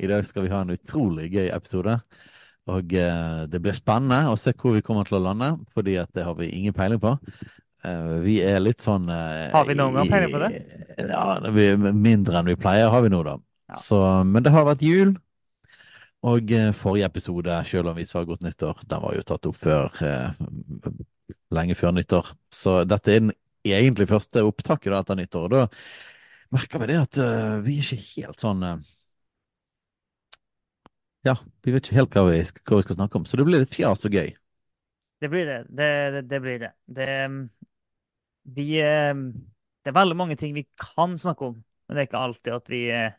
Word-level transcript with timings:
I 0.00 0.10
dag 0.10 0.26
skal 0.26 0.46
vi 0.46 0.52
ha 0.52 0.62
en 0.64 0.74
utrolig 0.74 1.28
gøy 1.32 1.48
episode. 1.52 1.98
Og 2.72 2.94
eh, 2.94 3.40
det 3.50 3.60
blir 3.62 3.74
spennende 3.74 4.30
å 4.30 4.38
se 4.38 4.54
hvor 4.54 4.76
vi 4.76 4.84
kommer 4.86 5.08
til 5.08 5.18
å 5.18 5.24
lande, 5.24 5.50
fordi 5.74 5.96
at 6.00 6.12
det 6.14 6.26
har 6.26 6.36
vi 6.38 6.52
ingen 6.54 6.76
peiling 6.76 7.00
på. 7.02 7.16
Eh, 7.82 8.12
vi 8.22 8.38
er 8.46 8.62
litt 8.62 8.82
sånn 8.84 9.08
eh, 9.10 9.50
Har 9.50 9.66
vi 9.66 9.74
noen 9.78 9.98
gang 9.98 10.12
peiling 10.12 10.34
på 10.34 10.42
det? 10.44 10.52
Ja, 11.10 11.26
vi, 11.50 11.66
mindre 11.76 12.38
enn 12.38 12.52
vi 12.52 12.58
pleier 12.60 12.92
har 12.94 13.02
vi 13.02 13.10
nå, 13.10 13.24
da. 13.26 13.36
Ja. 13.72 13.80
Så, 13.80 13.98
men 14.28 14.46
det 14.46 14.54
har 14.54 14.68
vært 14.68 14.84
jul. 14.86 15.16
Og 16.30 16.54
eh, 16.54 16.70
forrige 16.78 17.08
episode, 17.10 17.58
selv 17.66 17.90
om 17.90 17.98
vi 17.98 18.06
sa 18.06 18.22
godt 18.26 18.44
nyttår, 18.46 18.84
den 18.86 19.02
var 19.02 19.16
jo 19.16 19.26
tatt 19.26 19.48
opp 19.50 19.58
før 19.58 20.02
eh, 20.06 20.52
lenge 21.54 21.74
før 21.78 21.96
nyttår. 21.96 22.30
Så 22.54 22.82
dette 22.86 23.10
er 23.10 23.24
den 23.24 23.34
egentlig 23.66 24.06
første 24.10 24.44
opptaket 24.46 24.92
da, 24.92 25.02
etter 25.02 25.18
nyttår. 25.18 25.48
Og 25.48 25.54
da 25.56 26.54
merker 26.54 26.82
vi 26.82 26.92
det 26.92 27.00
at 27.00 27.22
eh, 27.26 27.56
vi 27.66 27.80
er 27.80 27.88
ikke 27.88 28.20
helt 28.22 28.46
sånn 28.46 28.62
Ja, 31.26 31.36
vi 31.62 31.74
vet 31.74 31.86
ikke 31.86 32.00
helt 32.00 32.16
hva 32.16 32.24
vi, 32.28 32.38
hva 32.66 32.78
vi 32.78 32.84
skal 32.86 32.98
snakke 32.98 33.20
om, 33.20 33.26
så 33.28 33.38
det 33.38 33.46
blir 33.46 33.62
litt 33.62 33.74
fjas 33.74 34.06
og 34.08 34.16
gøy. 34.18 34.32
Det 35.22 35.30
blir 35.30 35.46
det. 35.46 35.58
Det, 35.70 35.90
det, 36.16 36.22
det 36.30 36.40
blir 36.42 36.58
det. 36.58 36.70
Det, 36.90 37.08
um, 37.30 37.42
vi, 38.56 38.68
um, 38.82 39.26
det 39.82 39.92
er 39.92 39.98
veldig 40.00 40.18
mange 40.18 40.36
ting 40.40 40.54
vi 40.56 40.66
kan 40.78 41.14
snakke 41.18 41.52
om, 41.52 41.60
men 41.86 41.94
det 41.94 42.02
er 42.02 42.08
ikke 42.10 42.24
alltid 42.26 42.56
at 42.56 42.72
vi 42.72 42.80
eh, 42.90 43.14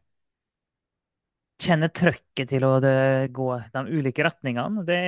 kjenner 1.64 1.92
trøkket 1.96 2.50
til 2.52 2.66
å 2.68 2.74
det, 2.84 2.94
gå 3.36 3.48
de 3.74 3.84
ulike 3.88 4.26
retningene. 4.26 4.84
Det 4.88 5.00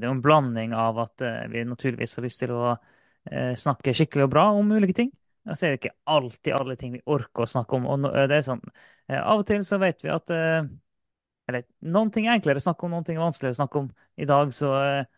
det 0.00 0.06
er 0.06 0.10
en 0.10 0.22
blanding 0.24 0.74
av 0.74 0.98
at 1.04 1.24
eh, 1.26 1.46
vi 1.52 1.64
naturligvis 1.68 2.16
har 2.18 2.26
lyst 2.26 2.42
til 2.44 2.54
å 2.56 2.64
eh, 2.74 3.54
snakke 3.58 3.94
skikkelig 3.94 4.26
og 4.26 4.34
bra 4.34 4.46
om 4.58 4.72
ulike 4.74 4.96
ting. 5.02 5.10
Og 5.48 5.56
så 5.56 5.66
er 5.66 5.74
det 5.74 5.80
ikke 5.80 5.96
alltid 6.10 6.56
alle 6.56 6.76
ting 6.80 6.94
vi 6.94 7.02
orker 7.10 7.46
å 7.46 7.50
snakke 7.50 7.78
om. 7.78 7.88
Og 7.90 8.06
det 8.30 8.40
er 8.40 8.46
sånn, 8.46 8.62
eh, 9.08 9.20
Av 9.20 9.42
og 9.42 9.46
til 9.48 9.64
så 9.66 9.80
vet 9.82 10.02
vi 10.04 10.12
at 10.12 10.34
eh, 10.34 10.70
Eller 11.50 11.66
noen 11.94 12.12
ting 12.14 12.28
er 12.28 12.36
enklere 12.38 12.60
å 12.62 12.64
snakke 12.64 12.86
om, 12.86 12.94
noen 12.94 13.06
ting 13.06 13.18
er 13.18 13.24
vanskeligere 13.26 13.56
å 13.58 13.60
snakke 13.62 13.82
om. 13.82 13.90
I 14.20 14.28
dag 14.30 14.54
så 14.56 14.72
eh, 14.80 15.08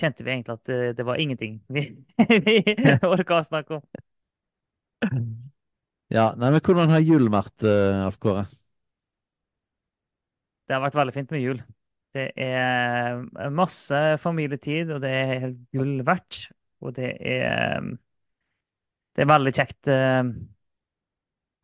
kjente 0.00 0.26
vi 0.26 0.32
egentlig 0.34 0.56
at 0.56 0.72
eh, 0.74 0.86
det 0.96 1.06
var 1.08 1.20
ingenting 1.22 1.60
vi, 1.72 1.86
vi 2.46 2.56
orka 3.06 3.40
å 3.40 3.46
snakke 3.46 3.80
om. 3.80 3.84
Ja, 6.10 6.32
nei, 6.36 6.50
men 6.50 6.62
hvordan 6.66 6.90
har 6.90 7.02
julen 7.06 7.30
vært, 7.32 7.62
uh, 7.62 8.06
Alf 8.08 8.18
Kåre? 8.22 8.46
Det 10.66 10.76
har 10.76 10.82
vært 10.84 10.98
veldig 10.98 11.14
fint 11.14 11.32
med 11.34 11.42
jul. 11.42 11.60
Det 12.14 12.26
er 12.42 13.50
masse 13.54 13.98
familietid, 14.22 14.90
og 14.94 15.02
det 15.04 15.10
er 15.14 15.32
helt 15.46 15.60
gull 15.74 16.00
verdt. 16.06 16.40
Og 16.82 16.94
det 16.96 17.12
er 17.20 17.82
Det 19.16 19.22
er 19.22 19.26
veldig 19.30 19.52
kjekt. 19.52 19.88
eh, 19.88 20.22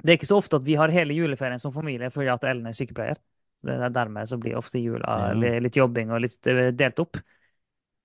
Det 0.02 0.12
er 0.12 0.18
ikke 0.18 0.28
så 0.28 0.38
ofte 0.38 0.56
at 0.60 0.66
vi 0.66 0.74
har 0.78 0.92
hele 0.92 1.14
juleferien 1.16 1.58
som 1.58 1.72
familie 1.72 2.10
fordi 2.10 2.28
at 2.28 2.44
Ellen 2.44 2.66
er 2.66 2.76
sykepleier. 2.76 3.18
Det 3.64 3.72
er 3.72 3.94
dermed 3.94 4.28
så 4.28 4.38
blir 4.40 4.58
ofte 4.58 4.78
jula 4.82 5.32
Ja. 5.34 5.56
litt 5.60 5.76
jobbing 5.76 6.12
og 6.12 6.20
litt 6.22 6.46
eh, 6.46 6.70
delt 6.76 7.00
opp. 7.02 7.16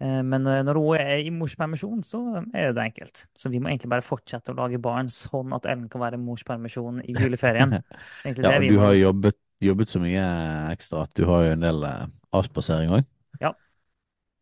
Eh, 0.01 0.21
Men 0.23 0.47
eh, 0.47 0.63
når 0.63 0.79
hun 0.79 0.97
er 0.97 1.21
i 1.25 1.29
morspermisjon, 1.29 2.01
så 2.03 2.43
er 2.53 2.73
det 2.73 2.85
enkelt. 2.87 3.25
Så 3.35 3.51
vi 3.53 3.59
må 3.59 3.69
egentlig 3.69 3.91
bare 3.91 4.05
fortsette 4.05 4.53
å 4.53 4.57
lage 4.57 4.79
barn 4.81 5.09
sånn 5.09 5.53
at 5.53 5.65
Ellen 5.65 5.89
kan 5.89 6.01
være 6.01 6.17
i 6.17 6.23
morspermisjon 6.23 7.03
i 7.05 7.13
juleferien. 7.13 7.77
Det 8.25 8.39
er 8.39 8.61
Ja, 8.63 8.71
du 8.71 8.79
har 8.79 8.93
jobbet, 8.97 9.37
jobbet 9.61 9.89
så 9.93 10.01
mye 10.01 10.25
ekstra 10.73 11.03
at 11.05 11.13
du 11.17 11.25
har 11.29 11.45
jo 11.45 11.53
en 11.57 11.67
del 11.67 11.85
avspasering 12.33 12.95
òg. 12.97 13.05
Ja. 13.41 13.53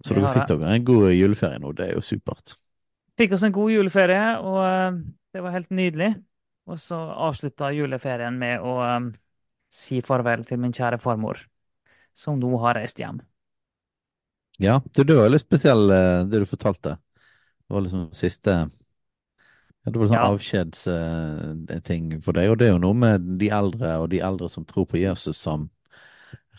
Så 0.06 0.16
dere 0.16 0.32
fikk 0.32 0.48
dere 0.54 0.76
en 0.78 0.86
god 0.88 1.12
juleferie 1.12 1.60
nå, 1.60 1.74
det 1.76 1.90
er 1.90 1.98
jo 1.98 2.04
supert. 2.06 2.56
Fikk 3.20 3.34
oss 3.36 3.44
en 3.44 3.52
god 3.52 3.74
juleferie, 3.74 4.38
og 4.40 5.02
det 5.36 5.42
var 5.44 5.52
helt 5.58 5.74
nydelig. 5.76 6.14
Og 6.70 6.80
så 6.80 6.96
avslutta 7.28 7.74
juleferien 7.76 8.38
med 8.40 8.62
å 8.64 8.78
si 9.70 10.02
farvel 10.06 10.46
til 10.46 10.60
min 10.62 10.74
kjære 10.76 11.00
farmor, 11.02 11.42
som 12.14 12.40
nå 12.42 12.52
har 12.66 12.80
reist 12.82 13.00
hjem. 13.02 13.22
Ja, 14.60 14.82
det, 14.94 15.04
det 15.08 15.16
var 15.16 15.30
litt 15.32 15.42
spesiell 15.46 15.90
eh, 15.94 16.24
det 16.28 16.40
du 16.44 16.46
fortalte. 16.50 16.98
Det 17.68 17.74
var 17.76 17.82
liksom 17.86 18.10
siste 18.18 18.52
ja, 19.86 19.92
Det 19.92 20.00
var 20.00 20.10
sånn 20.12 20.20
Ja. 20.20 20.26
avskjedsting 20.26 22.10
for 22.26 22.38
deg, 22.38 22.50
og 22.52 22.60
det 22.60 22.68
er 22.70 22.74
jo 22.76 22.82
noe 22.84 22.98
med 22.98 23.28
de 23.42 23.50
eldre 23.56 23.96
og 24.04 24.10
de 24.14 24.22
eldre 24.26 24.50
som 24.52 24.66
tror 24.70 24.88
på 24.92 25.00
Jesus, 25.02 25.38
som 25.40 25.70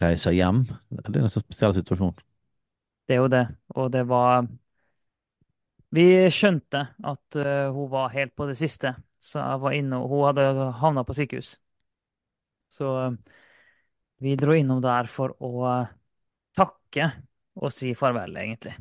reiser 0.03 0.37
hjem. 0.37 0.65
Det 0.91 1.15
er 1.17 1.23
en 1.25 1.33
sånn 1.33 1.47
spesiell 1.47 1.77
situasjon. 1.77 2.17
Det 3.09 3.15
er 3.17 3.21
jo 3.21 3.29
det. 3.29 3.43
Og 3.77 3.91
det 3.93 4.03
var 4.09 4.47
Vi 5.97 6.03
skjønte 6.31 6.81
at 7.11 7.37
eh, 7.43 7.71
hun 7.75 7.89
var 7.91 8.13
helt 8.15 8.35
på 8.39 8.47
det 8.51 8.57
siste, 8.61 8.93
så 9.19 9.41
jeg 9.43 9.63
var 9.65 9.75
inne, 9.75 9.99
og 9.99 10.13
hun 10.13 10.27
hadde 10.29 10.45
havna 10.83 11.03
på 11.09 11.17
sykehus. 11.19 11.57
Så 12.71 12.93
eh, 13.05 13.17
vi 14.21 14.37
dro 14.39 14.55
innom 14.55 14.83
der 14.85 15.11
for 15.11 15.35
å 15.43 15.53
eh, 15.73 15.91
takke 16.57 17.11
og 17.61 17.75
si 17.75 17.93
farvel, 17.99 18.37
egentlig. 18.41 18.77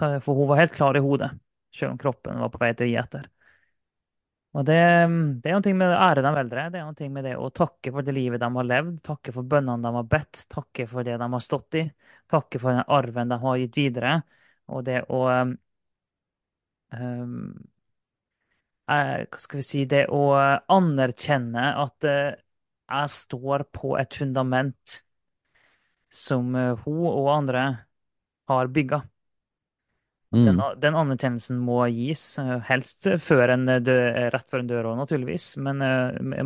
For 0.00 0.32
hun 0.32 0.48
var 0.48 0.62
helt 0.62 0.74
klar 0.74 0.96
i 0.96 1.02
hodet, 1.04 1.28
selv 1.74 1.94
om 1.94 2.00
kroppen 2.00 2.40
var 2.40 2.50
på 2.52 2.60
vei 2.62 2.72
til 2.74 2.88
å 2.88 2.90
gi 2.90 2.96
etter. 3.02 3.28
Og 4.50 4.64
det, 4.66 4.78
det 5.44 5.50
er 5.50 5.58
noe 5.60 5.74
med 5.78 5.92
å 5.92 5.98
ære 6.08 6.22
de 6.26 6.30
eldre. 6.40 6.64
Det 6.74 6.80
er 6.80 6.86
noe 6.88 7.10
med 7.14 7.26
det 7.28 7.36
å 7.38 7.50
takke 7.54 7.92
for 7.94 8.06
det 8.06 8.14
livet 8.16 8.42
de 8.42 8.48
har 8.56 8.66
levd, 8.66 8.96
takke 9.06 9.34
for 9.34 9.46
bønnene 9.46 9.84
de 9.84 9.92
har 9.94 10.08
bedt, 10.10 10.44
takke 10.50 10.86
for 10.90 11.06
det 11.06 11.18
de 11.20 11.28
har 11.34 11.44
stått 11.44 11.78
i, 11.78 11.84
takke 12.30 12.58
for 12.62 12.74
den 12.74 12.88
arven 12.90 13.30
de 13.30 13.38
har 13.44 13.60
gitt 13.60 13.78
videre, 13.78 14.16
og 14.70 14.86
det 14.88 15.04
å 15.10 15.20
um, 15.30 15.52
Hva 18.90 19.38
skal 19.38 19.60
vi 19.60 19.62
si 19.62 19.84
Det 19.86 20.08
å 20.10 20.22
anerkjenne 20.34 21.68
at 21.78 22.06
jeg 22.90 23.12
står 23.14 23.64
på 23.74 23.94
et 24.00 24.18
fundament 24.18 24.98
som 26.10 26.54
eh, 26.58 26.74
hun 26.84 27.06
og 27.06 27.30
andre 27.36 27.64
har 28.50 28.70
bygga. 28.74 29.02
Den, 30.30 30.60
Mm. 30.60 30.76
den 30.78 30.94
anerkjennelsen 30.94 31.58
må 31.58 31.80
gis, 31.90 32.36
helst 32.68 33.08
før 33.18 33.50
en 33.56 33.64
dø, 33.82 33.96
rett 34.30 34.46
før 34.46 34.62
en 34.62 34.68
dør 34.70 34.88
òg, 34.92 35.00
naturligvis, 35.00 35.56
men 35.58 35.82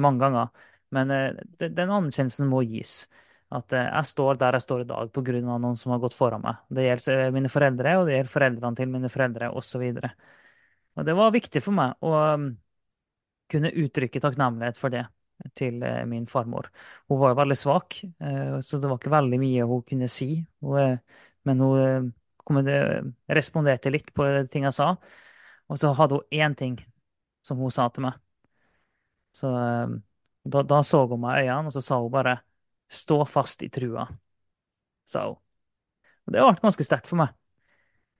mange 0.01 0.23
ganger. 0.23 0.49
Men 0.89 1.13
den 1.59 1.93
anerkjennelsen 1.93 2.49
må 2.49 2.63
gis. 2.65 3.03
At 3.55 3.73
eh, 3.73 3.87
jeg 3.87 4.09
står 4.11 4.39
der 4.41 4.57
jeg 4.57 4.65
står 4.65 4.83
i 4.83 4.89
dag 4.89 5.11
pga. 5.15 5.41
noen 5.43 5.77
som 5.77 5.93
har 5.95 6.01
gått 6.03 6.17
foran 6.17 6.43
meg. 6.43 6.63
Det 6.69 6.87
gjelder 6.87 7.27
eh, 7.27 7.33
mine 7.35 7.51
foreldre, 7.53 7.97
og 7.99 8.07
det 8.07 8.17
gjelder 8.17 8.33
foreldrene 8.33 8.81
til 8.81 8.91
mine 8.91 9.11
foreldre, 9.13 9.51
osv. 9.55 9.85
Og, 9.91 10.09
og 10.97 11.07
det 11.07 11.17
var 11.19 11.35
viktig 11.35 11.63
for 11.63 11.77
meg 11.77 11.95
å 12.05 12.15
um, 12.35 12.49
kunne 13.53 13.75
uttrykke 13.85 14.23
takknemlighet 14.25 14.81
for 14.81 14.95
det 14.95 15.05
til 15.55 15.83
eh, 15.83 16.05
min 16.07 16.27
farmor. 16.27 16.71
Hun 17.09 17.21
var 17.21 17.33
jo 17.33 17.39
veldig 17.41 17.57
svak, 17.59 17.99
eh, 18.05 18.61
så 18.61 18.79
det 18.79 18.89
var 18.89 18.99
ikke 18.99 19.15
veldig 19.15 19.41
mye 19.43 19.69
hun 19.69 19.83
kunne 19.87 20.09
si. 20.11 20.29
Eh, 20.81 20.97
men 21.45 21.61
hun 21.61 22.13
responderte 23.29 23.93
litt 23.93 24.13
på 24.15 24.27
ting 24.53 24.67
jeg 24.69 24.77
sa. 24.77 24.95
Og 25.69 25.81
så 25.81 25.93
hadde 25.97 26.21
hun 26.21 26.41
én 26.45 26.57
ting 26.57 26.79
som 27.45 27.61
hun 27.61 27.73
sa 27.73 27.89
til 27.93 28.07
meg. 28.07 28.19
Så 29.35 29.51
da, 29.51 30.63
da 30.63 30.83
så 30.87 31.03
hun 31.09 31.23
meg 31.25 31.43
i 31.43 31.49
øynene, 31.49 31.69
og 31.69 31.75
så 31.75 31.83
sa 31.83 31.99
hun 32.01 32.13
bare 32.13 32.39
'stå 32.89 33.25
fast 33.27 33.63
i 33.63 33.69
trua', 33.69 34.07
sa 35.07 35.27
hun. 35.27 35.41
Og 36.27 36.33
det 36.33 36.41
ble 36.41 36.61
ganske 36.63 36.85
sterkt 36.85 37.09
for 37.09 37.17
meg 37.17 37.35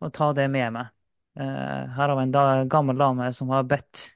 å 0.01 0.11
ta 0.13 0.33
det 0.33 0.49
med 0.51 0.73
meg. 0.73 0.91
Her 1.37 2.09
har 2.09 2.17
vi 2.17 2.23
en 2.23 2.69
gammel 2.69 2.97
dame 2.99 3.33
som 3.33 3.49
har 3.49 3.65
bedt 3.65 4.15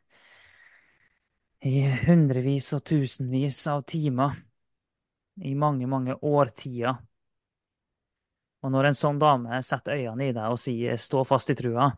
i 1.67 1.83
hundrevis 2.07 2.73
og 2.77 2.85
tusenvis 2.87 3.67
av 3.71 3.83
timer 3.89 4.37
i 5.43 5.55
mange, 5.55 5.87
mange 5.87 6.15
årtier. 6.23 6.99
Og 8.63 8.73
når 8.75 8.89
en 8.89 8.99
sånn 8.99 9.21
dame 9.23 9.61
setter 9.67 9.99
øynene 9.99 10.31
i 10.31 10.35
deg 10.35 10.51
og 10.51 10.59
sier 10.59 10.97
'stå 10.99 11.25
fast 11.27 11.51
i 11.51 11.55
trua', 11.59 11.93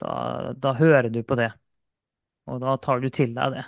da, 0.00 0.52
da 0.56 0.72
hører 0.74 1.10
du 1.10 1.22
på 1.22 1.36
det. 1.36 1.50
Og 2.46 2.60
da 2.60 2.76
tar 2.76 3.00
du 3.00 3.10
til 3.10 3.34
deg 3.34 3.52
det. 3.52 3.64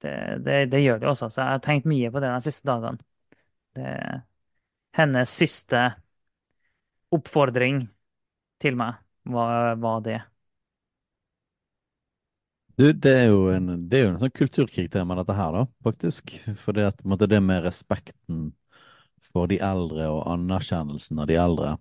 Det, 0.00 0.14
det, 0.44 0.56
det 0.72 0.80
gjør 0.82 0.98
det 0.98 1.08
også. 1.08 1.28
Så 1.28 1.40
jeg 1.40 1.48
har 1.50 1.58
tenkt 1.64 1.86
mye 1.90 2.10
på 2.10 2.20
det 2.22 2.30
de 2.32 2.40
siste 2.40 2.68
dagene. 2.68 2.98
Det, 3.76 4.22
hennes 4.96 5.30
siste 5.30 5.82
oppfordring 7.14 7.82
til 8.62 8.76
meg 8.78 8.98
var, 9.28 9.76
var 9.80 10.00
det. 10.04 10.18
Du, 12.78 12.92
det 12.92 13.10
er 13.10 13.24
jo 13.32 13.48
en, 13.50 13.66
det 13.90 13.98
er 13.98 14.04
jo 14.04 14.10
en 14.12 14.20
sånn 14.22 14.34
kulturkrig-tema, 14.38 15.16
dette 15.18 15.34
her, 15.34 15.54
da, 15.56 15.64
faktisk. 15.82 16.34
For 16.62 16.76
det, 16.76 16.84
at, 16.92 17.00
måte, 17.08 17.26
det 17.30 17.40
med 17.42 17.64
respekten 17.66 18.52
for 19.32 19.50
de 19.50 19.58
eldre 19.64 20.06
og 20.12 20.20
anerkjennelsen 20.30 21.18
av 21.18 21.26
de 21.30 21.38
eldre, 21.42 21.72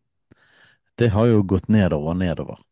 det 0.98 1.12
har 1.14 1.28
jo 1.30 1.44
gått 1.46 1.70
nedover 1.70 2.14
og 2.16 2.18
nedover. 2.18 2.64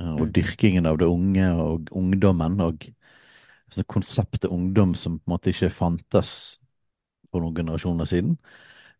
Eh, 0.00 0.14
Og 0.14 0.26
Mm. 0.26 0.32
dyrkingen 0.32 0.86
av 0.86 0.98
det 0.98 1.06
unge 1.06 1.46
og 1.54 1.88
ungdommen, 1.92 2.60
og 2.60 2.86
altså 3.68 3.84
konseptet 3.84 4.50
ungdom 4.50 4.94
som 4.94 5.18
på 5.18 5.24
en 5.28 5.32
måte 5.36 5.50
ikke 5.50 5.70
fantes 5.70 6.58
for 7.32 7.40
noen 7.40 7.54
generasjoner 7.56 8.06
siden, 8.06 8.38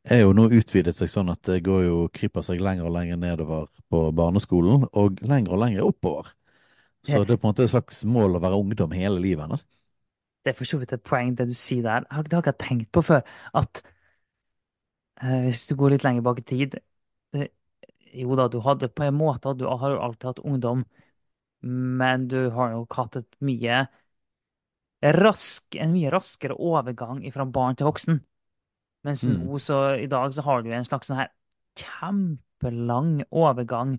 er 0.05 0.23
jo 0.23 0.33
nå 0.33 0.49
utvidet 0.51 0.95
seg 0.97 1.09
sånn 1.09 1.31
at 1.31 1.43
det 1.43 1.63
går 1.65 1.85
jo, 1.87 2.09
kryper 2.15 2.43
seg 2.43 2.61
lenger 2.61 2.87
og 2.87 2.95
lenger 2.97 3.17
nedover 3.17 3.67
på 3.91 4.13
barneskolen, 4.15 4.87
og 4.93 5.21
lenger 5.23 5.53
og 5.53 5.61
lenger 5.65 5.83
oppover. 5.87 6.33
Så 7.05 7.25
Det, 7.25 7.35
er 7.35 7.37
på 7.37 7.47
en 7.47 7.51
måte 7.51 7.65
et 7.67 7.71
slags 7.73 8.03
mål 8.07 8.37
å 8.39 8.43
være 8.43 8.59
ungdom 8.63 8.93
hele 8.95 9.21
livet, 9.23 9.49
nesten. 9.51 9.75
det 10.45 10.51
er 10.51 10.57
for 10.59 10.67
så 10.69 10.79
vidt 10.81 10.93
et 10.97 11.03
poeng, 11.07 11.35
det 11.39 11.47
du 11.51 11.55
sier 11.55 11.83
der. 11.87 12.07
Det 12.09 12.35
har 12.35 12.43
jeg 12.43 12.43
ikke 12.43 12.59
tenkt 12.67 12.91
på 12.95 13.03
før. 13.07 13.23
At 13.55 13.83
eh, 15.23 15.41
hvis 15.47 15.67
du 15.71 15.75
går 15.79 15.95
litt 15.95 16.07
lenger 16.07 16.25
bak 16.27 16.41
i 16.43 16.47
tid 16.55 16.79
eh, 17.37 17.49
Jo 18.23 18.37
da, 18.39 18.49
du 18.53 18.61
hadde 18.65 18.91
på 18.93 19.07
en 19.07 19.17
måte 19.19 19.55
Du 19.59 19.67
har 19.69 19.95
jo 19.95 20.01
alltid 20.07 20.29
hatt 20.33 20.43
ungdom, 20.45 20.85
men 22.03 22.29
du 22.29 22.51
har 22.57 22.73
jo 22.75 22.87
hatt 22.97 23.17
et 23.23 23.29
mye 23.47 23.85
rask, 25.03 25.75
en 25.83 25.93
mye 25.95 26.11
raskere 26.15 26.55
overgang 26.59 27.23
fra 27.35 27.47
barn 27.47 27.77
til 27.79 27.89
voksen. 27.89 28.21
Mens 29.07 29.25
Mm. 29.25 29.49
nå, 29.49 29.59
så 29.59 29.97
i 29.99 30.07
dag, 30.07 30.33
så 30.35 30.43
har 30.47 30.63
du 30.63 30.71
en 30.73 30.85
slags 30.87 31.09
sånn 31.11 31.19
her 31.19 31.33
kjempelang 31.79 33.23
overgang 33.31 33.97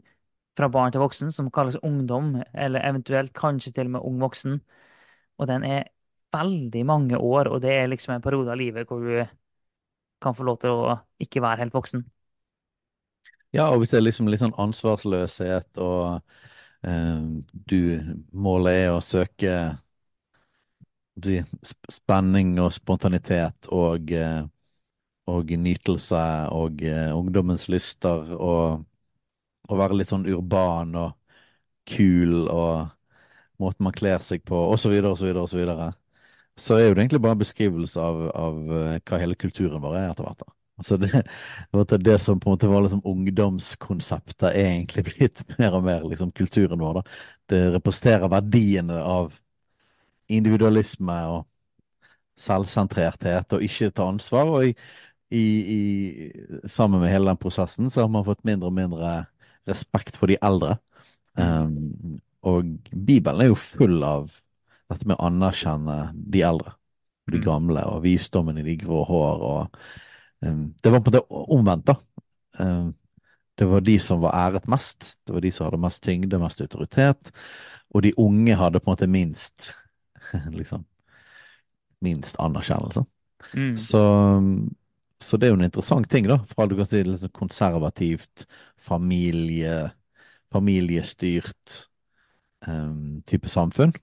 fra 0.57 0.69
barn 0.69 0.93
til 0.93 1.01
voksen, 1.01 1.31
som 1.33 1.51
kalles 1.51 1.79
ungdom, 1.83 2.35
eller 2.53 2.85
eventuelt 2.85 3.33
kanskje 3.37 3.73
til 3.73 3.89
og 3.89 3.95
med 3.97 4.07
ung 4.09 4.19
voksen. 4.21 4.59
Og 5.41 5.49
den 5.49 5.65
er 5.65 5.89
veldig 6.33 6.85
mange 6.85 7.17
år, 7.17 7.49
og 7.49 7.61
det 7.61 7.71
er 7.73 7.87
liksom 7.89 8.15
en 8.15 8.25
periode 8.25 8.51
av 8.53 8.57
livet 8.57 8.89
hvor 8.89 9.01
du 9.01 9.23
kan 10.23 10.35
få 10.35 10.45
lov 10.47 10.59
til 10.61 10.73
å 10.73 10.97
ikke 11.21 11.43
være 11.43 11.65
helt 11.65 11.75
voksen. 11.75 12.05
Ja, 13.53 13.67
og 13.69 13.81
hvis 13.81 13.91
det 13.93 13.99
er 13.99 14.07
liksom 14.07 14.29
litt 14.31 14.41
sånn 14.41 14.55
ansvarsløshet, 14.57 15.77
og 15.77 16.23
eh, 16.89 17.19
du 17.53 17.79
Målet 18.33 18.87
er 18.87 18.95
å 18.95 19.03
søke 19.03 19.57
spenning 21.93 22.55
og 22.63 22.73
spontanitet 22.73 23.69
og, 23.69 24.09
eh, 24.11 24.41
og 25.29 25.53
nytelse 25.53 26.23
og 26.55 26.81
eh, 26.81 27.11
ungdommens 27.13 27.67
lyster 27.69 28.33
og, 28.39 28.81
og 29.69 29.79
være 29.79 29.97
litt 29.99 30.09
sånn 30.09 30.27
urban 30.29 30.95
og 30.99 31.13
kul 31.89 32.47
og 32.47 32.89
måten 33.61 33.87
man 33.87 33.95
kler 33.95 34.23
seg 34.23 34.43
på, 34.47 34.57
så 34.79 34.91
videre 34.91 35.13
og 35.13 35.19
så 36.59 36.77
er 36.77 36.87
jo 36.87 36.95
det 36.95 37.03
egentlig 37.03 37.21
bare 37.23 37.37
en 37.37 37.41
beskrivelse 37.41 38.01
av, 38.01 38.19
av 38.37 38.57
eh, 38.77 38.99
hva 39.07 39.19
hele 39.21 39.37
kulturen 39.39 39.81
vår 39.81 39.95
er 39.97 40.11
etter 40.11 40.27
hvert. 40.27 40.43
da. 40.43 40.53
Altså 40.81 40.97
det 40.97 41.99
det 42.01 42.17
som 42.21 42.39
på 42.39 42.49
en 42.49 42.55
måte 42.55 42.67
var 42.69 42.81
liksom 42.81 43.01
ungdomskonseptet, 43.05 44.49
er 44.49 44.67
egentlig 44.67 45.05
blitt 45.09 45.43
mer 45.57 45.77
og 45.77 45.83
mer 45.85 46.03
liksom 46.09 46.31
kulturen 46.31 46.79
vår. 46.79 46.99
da. 46.99 47.03
Det 47.49 47.63
representerer 47.77 48.29
verdiene 48.29 48.99
av 49.01 49.33
individualisme 50.29 51.17
og 51.29 51.47
selvsentrerthet 52.39 53.53
og 53.53 53.65
ikke 53.65 53.91
ta 53.91 54.07
ansvar. 54.09 54.49
Og 54.49 54.69
i, 54.69 54.75
i, 55.33 55.45
i, 55.77 55.79
sammen 56.69 57.01
med 57.01 57.11
hele 57.11 57.29
den 57.31 57.41
prosessen 57.41 57.89
så 57.89 58.05
har 58.05 58.13
man 58.13 58.25
fått 58.25 58.45
mindre 58.45 58.69
og 58.69 58.77
mindre 58.77 59.13
respekt 59.69 60.17
for 60.19 60.27
de 60.31 60.37
eldre. 60.43 60.77
Um, 61.39 62.19
og 62.43 62.67
Bibelen 62.91 63.41
er 63.41 63.51
jo 63.51 63.55
full 63.59 64.03
av 64.03 64.33
dette 64.91 65.07
med 65.07 65.17
å 65.17 65.27
anerkjenne 65.29 66.11
de 66.13 66.41
eldre, 66.45 66.75
de 67.31 67.39
Mm. 67.39 67.43
gamle, 67.45 67.85
og 67.87 68.03
visdommen 68.03 68.57
i 68.59 68.63
de 68.63 68.75
grå 68.77 69.03
hår. 69.07 69.41
og 69.41 69.77
um, 70.41 70.73
Det 70.83 70.91
var 70.91 70.99
på 70.99 71.11
en 71.11 71.13
måte 71.13 71.47
omvendt, 71.57 71.85
da. 71.87 71.95
Um, 72.59 72.93
det 73.57 73.67
var 73.69 73.81
de 73.81 73.99
som 73.99 74.19
var 74.21 74.33
æret 74.33 74.67
mest. 74.67 75.17
Det 75.25 75.33
var 75.33 75.41
de 75.41 75.51
som 75.51 75.65
hadde 75.65 75.79
mest 75.81 76.03
tyngde, 76.03 76.39
mest 76.39 76.61
autoritet. 76.61 77.31
Og 77.93 78.01
de 78.03 78.13
unge 78.17 78.55
hadde 78.55 78.79
på 78.79 78.89
en 78.89 78.93
måte 78.95 79.07
minst 79.07 79.73
liksom, 80.51 80.85
minst 82.01 82.35
anerkjennelse. 82.39 83.05
Mm. 83.53 83.77
Så, 83.77 84.01
så 85.23 85.39
det 85.39 85.47
er 85.47 85.53
jo 85.53 85.59
en 85.59 85.65
interessant 85.65 86.09
ting, 86.11 86.27
da. 86.29 86.39
Fra 86.49 86.67
du 86.69 86.75
kan 86.77 86.87
si 86.87 87.01
litt 87.05 87.21
sånn 87.23 87.33
konservativt, 87.35 88.45
familie, 88.81 89.87
familiestyrt 90.53 91.77
um, 92.67 93.21
type 93.29 93.51
samfunn, 93.51 93.95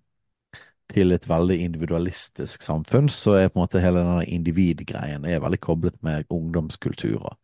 til 0.91 1.15
et 1.15 1.29
veldig 1.31 1.61
individualistisk 1.63 2.65
samfunn, 2.67 3.07
så 3.15 3.37
er 3.39 3.51
på 3.51 3.61
en 3.61 3.63
måte 3.63 3.83
hele 3.83 4.03
denne 4.03 4.25
individgreien 4.27 5.29
er 5.29 5.43
veldig 5.45 5.61
koblet 5.63 6.01
med 6.03 6.27
ungdomskultur. 6.35 7.21
og 7.21 7.37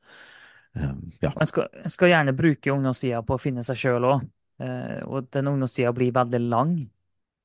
um, 0.74 1.04
ja. 1.22 1.30
Man 1.36 1.52
skal, 1.52 1.70
skal 1.92 2.10
gjerne 2.10 2.34
bruke 2.36 2.74
ungdomstida 2.74 3.22
på 3.22 3.36
å 3.36 3.42
finne 3.42 3.62
seg 3.66 3.78
sjøl 3.84 4.08
òg, 4.10 4.26
og 5.06 5.30
den 5.36 5.52
ungdomstida 5.52 5.92
blir 5.94 6.14
veldig 6.16 6.42
lang. 6.48 6.76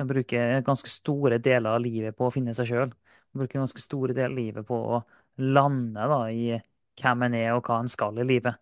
Man 0.01 0.09
bruker 0.09 0.63
ganske 0.65 0.89
store 0.89 1.37
deler 1.37 1.75
av 1.75 1.83
livet 1.83 2.15
på 2.17 2.25
å 2.25 2.33
finne 2.33 2.55
seg 2.57 2.71
sjøl. 2.71 2.93
Man 3.31 3.43
bruker 3.43 3.61
ganske 3.61 3.83
store 3.83 4.15
deler 4.15 4.31
av 4.31 4.39
livet 4.39 4.65
på 4.67 4.79
å 4.95 5.01
lande 5.37 6.07
da, 6.11 6.19
i 6.31 6.57
hvem 7.01 7.23
en 7.27 7.37
er 7.37 7.53
og 7.55 7.63
hva 7.65 7.79
en 7.81 7.89
skal 7.91 8.19
i 8.19 8.27
livet. 8.27 8.57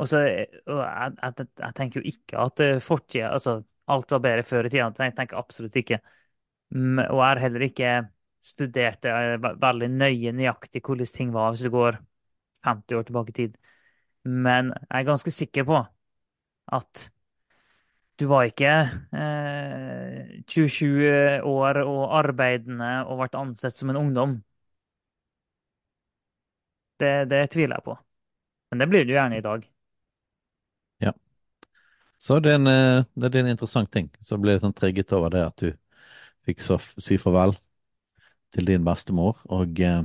Og 0.00 0.08
så, 0.10 0.24
og 0.66 0.80
jeg, 0.80 1.14
jeg, 1.22 1.46
jeg 1.60 1.76
tenker 1.78 2.00
jo 2.00 2.10
ikke 2.10 2.38
at 2.42 2.60
eh, 2.64 2.80
fortida 2.82 3.30
Altså, 3.30 3.60
alt 3.86 4.10
var 4.10 4.22
bedre 4.24 4.42
før 4.46 4.66
i 4.66 4.72
tida. 4.72 4.90
Jeg 4.98 5.14
tenker 5.16 5.38
absolutt 5.38 5.76
ikke. 5.78 6.00
Og 6.74 7.18
jeg 7.20 7.28
har 7.28 7.42
heller 7.42 7.66
ikke 7.68 7.92
studert 8.44 9.04
det 9.04 9.12
veldig 9.60 9.88
nøye 9.92 10.32
nøyaktig 10.36 10.82
hvordan 10.84 11.12
ting 11.16 11.32
var 11.32 11.52
hvis 11.52 11.64
du 11.64 11.70
går 11.72 11.98
50 12.66 12.98
år 12.98 13.06
tilbake 13.08 13.32
i 13.34 13.38
tid. 13.38 13.58
Men 14.24 14.72
jeg 14.72 15.00
er 15.00 15.08
ganske 15.08 15.32
sikker 15.32 15.66
på 15.68 15.82
at 16.74 17.08
du 18.20 18.26
var 18.30 18.46
ikke 18.46 18.72
eh, 19.18 20.42
27 20.48 21.42
år 21.50 21.80
og 21.82 22.02
arbeidende 22.20 22.90
og 23.08 23.20
ble 23.20 23.40
ansett 23.40 23.76
som 23.76 23.90
en 23.90 24.00
ungdom. 24.00 24.36
Det, 27.00 27.14
det 27.30 27.46
tviler 27.52 27.78
jeg 27.78 27.86
på. 27.86 27.96
Men 28.70 28.82
det 28.82 28.88
blir 28.90 29.06
du 29.06 29.12
gjerne 29.14 29.38
i 29.38 29.44
dag. 29.44 29.64
Ja. 31.02 31.12
Så 32.18 32.38
det 32.42 32.54
er, 32.54 32.60
en, 32.60 32.70
eh, 32.70 33.04
det 33.14 33.30
er 33.30 33.42
en 33.42 33.52
interessant 33.52 33.90
ting. 33.92 34.10
Så 34.22 34.38
ble 34.40 34.54
jeg 34.54 34.64
sånn 34.64 34.76
trigget 34.76 35.12
over 35.16 35.34
det 35.34 35.44
at 35.46 35.62
du 35.62 35.72
fikk 36.46 36.62
så 36.64 36.78
si 36.80 37.18
farvel 37.20 37.56
til 38.54 38.70
din 38.70 38.84
bestemor. 38.86 39.40
Og 39.52 39.80
eh, 39.82 40.02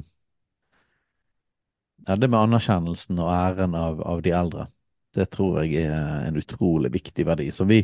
ja, 2.08 2.16
det 2.16 2.30
med 2.30 2.40
anerkjennelsen 2.40 3.20
og 3.22 3.32
æren 3.34 3.76
av, 3.78 4.02
av 4.02 4.24
de 4.26 4.34
eldre, 4.36 4.70
det 5.18 5.30
tror 5.34 5.62
jeg 5.64 5.86
er 5.90 6.28
en 6.28 6.38
utrolig 6.40 6.92
viktig 6.94 7.26
verdi. 7.28 7.50
Så 7.54 7.68
vi 7.70 7.84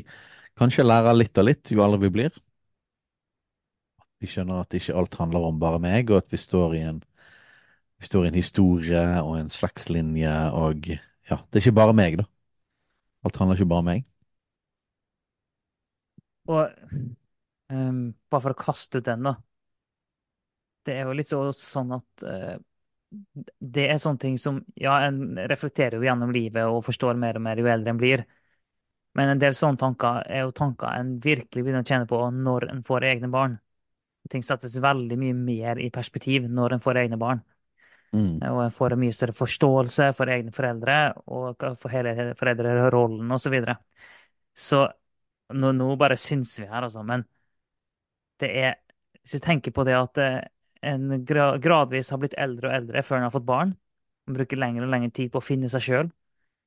kanskje 0.58 0.86
lærer 0.86 1.18
litt 1.18 1.38
og 1.42 1.50
litt 1.50 1.74
jo 1.74 1.84
eldre 1.86 2.02
vi 2.06 2.14
blir. 2.20 2.38
Vi 4.22 4.30
skjønner 4.32 4.64
at 4.64 4.74
ikke 4.78 4.96
alt 4.98 5.18
handler 5.20 5.50
om 5.50 5.60
bare 5.62 5.82
meg, 5.84 6.10
og 6.10 6.24
at 6.24 6.32
vi 6.34 6.40
står 6.40 6.78
i 6.78 6.86
en, 6.88 7.02
står 8.04 8.26
i 8.26 8.32
en 8.32 8.40
historie 8.40 9.04
og 9.22 9.38
en 9.40 9.52
slektslinje, 9.52 10.34
og 10.54 10.90
ja, 10.90 11.40
det 11.40 11.60
er 11.60 11.64
ikke 11.64 11.80
bare 11.80 11.96
meg, 11.98 12.20
da. 12.20 12.28
Alt 13.26 13.40
handler 13.42 13.58
ikke 13.58 13.72
bare 13.72 13.84
om 13.84 13.90
meg. 13.90 14.06
Og 16.46 16.70
um, 17.74 18.14
bare 18.30 18.44
for 18.44 18.54
å 18.54 18.60
kaste 18.60 19.02
ut 19.02 19.08
den, 19.08 19.26
da. 19.26 19.36
Det 20.86 20.94
er 20.94 21.08
jo 21.08 21.16
litt 21.18 21.32
så, 21.32 21.42
sånn 21.58 21.96
at 21.96 22.26
uh, 22.28 22.56
det 23.76 23.88
er 23.90 24.02
sånne 24.02 24.22
ting 24.22 24.38
som 24.42 24.60
Ja, 24.78 25.00
en 25.08 25.38
reflekterer 25.50 25.98
jo 25.98 26.06
gjennom 26.06 26.34
livet 26.36 26.68
og 26.68 26.84
forstår 26.86 27.18
mer 27.20 27.40
og 27.40 27.46
mer 27.48 27.62
jo 27.62 27.70
eldre 27.72 27.94
en 27.94 28.02
blir. 28.02 28.26
Men 29.16 29.32
en 29.32 29.42
del 29.42 29.56
sånne 29.56 29.80
tanker 29.80 30.26
er 30.28 30.44
jo 30.44 30.54
tanker 30.56 30.92
en 30.92 31.16
virkelig 31.24 31.64
begynner 31.64 31.86
å 31.86 31.88
kjenne 31.88 32.10
på 32.10 32.20
når 32.36 32.70
en 32.74 32.84
får 32.86 33.08
egne 33.10 33.32
barn. 33.32 33.58
Ting 34.30 34.44
settes 34.44 34.76
veldig 34.82 35.18
mye 35.22 35.36
mer 35.38 35.80
i 35.80 35.92
perspektiv 35.94 36.50
når 36.52 36.76
en 36.76 36.84
får 36.84 37.00
egne 37.06 37.20
barn. 37.22 37.44
Mm. 38.14 38.40
Og 38.52 38.60
en 38.64 38.74
får 38.74 38.96
en 38.96 39.02
mye 39.02 39.16
større 39.16 39.36
forståelse 39.36 40.12
for 40.18 40.32
egne 40.32 40.54
foreldre 40.56 40.98
og 41.26 41.64
for 41.82 41.94
hele 41.94 42.34
foreldrerollen 42.40 43.32
osv. 43.32 43.46
Så, 43.46 43.54
videre. 43.54 43.78
så 44.56 44.82
nå, 45.56 45.72
nå 45.76 45.90
bare 46.00 46.18
syns 46.20 46.54
vi 46.60 46.68
her, 46.70 46.86
altså. 46.86 47.04
Men 47.04 47.26
det 48.40 48.52
er 48.66 48.76
Hvis 49.22 49.40
vi 49.40 49.40
tenker 49.42 49.74
på 49.74 49.84
det 49.88 49.96
at 49.98 50.20
eh, 50.22 50.42
en 50.86 51.26
gradvis 51.26 52.12
har 52.14 52.20
blitt 52.22 52.36
eldre 52.38 52.70
og 52.70 52.76
eldre 52.76 53.02
før 53.02 53.18
en 53.18 53.24
har 53.26 53.34
fått 53.34 53.48
barn, 53.48 53.72
en 54.28 54.36
bruker 54.38 54.60
lengre 54.60 54.86
og 54.86 54.92
lengre 54.94 55.10
tid 55.10 55.32
på 55.34 55.42
å 55.42 55.46
finne 55.46 55.70
seg 55.72 55.82
sjøl, 55.82 56.12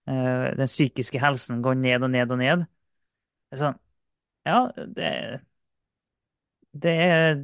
den 0.09 0.67
psykiske 0.67 1.21
helsen 1.21 1.61
går 1.63 1.77
ned 1.77 2.03
og 2.07 2.11
ned 2.11 2.31
og 2.33 2.39
ned 2.41 2.65
Det 2.65 3.59
er 3.59 3.61
sånn 3.61 3.79
Ja, 4.49 4.59
det, 4.97 5.11
det 6.73 6.95
er 7.05 7.43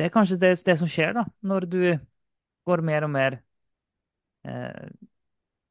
det 0.00 0.06
er 0.06 0.12
kanskje 0.14 0.38
det, 0.40 0.54
det 0.64 0.78
som 0.80 0.88
skjer, 0.88 1.10
da, 1.12 1.26
når 1.44 1.66
du 1.68 1.82
går 2.70 2.84
mer 2.86 3.06
og 3.06 3.12
mer 3.14 3.40
eh, 4.48 4.86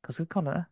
Hva 0.04 0.14
skal 0.14 0.26
vi 0.26 0.34
kalle 0.36 0.58
det? 0.58 0.66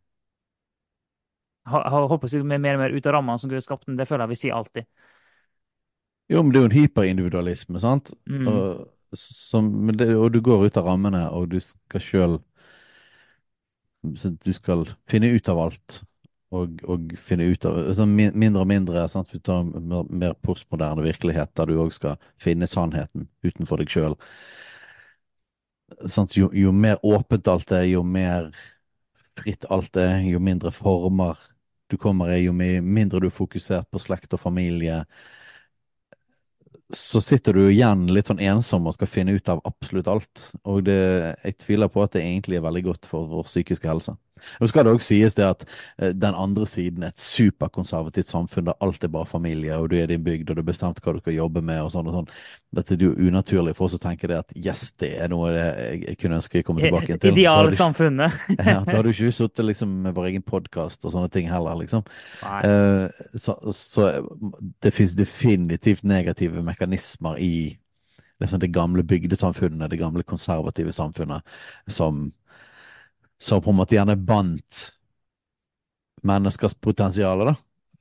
Har 1.68 2.08
håper 2.08 2.30
å 2.30 2.32
si 2.32 2.40
mer 2.44 2.78
og 2.78 2.84
mer 2.84 2.96
ut 2.96 3.08
av 3.10 3.18
rammene 3.18 3.42
som 3.42 3.50
Gud 3.52 3.58
har 3.60 3.66
skapt 3.66 3.90
den. 3.90 3.98
Det 4.00 4.08
føler 4.08 4.24
jeg 4.24 4.32
vi 4.32 4.40
sier 4.40 4.56
alltid. 4.56 4.86
Jo, 6.32 6.44
men 6.44 6.52
det 6.52 6.60
er 6.60 6.64
jo 6.64 6.70
en 6.70 6.78
hyperindividualisme, 6.78 7.82
sant? 7.84 8.12
Mm. 8.28 8.48
Og, 8.48 8.86
som, 9.20 9.68
det, 9.96 10.08
og 10.16 10.32
du 10.32 10.40
går 10.44 10.68
ut 10.68 10.80
av 10.80 10.88
rammene, 10.88 11.26
og 11.36 11.50
du 11.52 11.60
skal 11.64 12.04
sjøl 12.04 12.38
du 14.08 14.54
skal 14.54 14.86
finne 15.10 15.32
ut 15.34 15.50
av 15.50 15.60
alt. 15.60 16.02
Og, 16.56 16.80
og 16.88 17.12
finne 17.20 17.50
ut 17.52 17.66
av 17.68 17.76
altså 17.90 18.06
Mindre 18.08 18.62
og 18.62 18.70
mindre 18.70 19.02
sant? 19.12 19.34
Vi 19.34 19.42
tar 19.44 19.66
en 19.66 19.90
mer, 19.90 20.06
mer 20.08 20.36
postmoderne 20.40 21.04
virkelighet 21.04 21.52
der 21.60 21.68
du 21.68 21.82
òg 21.84 21.92
skal 21.92 22.16
finne 22.40 22.70
sannheten 22.72 23.28
utenfor 23.44 23.82
deg 23.82 23.92
sjøl. 23.92 24.16
Jo, 26.36 26.50
jo 26.54 26.72
mer 26.72 27.00
åpent 27.06 27.48
alt 27.48 27.72
er, 27.72 27.86
jo 27.88 28.04
mer 28.04 28.50
fritt 29.38 29.66
alt 29.72 29.96
er, 29.98 30.20
jo 30.28 30.40
mindre 30.44 30.72
former 30.76 31.40
du 31.88 31.96
kommer 31.98 32.34
i, 32.36 32.42
jo 32.44 32.54
mindre 32.54 33.22
du 33.24 33.30
er 33.30 33.36
fokusert 33.36 33.88
på 33.92 34.02
slekt 34.04 34.36
og 34.36 34.42
familie, 34.42 35.04
så 36.94 37.20
sitter 37.22 37.54
du 37.56 37.66
igjen 37.70 38.06
litt 38.16 38.30
sånn 38.32 38.40
ensom 38.44 38.88
og 38.88 38.96
skal 38.96 39.10
finne 39.12 39.36
ut 39.36 39.50
av 39.52 39.60
absolutt 39.68 40.08
alt. 40.12 40.50
Og 40.64 40.86
det, 40.88 40.96
jeg 41.44 41.58
tviler 41.64 41.92
på 41.92 42.04
at 42.04 42.16
det 42.16 42.24
egentlig 42.24 42.60
er 42.60 42.66
veldig 42.68 42.84
godt 42.92 43.10
for 43.10 43.28
vår 43.32 43.48
psykiske 43.50 43.90
helse. 43.92 44.16
Nå 44.62 44.70
skal 44.70 44.86
det 44.86 44.94
også 44.96 45.10
sies 45.12 45.38
det 45.38 45.46
at 45.48 45.66
eh, 45.98 46.14
den 46.16 46.38
andre 46.38 46.68
siden 46.70 47.06
er 47.06 47.14
et 47.14 47.24
superkonservativt 47.24 48.30
samfunn 48.32 48.70
der 48.70 48.78
alt 48.84 49.04
er 49.04 49.12
bare 49.14 49.30
familie, 49.30 49.78
og 49.78 49.92
du 49.92 49.98
er 50.00 50.10
din 50.12 50.24
bygd, 50.24 50.50
og 50.50 50.58
du 50.58 50.62
har 50.64 50.70
bestemt 50.70 51.02
hva 51.04 51.16
du 51.16 51.22
skal 51.24 51.38
jobbe 51.38 51.64
med, 51.66 51.82
og 51.84 51.92
sånn 51.94 52.10
og 52.10 52.20
sånn. 52.20 52.30
Dette 52.78 52.96
er 52.98 53.06
jo 53.08 53.14
unaturlig 53.16 53.76
for 53.78 53.88
oss 53.88 53.98
å 53.98 54.02
tenke 54.04 54.30
det 54.30 54.42
at 54.42 54.54
yes, 54.58 54.92
det 55.00 55.14
er 55.24 55.32
noe 55.32 55.54
jeg, 55.54 56.18
kunne 56.22 56.42
ønske 56.42 56.60
jeg 56.60 56.68
kom 56.68 56.82
tilbake 56.82 57.18
til. 57.22 57.34
Idealsamfunnet. 57.34 58.46
Ja, 58.68 58.82
da 58.84 58.98
har 58.98 59.06
du 59.06 59.12
ikke 59.14 59.32
sittet 59.32 59.64
liksom 59.64 59.92
med 60.04 60.16
vår 60.18 60.32
egen 60.32 60.44
podkast 60.44 61.06
og 61.06 61.14
sånne 61.14 61.30
ting 61.32 61.48
heller, 61.48 61.78
liksom. 61.80 62.04
Eh, 62.44 63.06
så, 63.40 63.56
så 63.74 64.08
det 64.84 64.92
finnes 64.96 65.16
definitivt 65.16 66.04
negative 66.08 66.64
mekanismer 66.66 67.40
i 67.40 67.78
liksom 68.40 68.60
det 68.60 68.68
gamle 68.74 69.04
bygdesamfunnet, 69.04 69.90
det 69.92 69.98
gamle 69.98 70.24
konservative 70.24 70.94
samfunnet, 70.94 71.42
som, 71.88 72.32
som 73.40 73.62
på 73.64 73.72
en 73.74 73.80
måte 73.80 73.98
gjerne 73.98 74.18
bandt 74.18 74.98
menneskers 76.28 76.76
potensial, 76.82 77.46
da. 77.52 77.56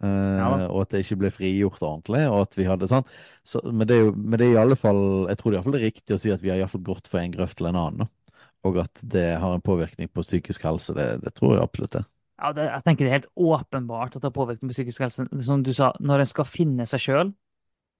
Uh, 0.04 0.36
Ja 0.36 0.48
og 0.68 0.82
at 0.82 0.92
det 0.92 1.04
ikke 1.04 1.16
ble 1.22 1.30
frigjort 1.32 1.80
ordentlig, 1.80 2.26
og 2.28 2.42
at 2.44 2.58
vi 2.58 2.66
hadde 2.68 2.88
sånn. 2.90 3.06
Så, 3.46 3.62
men, 3.70 3.86
det 3.88 3.96
er 3.96 4.02
jo, 4.06 4.10
men 4.16 4.40
det 4.40 4.50
er 4.50 4.52
i 4.52 4.60
alle 4.60 4.76
fall 4.76 5.00
Jeg 5.30 5.38
tror 5.40 5.52
det 5.52 5.56
er 5.56 5.62
alle 5.62 5.70
fall 5.70 5.86
riktig 5.86 6.16
å 6.16 6.20
si 6.20 6.32
at 6.34 6.42
vi 6.44 6.52
har 6.52 6.58
i 6.60 6.64
alle 6.64 6.72
fall 6.72 6.84
gått 6.84 7.08
fra 7.08 7.22
en 7.22 7.32
grøft 7.32 7.56
til 7.60 7.70
en 7.70 7.78
annen, 7.80 8.04
da. 8.04 8.36
Og 8.66 8.80
at 8.82 9.00
det 9.00 9.28
har 9.38 9.54
en 9.54 9.64
påvirkning 9.64 10.10
på 10.10 10.24
psykisk 10.26 10.64
helse. 10.66 10.94
Det, 10.96 11.06
det 11.22 11.32
tror 11.36 11.54
jeg 11.54 11.64
absolutt 11.64 11.96
det. 11.96 12.04
Ja, 12.36 12.50
det, 12.52 12.66
jeg 12.68 12.84
tenker 12.84 13.06
det 13.06 13.10
er 13.10 13.18
helt 13.20 13.32
åpenbart 13.38 14.16
at 14.16 14.20
det 14.20 14.28
har 14.28 14.36
påvirkning 14.36 14.72
på 14.72 14.76
psykisk 14.76 15.04
helse. 15.06 15.26
Som 15.46 15.62
du 15.64 15.72
sa, 15.76 15.92
når 16.02 16.24
en 16.24 16.30
skal 16.32 16.48
finne 16.48 16.86
seg 16.88 17.04
sjøl, 17.04 17.30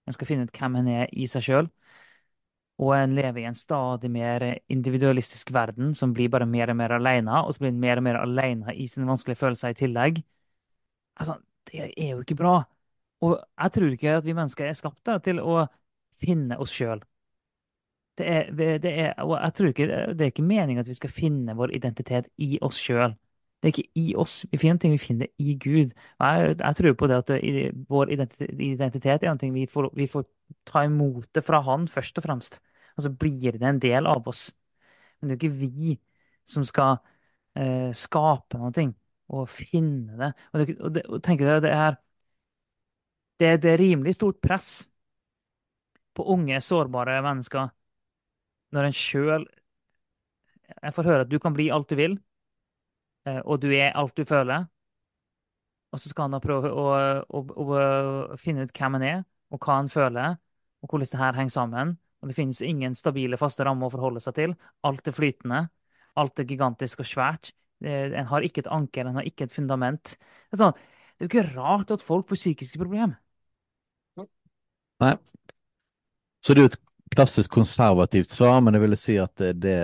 en 0.06 0.16
skal 0.16 0.28
finne 0.28 0.48
ut 0.48 0.58
hvem 0.58 0.80
en 0.82 0.90
er 0.92 1.12
i 1.14 1.28
seg 1.30 1.46
sjøl, 1.46 1.70
og 2.78 2.92
en 2.96 3.14
lever 3.16 3.40
i 3.40 3.46
en 3.48 3.56
stadig 3.56 4.10
mer 4.12 4.44
individualistisk 4.68 5.52
verden 5.54 5.94
som 5.96 6.12
blir 6.16 6.28
bare 6.32 6.46
mer 6.46 6.70
og 6.72 6.76
mer 6.76 6.92
alene, 6.98 7.40
og 7.42 7.54
så 7.54 7.64
blir 7.64 7.72
en 7.72 7.80
mer 7.80 8.00
og 8.00 8.04
mer 8.04 8.18
alene 8.20 8.74
i 8.76 8.86
sine 8.90 9.08
vanskelige 9.08 9.40
følelser 9.40 9.72
i 9.72 9.78
tillegg. 9.78 10.20
Altså, 11.16 11.38
det 11.70 11.92
er 11.96 12.10
jo 12.12 12.20
ikke 12.20 12.36
bra. 12.36 12.56
Og 13.24 13.38
jeg 13.40 13.72
tror 13.72 13.92
ikke 13.94 14.16
at 14.18 14.24
vi 14.24 14.36
mennesker 14.36 14.68
er 14.68 14.76
skapt 14.76 15.08
til 15.24 15.40
å 15.40 15.62
finne 16.20 16.58
oss 16.60 16.74
sjøl. 16.76 17.00
Det 18.16 18.26
er, 18.28 18.50
det 18.80 18.92
er, 18.92 19.14
og 19.24 19.36
jeg 19.36 19.54
tror 19.54 19.68
ikke, 19.68 19.86
det 20.16 20.24
er 20.24 20.30
ikke 20.32 20.44
meningen 20.44 20.80
at 20.80 20.88
vi 20.88 20.96
skal 20.96 21.12
finne 21.12 21.56
vår 21.56 21.74
identitet 21.76 22.28
i 22.40 22.58
oss 22.64 22.78
sjøl. 22.80 23.16
Det 23.60 23.68
er 23.68 23.72
ikke 23.74 24.00
i 24.00 24.14
oss. 24.16 24.44
Vi 24.52 24.60
finner 24.60 24.78
ting 24.80 24.92
vi 24.92 25.00
finner 25.00 25.28
i 25.40 25.56
Gud. 25.60 25.92
Jeg, 26.20 26.56
jeg 26.60 26.76
tror 26.76 26.92
på 26.92 27.08
det 27.08 27.16
at 27.16 27.32
vår 27.88 28.12
identitet, 28.12 28.52
identitet 28.60 29.24
er 29.24 29.32
noe 29.32 29.52
vi 29.52 29.66
får, 29.68 29.90
vi 29.96 30.06
får 30.12 30.24
ta 30.66 30.84
imot 30.86 31.28
det 31.34 31.44
fra 31.46 31.62
Han 31.66 31.86
først 31.90 32.18
og 32.20 32.26
fremst. 32.26 32.60
Og 32.96 33.06
så 33.06 33.12
blir 33.12 33.58
det 33.58 33.66
en 33.66 33.80
del 33.82 34.08
av 34.08 34.26
oss. 34.28 34.48
Men 35.20 35.30
det 35.30 35.36
er 35.36 35.48
jo 35.48 35.54
ikke 35.54 35.66
vi 35.66 35.96
som 36.46 36.64
skal 36.66 36.98
eh, 37.58 37.90
skape 37.96 38.60
noe 38.60 38.86
og 39.34 39.48
finne 39.50 40.16
det. 40.20 40.32
Og, 40.52 40.60
det, 40.60 40.76
og, 40.80 40.92
det, 40.94 41.06
og 41.10 41.22
tenker 41.24 41.50
jeg, 41.50 41.64
det 41.66 41.72
er 41.74 41.96
det, 43.38 43.64
er 43.68 43.78
rimelig 43.78 44.14
stort 44.16 44.40
press 44.40 44.86
på 46.16 46.24
unge, 46.32 46.60
sårbare 46.64 47.18
mennesker 47.24 47.68
når 48.72 48.88
en 48.88 48.96
sjøl 48.96 49.44
får 50.92 51.06
høre 51.06 51.26
at 51.26 51.30
du 51.30 51.36
kan 51.42 51.54
bli 51.54 51.68
alt 51.70 51.90
du 51.90 51.96
vil, 51.98 52.16
eh, 53.28 53.38
og 53.44 53.60
du 53.62 53.68
er 53.74 53.94
alt 53.94 54.16
du 54.16 54.24
føler. 54.26 54.66
Og 55.92 56.00
så 56.00 56.10
skal 56.10 56.26
han 56.26 56.34
da 56.34 56.40
prøve 56.42 56.72
å, 56.72 56.86
å, 57.28 57.42
å, 57.46 57.66
å 57.76 58.38
finne 58.40 58.66
ut 58.66 58.74
hvem 58.74 58.98
han 58.98 59.06
er, 59.06 59.20
og 59.52 59.62
hva 59.62 59.78
en 59.80 59.92
føler, 59.92 60.36
og 60.82 60.90
hvordan 60.90 61.10
det 61.12 61.20
her 61.20 61.38
henger 61.38 61.54
sammen. 61.54 61.96
Og 62.22 62.30
det 62.30 62.36
finnes 62.38 62.62
ingen 62.64 62.94
stabile, 62.98 63.38
faste 63.38 63.64
rammer 63.66 63.88
å 63.88 63.92
forholde 63.92 64.22
seg 64.24 64.34
til. 64.38 64.56
Alt 64.86 65.08
er 65.08 65.14
flytende. 65.14 65.66
Alt 66.16 66.40
er 66.40 66.48
gigantisk 66.48 67.04
og 67.04 67.08
svært. 67.08 67.52
Eh, 67.84 68.12
En 68.16 68.26
har 68.30 68.42
ikke 68.42 68.64
et 68.64 68.72
anker, 68.72 69.06
en 69.06 69.20
har 69.20 69.28
ikke 69.28 69.44
et 69.44 69.52
fundament. 69.52 70.16
Det 70.16 70.56
er, 70.56 70.62
sånn, 70.64 70.72
det 70.72 71.24
er 71.24 71.28
jo 71.28 71.32
ikke 71.32 71.54
rart 71.56 71.92
at 71.92 72.04
folk 72.04 72.28
får 72.28 72.40
psykiske 72.40 72.80
problemer. 72.80 73.18
Nei. 75.02 75.12
Så 76.40 76.54
det 76.54 76.62
er 76.62 76.68
jo 76.68 76.72
et 76.72 76.80
klassisk 77.12 77.52
konservativt 77.52 78.32
svar, 78.32 78.62
men 78.64 78.76
jeg 78.76 78.84
ville 78.84 78.98
si 79.00 79.16
at 79.20 79.34
det, 79.60 79.76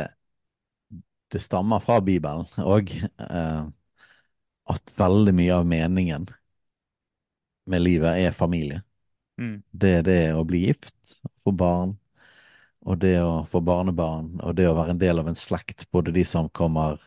det, 1.32 1.40
stammer 1.42 1.82
fra 1.84 1.98
Bibelen, 2.04 2.46
og 2.64 2.92
eh, 2.92 3.64
at 4.72 4.94
veldig 4.96 5.34
mye 5.36 5.58
av 5.58 5.68
meningen 5.68 6.26
med 7.68 7.84
livet 7.84 8.24
er 8.24 8.36
familie. 8.36 8.80
Mm. 9.42 9.56
Det 9.70 9.92
er 9.98 10.06
det 10.06 10.20
å 10.38 10.44
bli 10.46 10.66
gift, 10.68 10.94
få 11.42 11.54
barn, 11.58 11.96
og 12.86 12.98
det 13.02 13.16
å 13.22 13.42
få 13.50 13.62
barnebarn, 13.64 14.36
og 14.42 14.56
det 14.58 14.68
å 14.70 14.76
være 14.78 14.94
en 14.94 15.02
del 15.02 15.22
av 15.22 15.30
en 15.30 15.38
slekt, 15.38 15.88
både 15.94 16.14
de 16.14 16.24
som 16.26 16.50
kommer, 16.54 17.00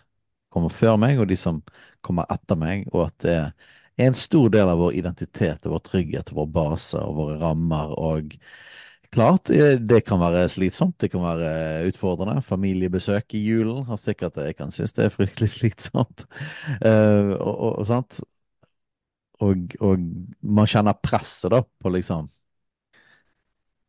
kommer 0.53 0.71
før 0.71 0.99
meg, 0.99 1.19
og 1.19 1.29
de 1.31 1.39
som 1.39 1.61
kommer 2.05 2.27
etter 2.31 2.59
meg, 2.59 2.85
og 2.93 3.07
at 3.09 3.17
det 3.25 3.35
er 3.39 4.07
en 4.07 4.17
stor 4.17 4.49
del 4.51 4.69
av 4.71 4.79
vår 4.79 4.97
identitet 4.99 5.65
og 5.65 5.77
vår 5.77 5.83
trygghet 5.89 6.31
og 6.33 6.41
vår 6.41 6.49
base 6.57 6.99
og 6.99 7.19
våre 7.19 7.37
rammer. 7.39 7.93
Og 7.95 8.35
klart, 9.15 9.49
eh, 9.49 9.77
det 9.79 10.01
kan 10.07 10.19
være 10.19 10.49
slitsomt, 10.51 10.97
det 10.99 11.13
kan 11.13 11.23
være 11.23 11.87
utfordrende. 11.87 12.43
Familiebesøk 12.43 13.37
i 13.39 13.43
julen 13.45 13.85
har 13.87 13.99
sikkert 14.01 14.41
jeg 14.43 14.57
kan 14.59 14.71
synes 14.75 14.95
det 14.95 15.07
er 15.07 15.15
fryktelig 15.15 15.51
slitsomt. 15.57 16.27
Uh, 16.83 17.35
og, 17.39 17.55
og, 17.55 17.85
og? 17.87 18.25
Og, 19.43 19.75
og 19.83 20.03
man 20.41 20.69
kjenner 20.69 20.95
presset 21.03 21.51
da 21.51 21.61
på 21.63 21.91
liksom 21.91 22.29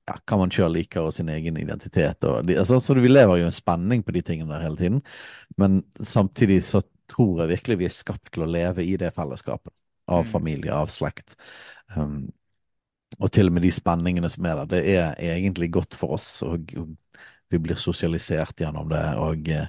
ja, 0.07 0.17
hva 0.23 0.39
man 0.39 0.53
sjøl 0.55 0.73
liker 0.77 1.07
og 1.07 1.15
sin 1.15 1.31
egen 1.33 1.59
identitet. 1.61 2.25
Og 2.27 2.47
de, 2.47 2.57
altså, 2.61 2.79
så 2.83 2.97
vi 2.99 3.11
lever 3.11 3.41
jo 3.41 3.49
en 3.49 3.55
spenning 3.55 4.05
på 4.07 4.15
de 4.15 4.23
tingene 4.27 4.55
der 4.55 4.67
hele 4.67 4.81
tiden. 4.81 5.01
Men 5.59 5.83
samtidig 5.99 6.63
så 6.67 6.83
tror 7.11 7.43
jeg 7.43 7.55
virkelig 7.55 7.79
vi 7.83 7.89
er 7.89 7.95
skapt 7.95 8.33
til 8.35 8.47
å 8.47 8.51
leve 8.51 8.85
i 8.87 8.97
det 9.01 9.13
fellesskapet. 9.15 9.75
Av 10.07 10.23
Mm. 10.23 10.31
familie, 10.31 10.71
av 10.71 10.87
slekt. 10.95 11.35
Um, 11.97 12.29
og 13.19 13.31
til 13.33 13.49
og 13.49 13.57
med 13.57 13.63
de 13.63 13.73
spenningene 13.75 14.31
som 14.31 14.47
er 14.47 14.61
der. 14.61 14.69
Det 14.71 14.83
er 14.95 15.15
egentlig 15.19 15.73
godt 15.75 15.97
for 15.99 16.15
oss, 16.15 16.43
og, 16.47 16.71
og 16.79 16.95
vi 17.51 17.59
blir 17.59 17.79
sosialisert 17.79 18.61
gjennom 18.61 18.89
det. 18.91 19.03
Og 19.23 19.49
eh, 19.49 19.67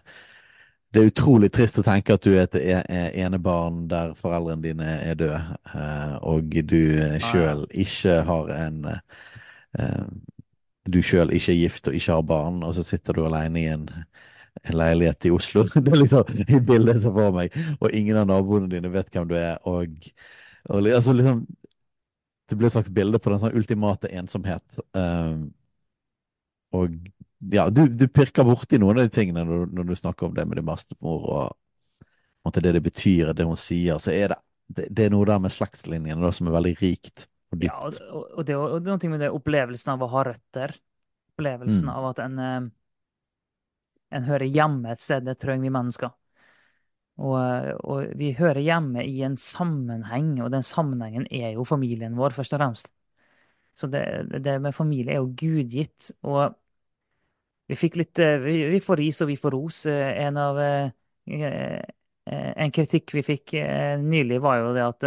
det 0.93 1.01
er 1.01 1.09
utrolig 1.11 1.49
trist 1.53 1.77
å 1.81 1.83
tenke 1.85 2.15
at 2.15 2.23
du 2.23 2.31
er 2.33 2.45
et 2.45 2.55
e- 2.59 2.83
e- 2.87 3.23
enebarn 3.25 3.83
der 3.91 4.13
foreldrene 4.17 4.63
dine 4.63 4.87
er 5.03 5.17
døde, 5.19 5.39
eh, 5.73 6.15
og 6.23 6.55
du 6.71 6.79
sjøl 7.27 7.65
ikke 7.85 8.21
har 8.29 8.53
en 8.55 8.79
eh, 8.91 10.05
Du 10.87 11.01
sjøl 11.03 11.33
ikke 11.35 11.51
er 11.51 11.59
gift 11.59 11.89
og 11.91 11.95
ikke 11.97 12.13
har 12.15 12.23
barn, 12.27 12.61
og 12.63 12.73
så 12.77 12.83
sitter 12.87 13.17
du 13.17 13.25
alene 13.27 13.59
i 13.59 13.65
en, 13.73 13.87
en 14.63 14.77
leilighet 14.79 15.27
i 15.27 15.33
Oslo. 15.35 15.65
Det 15.75 15.91
er 15.91 15.99
liksom 16.03 16.31
i 16.47 16.61
bildet 16.63 17.01
som 17.03 17.15
får 17.17 17.33
meg, 17.35 17.57
og 17.81 17.91
ingen 17.91 18.19
av 18.21 18.29
naboene 18.31 18.71
dine 18.71 18.91
vet 18.93 19.11
hvem 19.11 19.27
du 19.29 19.35
er, 19.39 19.57
og, 19.67 19.91
og 20.69 20.87
altså 20.87 21.15
liksom 21.17 21.43
Det 22.49 22.55
blir 22.57 22.67
et 22.67 22.71
slags 22.77 22.89
bilde 22.95 23.19
på 23.19 23.29
den 23.31 23.39
sånn 23.41 23.57
ultimate 23.59 24.07
ensomhet. 24.15 24.79
Og 26.77 26.95
ja, 27.39 27.69
du, 27.69 27.85
du 27.87 28.07
pirker 28.09 28.45
borti 28.47 28.79
noen 28.81 28.97
av 28.99 29.07
de 29.07 29.13
tingene 29.13 29.43
når, 29.45 29.67
når 29.77 29.89
du 29.91 29.95
snakker 29.95 30.27
om 30.29 30.35
det 30.37 30.45
med 30.47 30.57
din 30.59 30.67
bestemor, 30.67 31.27
og 31.29 32.49
at 32.49 32.59
det 32.63 32.73
det 32.77 32.83
betyr, 32.85 33.33
det 33.35 33.45
hun 33.47 33.59
sier, 33.59 33.99
så 34.01 34.13
er 34.15 34.33
det, 34.33 34.39
det, 34.67 34.87
det 34.95 35.07
er 35.07 35.13
noe 35.13 35.27
der 35.27 35.41
med 35.43 35.53
slektslinjene 35.53 36.21
da, 36.23 36.31
som 36.35 36.49
er 36.49 36.57
veldig 36.57 36.75
rikt 36.81 37.27
og 37.53 37.59
Ja, 37.63 37.73
og, 37.81 37.93
dypt. 37.93 38.01
og, 38.13 38.25
og 38.37 38.45
det, 38.45 38.55
og 38.57 38.81
det 38.83 38.91
er 38.91 38.97
noe 38.99 39.11
med 39.13 39.23
det 39.25 39.31
opplevelsen 39.33 39.93
av 39.95 40.03
å 40.05 40.11
ha 40.13 40.23
røtter. 40.29 40.75
Opplevelsen 41.33 41.89
Mm. 41.89 41.93
av 41.93 42.09
at 42.11 42.19
en, 42.25 42.39
eh, 42.39 42.67
en 44.17 44.23
hører 44.27 44.47
hjemme 44.47 44.91
et 44.91 45.01
sted. 45.03 45.25
Det 45.25 45.37
trenger 45.41 45.67
vi 45.67 45.73
mennesker. 45.73 46.13
Og 47.17 48.11
vi 48.19 48.31
hører 48.37 48.61
hjemme 48.61 49.01
i 49.07 49.23
en 49.25 49.37
sammenheng, 49.41 50.35
og 50.45 50.51
den 50.53 50.63
sammenhengen 50.65 51.25
er 51.33 51.55
jo 51.55 51.65
familien 51.65 52.15
vår, 52.17 52.35
først 52.35 52.53
og 52.53 52.61
fremst. 52.61 52.91
Så 53.77 53.89
det, 53.89 54.03
det 54.45 54.59
med 54.61 54.75
familie 54.75 55.15
er 55.15 55.21
jo 55.23 55.33
gudgitt. 55.37 56.11
Og 56.23 56.53
vi 57.67 57.75
fikk 57.75 57.97
litt 57.99 58.19
eh, 58.23 58.37
Vi, 58.43 58.79
får 58.83 58.99
ris, 59.01 59.21
og 59.23 59.31
vi 59.31 59.37
får 59.39 59.55
ros. 59.55 59.85
Eh, 59.91 60.11
En 60.25 60.37
av 60.39 60.59
eh, 60.61 60.91
En 62.27 62.71
kritikk 62.75 63.13
vi 63.15 63.21
fikk 63.23 63.53
nylig, 64.03 64.39
var 64.43 64.57
jo 64.59 64.71
det 64.75 64.83
at 64.83 65.05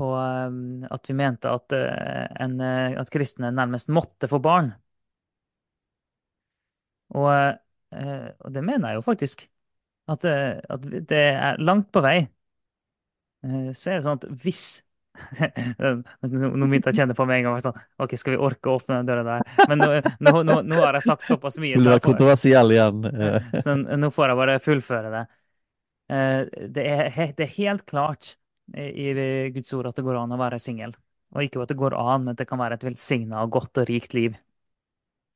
på 0.00 0.08
at 0.16 1.10
vi 1.10 1.14
mente 1.14 1.50
at, 1.52 1.74
en, 2.42 2.54
at 2.64 3.12
kristne 3.14 3.52
nærmest 3.54 3.92
måtte 3.94 4.26
få 4.30 4.40
barn. 4.42 4.72
Og, 7.14 7.58
og 8.40 8.54
det 8.54 8.64
mener 8.64 8.88
jeg 8.88 8.98
jo 8.98 9.04
faktisk. 9.06 9.46
At, 10.10 10.24
at 10.26 10.88
det 11.08 11.22
er 11.30 11.60
langt 11.62 11.92
på 11.94 12.02
vei 12.02 12.16
så 13.74 13.90
er 13.90 13.98
det 13.98 14.04
sånn 14.06 14.18
at 14.20 14.26
hvis 14.44 14.64
Nå 16.22 16.66
begynte 16.70 16.90
jeg 16.90 16.94
å 16.94 16.98
kjenne 17.02 17.16
på 17.16 17.26
meg 17.28 17.42
en 17.42 17.48
gang. 17.50 17.60
Sånn, 17.64 17.78
OK, 18.02 18.14
skal 18.20 18.34
vi 18.36 18.40
orke 18.48 18.70
å 18.72 18.78
åpne 18.78 19.00
den 19.00 19.10
døra 19.10 19.24
der? 19.26 19.66
Men 19.70 19.82
nå, 19.82 19.88
nå, 20.24 20.34
nå, 20.48 20.58
nå 20.68 20.80
har 20.80 20.98
jeg 20.98 21.06
sagt 21.08 21.26
såpass 21.26 21.58
mye, 21.62 21.76
Vil 21.76 21.86
du 21.88 21.92
være 21.92 22.04
kontroversiell 22.06 22.74
igjen? 22.74 23.06
så 23.64 23.76
nå 23.76 24.12
får 24.14 24.32
jeg 24.32 24.40
bare 24.42 24.58
fullføre 24.64 25.12
det. 25.16 25.24
Eh, 26.12 26.38
Det 26.78 26.86
er, 26.88 27.32
det 27.36 27.48
er 27.48 27.56
helt 27.58 27.84
klart 27.88 28.36
i 28.78 29.10
Guds 29.52 29.72
ord 29.76 29.90
at 29.90 29.98
det 29.98 30.04
går 30.06 30.16
an 30.22 30.32
å 30.32 30.40
være 30.40 30.60
singel. 30.62 30.94
Og 31.32 31.44
ikke 31.46 31.62
at 31.64 31.70
det 31.72 31.78
går 31.80 31.94
an, 31.96 32.24
men 32.26 32.34
at 32.34 32.40
det 32.40 32.48
kan 32.48 32.60
være 32.60 32.76
et 32.78 32.84
velsigna 32.86 33.42
og 33.44 33.52
godt 33.54 33.82
og 33.82 33.88
rikt 33.88 34.16
liv. 34.16 34.34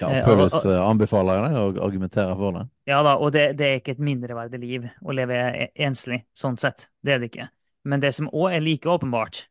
Ja, 0.01 0.11
Eh, 0.13 0.25
Paulus 0.27 0.53
eh, 0.69 0.77
anbefaler 0.77 1.47
det 1.49 1.61
og 1.61 1.79
argumenterer 1.81 2.37
for 2.37 2.53
det. 2.53 2.67
ja 2.85 2.99
da, 3.03 3.15
og 3.17 3.31
det, 3.33 3.47
det 3.57 3.65
er 3.67 3.79
ikke 3.81 3.95
et 3.95 4.03
mindreverdig 4.05 4.59
liv 4.61 4.89
å 5.01 5.15
leve 5.17 5.39
e- 5.65 5.71
enslig, 5.87 6.19
sånn 6.37 6.59
sett. 6.61 6.91
Det 7.01 7.15
er 7.15 7.23
det 7.23 7.31
ikke. 7.31 7.47
Men 7.89 8.03
det 8.05 8.11
som 8.13 8.29
òg 8.29 8.59
er 8.59 8.61
like 8.61 8.91
åpenbart, 8.93 9.47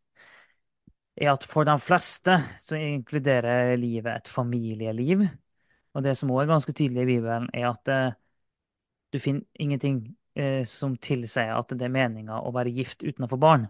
er 1.16 1.32
at 1.32 1.46
for 1.48 1.68
de 1.68 1.76
fleste 1.80 2.36
så 2.60 2.78
inkluderer 2.80 3.76
livet 3.80 4.12
et 4.12 4.32
familieliv. 4.32 5.26
Og 5.96 6.04
det 6.04 6.16
som 6.20 6.32
òg 6.34 6.44
er 6.44 6.52
ganske 6.52 6.76
tydelig 6.76 7.06
i 7.06 7.12
Bibelen, 7.14 7.48
er 7.54 7.70
at 7.72 7.92
eh, 7.92 8.18
du 9.14 9.20
finner 9.24 9.46
ingenting 9.60 10.02
eh, 10.36 10.64
som 10.68 10.98
tilsier 10.98 11.56
at 11.56 11.72
det 11.72 11.88
er 11.88 11.94
meninga 11.94 12.42
å 12.44 12.52
være 12.56 12.74
gift 12.76 13.06
uten 13.06 13.28
å 13.28 13.32
få 13.32 13.40
barn. 13.40 13.70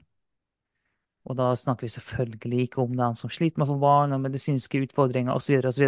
Og 1.26 1.38
da 1.38 1.52
snakker 1.58 1.88
vi 1.88 1.94
selvfølgelig 1.96 2.66
ikke 2.68 2.82
om 2.84 2.98
den 2.98 3.18
som 3.18 3.32
sliter 3.34 3.60
med 3.60 3.68
å 3.68 3.74
få 3.74 3.82
barn, 3.82 4.14
og 4.14 4.22
medisinske 4.26 4.82
utfordringer 4.86 5.34
osv. 5.34 5.58
osv. 5.66 5.86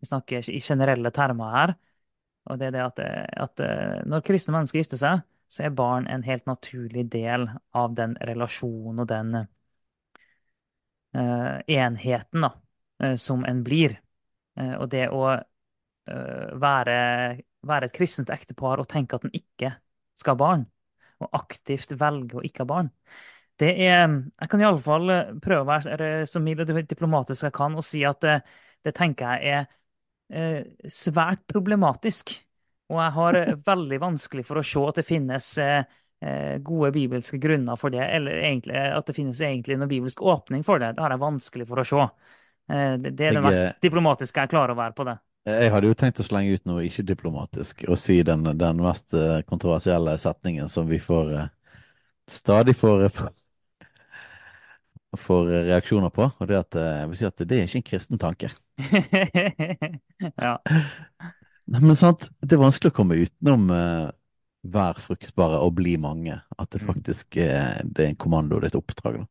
Vi 0.00 0.08
snakker 0.08 0.50
i 0.50 0.60
generelle 0.62 1.10
termer 1.14 1.54
her. 1.56 1.74
Og 2.50 2.58
det 2.58 2.70
er 2.70 2.76
det 2.76 2.84
at, 2.84 3.00
eh, 3.04 3.26
at 3.44 3.62
eh, 3.64 4.02
når 4.08 4.24
kristne 4.26 4.54
mennesker 4.56 4.80
gifter 4.80 5.00
seg, 5.00 5.24
så 5.50 5.66
er 5.66 5.74
barn 5.74 6.06
en 6.08 6.22
helt 6.22 6.46
naturlig 6.46 7.08
del 7.12 7.48
av 7.76 7.96
den 7.98 8.14
relasjonen 8.26 9.02
og 9.02 9.10
den 9.10 9.34
eh, 9.42 9.48
enheten 11.12 12.46
da, 12.46 12.52
eh, 13.02 13.16
som 13.16 13.44
en 13.44 13.62
blir. 13.66 13.96
Eh, 14.58 14.74
og 14.76 14.88
det 14.92 15.08
å 15.10 15.24
eh, 15.34 16.46
være, 16.60 16.98
være 17.66 17.88
et 17.88 17.96
kristent 17.96 18.30
ektepar 18.34 18.82
og 18.82 18.88
tenke 18.90 19.18
at 19.18 19.26
en 19.26 19.34
ikke 19.36 19.74
skal 20.18 20.36
ha 20.36 20.42
barn, 20.42 20.64
og 21.20 21.34
aktivt 21.36 21.92
velge 22.00 22.38
å 22.38 22.44
ikke 22.46 22.64
ha 22.64 22.70
barn, 22.70 22.92
det 23.60 23.74
er 23.84 24.06
Jeg 24.08 24.48
kan 24.48 24.62
iallfall 24.62 25.10
prøve 25.44 25.60
å 25.60 25.68
være 25.68 26.06
så 26.28 26.40
mild 26.40 26.62
og 26.64 26.78
diplomatisk 26.88 27.44
jeg 27.44 27.52
kan 27.52 27.74
og 27.76 27.84
si 27.84 28.00
at 28.08 28.22
det, 28.24 28.38
det 28.86 28.94
tenker 28.96 29.34
jeg 29.34 29.58
er 29.58 29.66
eh, 30.32 30.88
svært 30.88 31.44
problematisk. 31.50 32.32
Og 32.90 32.98
jeg 32.98 33.14
har 33.16 33.38
eh, 33.38 33.58
veldig 33.66 34.00
vanskelig 34.02 34.46
for 34.48 34.60
å 34.60 34.64
se 34.66 34.84
at 34.88 35.00
det 35.00 35.06
finnes 35.06 35.50
eh, 35.62 35.82
eh, 35.82 35.98
gode 36.60 36.90
bibelske 36.92 37.38
grunner 37.40 37.78
for 37.80 37.94
det, 37.94 38.02
eller 38.04 38.42
egentlig 38.42 38.76
at 38.76 39.06
det 39.08 39.14
finnes 39.16 39.38
egentlig 39.40 39.78
noen 39.80 39.88
bibelsk 39.88 40.20
åpning 40.20 40.66
for 40.66 40.82
det. 40.82 40.90
Det 40.96 41.00
har 41.00 41.14
jeg 41.14 41.22
vanskelig 41.22 41.68
for 41.70 41.80
å 41.80 41.86
se. 41.88 42.04
Eh, 42.70 42.94
det, 42.98 43.10
det 43.10 43.26
er 43.26 43.34
det 43.34 43.40
Jeg, 43.40 43.46
mest 43.46 43.64
eh, 43.64 43.74
diplomatiske 43.82 44.44
jeg 44.44 44.52
klarer 44.52 44.74
å 44.74 44.78
være 44.78 44.96
på 44.96 45.06
det. 45.08 45.16
jeg 45.50 45.72
hadde 45.74 45.90
jo 45.90 45.98
tenkt 45.98 46.22
å 46.22 46.26
slenge 46.26 46.54
ut 46.54 46.68
noe 46.70 46.84
ikke-diplomatisk 46.86 47.84
og 47.88 47.98
si 47.98 48.20
den, 48.26 48.46
den 48.60 48.82
mest 48.84 49.16
eh, 49.16 49.40
kontroversielle 49.48 50.16
setningen 50.22 50.70
som 50.70 50.88
vi 50.90 51.00
får 51.02 51.34
eh, 51.38 51.50
stadig 52.30 52.76
får, 52.78 53.08
får 55.18 55.50
reaksjoner 55.70 56.14
på, 56.14 56.30
og 56.30 56.46
det 56.46 56.58
er 56.58 56.62
at 56.62 56.78
eh, 56.78 57.04
vil 57.10 57.18
si 57.18 57.26
at 57.26 57.42
det 57.42 57.58
er 57.58 57.66
ikke 57.66 57.82
en 57.82 57.90
kristen 57.92 58.22
tanke. 58.22 58.54
Ja. 60.20 60.58
Men 61.70 61.94
sant, 61.96 62.26
det 62.42 62.56
er 62.56 62.60
vanskelig 62.60 62.90
å 62.90 62.94
komme 62.96 63.16
utenom 63.16 63.68
vær 64.62 64.98
fruktbare 65.00 65.60
og 65.64 65.74
bli 65.78 65.96
mange. 65.96 66.40
At 66.58 66.70
det 66.70 66.82
Mm. 66.82 66.86
faktisk 66.86 67.36
er, 67.36 67.82
det 67.84 68.04
er 68.04 68.08
en 68.10 68.16
kommando, 68.16 68.60
det 68.60 68.72
er 68.74 68.78
et 68.78 68.82
oppdrag. 68.82 69.26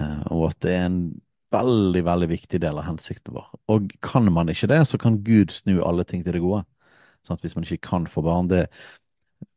Eh, 0.00 0.22
og 0.32 0.50
at 0.50 0.60
det 0.60 0.72
er 0.74 0.86
en 0.86 1.20
veldig, 1.52 2.04
veldig 2.04 2.28
viktig 2.30 2.60
del 2.62 2.78
av 2.78 2.86
hensikten 2.86 3.34
vår. 3.34 3.48
Og 3.68 3.90
kan 4.02 4.32
man 4.32 4.48
ikke 4.48 4.68
det, 4.70 4.86
så 4.88 4.98
kan 4.98 5.22
Gud 5.24 5.50
snu 5.50 5.82
alle 5.84 6.04
ting 6.04 6.22
til 6.24 6.32
det 6.32 6.42
gode. 6.42 6.64
Sånn 7.26 7.36
at 7.36 7.42
hvis 7.44 7.56
man 7.56 7.64
ikke 7.66 7.88
kan 7.90 8.06
få 8.06 8.22
barn, 8.24 8.48
det, 8.48 8.68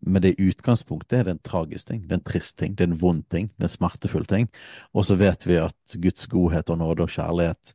med 0.02 0.24
det 0.24 0.36
utgangspunktet 0.40 1.20
er 1.20 1.24
det 1.28 1.36
en 1.38 1.44
tragisk 1.46 1.88
ting, 1.88 2.02
det 2.08 2.12
er 2.12 2.20
en 2.22 2.26
trist 2.28 2.58
ting, 2.60 2.76
det 2.76 2.86
er 2.86 2.92
en 2.92 3.00
vond 3.00 3.24
ting, 3.30 3.48
det 3.58 3.66
er 3.66 3.70
en 3.70 3.78
smertefull 3.78 4.26
ting. 4.26 4.50
Og 4.94 5.06
så 5.08 5.16
vet 5.20 5.46
vi 5.48 5.60
at 5.62 5.98
Guds 6.02 6.28
godhet 6.32 6.70
og 6.74 6.80
nåde 6.82 7.06
og 7.06 7.14
kjærlighet 7.14 7.74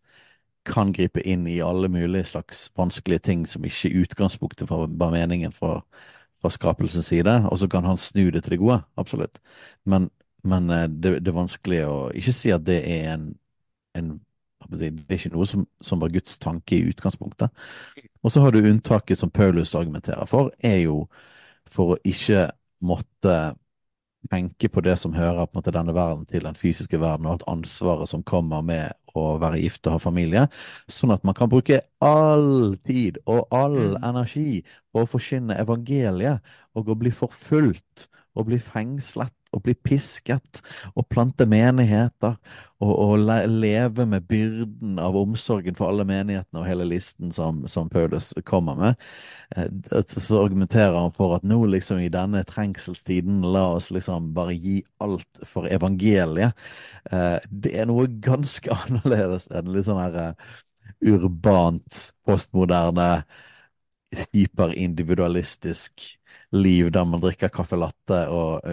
kan 0.68 0.92
gripe 0.92 1.22
inn 1.24 1.46
i 1.48 1.60
alle 1.64 1.88
mulige 1.88 2.26
slags 2.28 2.66
vanskelige 2.76 3.24
ting 3.24 3.46
som 3.48 3.64
ikke 3.64 3.88
i 3.88 4.02
utgangspunktet 4.02 4.68
var 4.70 4.86
var 4.90 5.12
meningen 5.14 5.52
fra, 5.54 5.78
fra 6.42 6.50
skapelsens 6.54 7.10
side, 7.10 7.34
og 7.50 7.58
så 7.58 7.68
kan 7.70 7.84
han 7.84 7.96
snu 7.98 8.28
det 8.30 8.44
til 8.44 8.56
det 8.56 8.60
gode, 8.62 8.80
absolutt. 8.96 9.40
Men, 9.84 10.10
men 10.44 10.70
eh, 10.70 10.88
det, 10.88 11.18
det 11.24 11.32
er 11.32 11.38
vanskelig 11.40 11.82
å 11.88 11.98
ikke 12.14 12.34
si 12.36 12.52
at 12.54 12.66
det 12.66 12.80
er 12.86 13.12
en, 13.16 13.28
en 13.98 14.18
Det 14.68 14.84
er 14.84 15.16
ikke 15.16 15.32
noe 15.32 15.46
som, 15.48 15.62
som 15.80 16.00
var 16.00 16.12
Guds 16.12 16.38
tanke 16.38 16.76
i 16.76 16.90
utgangspunktet. 16.90 17.48
Og 18.22 18.32
så 18.32 18.42
har 18.42 18.52
du 18.52 18.58
unntaket 18.60 19.18
som 19.18 19.30
Paulus 19.30 19.74
argumenterer 19.74 20.26
for, 20.28 20.50
er 20.60 20.82
jo 20.82 21.06
for 21.68 21.94
å 21.94 22.00
ikke 22.04 22.50
måtte 22.84 23.54
tenke 24.30 24.68
på 24.68 24.82
det 24.84 24.96
som 25.00 25.14
hører 25.14 25.46
på 25.46 25.56
en 25.56 25.60
måte 25.62 25.72
denne 25.72 25.94
verden 25.94 26.26
til 26.28 26.44
den 26.44 26.58
fysiske 26.58 27.00
verden, 27.00 27.26
og 27.26 27.38
alt 27.38 27.46
ansvaret 27.48 28.10
som 28.10 28.22
kommer 28.22 28.62
med 28.62 28.92
å 29.18 29.38
være 29.42 29.60
gift 29.62 29.86
og 29.88 29.96
ha 29.96 29.98
familie, 30.02 30.46
sånn 30.90 31.12
at 31.14 31.24
man 31.26 31.36
kan 31.38 31.50
bruke 31.52 31.80
all 32.04 32.76
tid 32.88 33.18
og 33.26 33.46
all 33.54 33.76
Mm. 33.78 33.98
energi 34.10 34.62
på 34.92 35.02
å 35.04 35.08
forkynne 35.08 35.58
evangeliet 35.60 36.40
og 36.74 36.88
å 36.88 36.98
bli 36.98 37.10
forfulgt 37.10 38.08
og 38.38 38.46
bli 38.50 38.58
fengslet 38.62 39.34
og 39.56 39.62
bli 39.64 39.74
pisket 39.74 40.60
og 40.94 41.06
plante 41.10 41.46
menigheter 41.48 42.36
og, 42.78 42.92
og 42.92 43.48
leve 43.50 44.04
med 44.06 44.26
byrden 44.30 44.98
av 45.02 45.16
omsorgen 45.18 45.74
for 45.78 45.90
alle 45.90 46.04
menighetene 46.06 46.60
og 46.62 46.68
hele 46.68 46.86
listen 46.86 47.32
som, 47.34 47.64
som 47.70 47.88
Paulus 47.90 48.32
kommer 48.46 48.76
med. 48.78 49.00
Eh, 49.56 49.68
Så 50.18 50.42
argumenterer 50.44 50.94
han 50.98 51.12
for 51.16 51.36
at 51.36 51.44
nå 51.48 51.58
liksom 51.72 51.98
i 52.04 52.10
denne 52.12 52.44
trengselstiden, 52.48 53.40
la 53.42 53.64
oss 53.78 53.90
liksom 53.94 54.32
bare 54.36 54.54
gi 54.54 54.82
alt 55.02 55.42
for 55.48 55.66
evangeliet. 55.70 56.54
Eh, 57.10 57.38
Det 57.50 57.74
er 57.78 57.86
noe 57.90 58.06
ganske 58.22 58.70
annerledes 58.84 59.48
enn 59.50 59.72
litt 59.74 59.88
sånn 59.88 60.02
her 60.02 60.20
eh, 60.28 60.54
urbant, 61.14 62.12
postmoderne, 62.26 63.10
hyperindividualistisk 64.34 66.17
liv 66.56 66.90
der 66.92 67.04
man 67.04 67.20
drikker 67.20 67.50
caffè 67.52 67.76
latte 67.76 68.20
og 68.32 68.64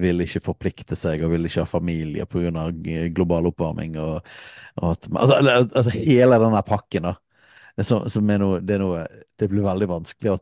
vil 0.00 0.24
ikke 0.24 0.40
forplikte 0.44 0.96
seg 0.96 1.20
og 1.24 1.34
vil 1.34 1.48
ikke 1.48 1.66
ha 1.66 1.68
familie 1.68 2.24
pga. 2.24 2.70
global 3.12 3.50
oppvarming 3.50 3.98
og, 4.00 4.22
og 4.80 4.86
at 4.94 5.08
altså, 5.12 5.40
altså 5.76 5.90
hele 5.98 6.38
den 6.40 6.56
der 6.56 6.64
pakken, 6.66 7.10
da. 7.10 7.16
Som, 7.84 8.08
som 8.12 8.30
er 8.30 8.40
noe, 8.42 8.60
det 8.60 8.74
er 8.76 8.80
noe 8.82 9.04
Det 9.38 9.46
blir 9.48 9.64
veldig 9.64 9.86
vanskelig 9.88 10.34
å 10.34 10.40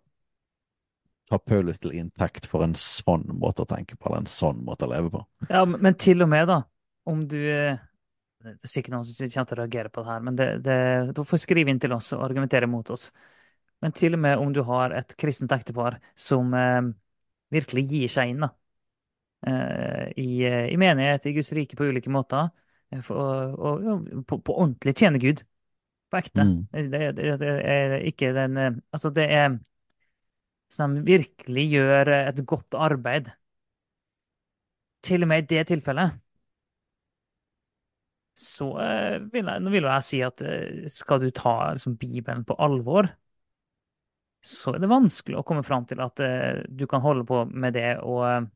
ta 1.29 1.39
Paulus 1.39 1.79
til 1.79 1.93
inntekt 1.99 2.49
for 2.49 2.65
en 2.65 2.75
sånn 2.79 3.27
måte 3.39 3.63
å 3.63 3.69
tenke 3.69 3.99
på, 3.99 4.09
eller 4.09 4.25
en 4.25 4.31
sånn 4.33 4.63
måte 4.65 4.87
å 4.87 4.93
leve 4.93 5.13
på. 5.13 5.21
Ja, 5.51 5.65
men 5.69 5.99
til 6.01 6.25
og 6.25 6.31
med, 6.33 6.49
da, 6.49 6.63
om 7.09 7.27
du 7.29 7.39
Det 7.39 8.55
er 8.55 8.71
sikkert 8.71 8.95
noen 8.95 9.05
som 9.05 9.29
kommer 9.29 9.51
til 9.51 9.59
å 9.59 9.61
reagere 9.61 9.91
på 9.93 10.03
det 10.03 10.09
her, 10.13 10.21
men 10.25 10.37
det, 10.39 10.49
det, 10.65 10.79
du 11.15 11.25
får 11.27 11.43
skrive 11.43 11.73
inn 11.75 11.81
til 11.83 11.93
oss 11.97 12.13
og 12.17 12.23
argumentere 12.25 12.71
mot 12.71 12.91
oss. 12.95 13.11
Men 13.85 13.95
til 13.95 14.17
og 14.17 14.23
med 14.23 14.41
om 14.43 14.53
du 14.55 14.63
har 14.67 14.95
et 14.97 15.15
kristent 15.21 15.53
ektepar 15.55 15.99
som 16.19 16.55
eh, 16.57 16.81
virkelig 17.55 17.85
gir 17.91 18.11
seg 18.13 18.33
inn 18.33 18.43
da, 18.43 18.51
eh, 19.47 20.09
i, 20.19 20.29
eh, 20.49 20.67
i 20.73 20.79
menighet, 20.81 21.29
i 21.29 21.35
Guds 21.37 21.53
rike 21.57 21.79
på 21.79 21.89
ulike 21.89 22.13
måter, 22.13 22.51
eh, 22.93 23.03
for, 23.05 23.55
og, 23.55 23.87
og, 23.87 24.11
på, 24.29 24.41
på 24.45 24.59
ordentlig 24.59 24.97
tjene 24.99 25.23
Gud, 25.23 25.45
på 26.11 26.21
ekte. 26.21 26.47
Mm. 26.49 26.61
Det, 26.93 27.03
det, 27.19 27.33
det 27.43 27.55
er 27.71 27.99
ikke 28.09 28.33
den 28.37 28.57
eh, 28.57 28.79
Altså, 28.95 29.13
det 29.15 29.29
er 29.33 29.59
som 30.73 30.99
virkelig 31.07 31.65
gjør 31.73 32.11
et 32.13 32.41
godt 32.45 32.77
arbeid. 32.77 33.31
Til 35.07 35.23
og 35.25 35.31
med 35.31 35.47
i 35.47 35.55
det 35.55 35.69
tilfellet 35.71 36.19
så 38.39 38.69
vil 39.33 39.49
jeg, 39.49 39.63
nå 39.65 39.71
vil 39.73 39.87
jeg 39.89 40.05
si 40.07 40.21
at 40.23 40.43
skal 40.95 41.19
du 41.25 41.33
ta 41.35 41.73
liksom, 41.75 41.97
Bibelen 41.99 42.45
på 42.47 42.55
alvor, 42.63 43.09
så 44.45 44.75
er 44.75 44.83
det 44.83 44.91
vanskelig 44.91 45.39
å 45.39 45.45
komme 45.47 45.65
fram 45.67 45.87
til 45.89 46.01
at 46.03 46.23
uh, 46.23 46.61
du 46.69 46.87
kan 46.91 47.03
holde 47.05 47.27
på 47.29 47.43
med 47.51 47.77
det 47.79 47.91
og 48.05 48.23
uh, 48.27 48.47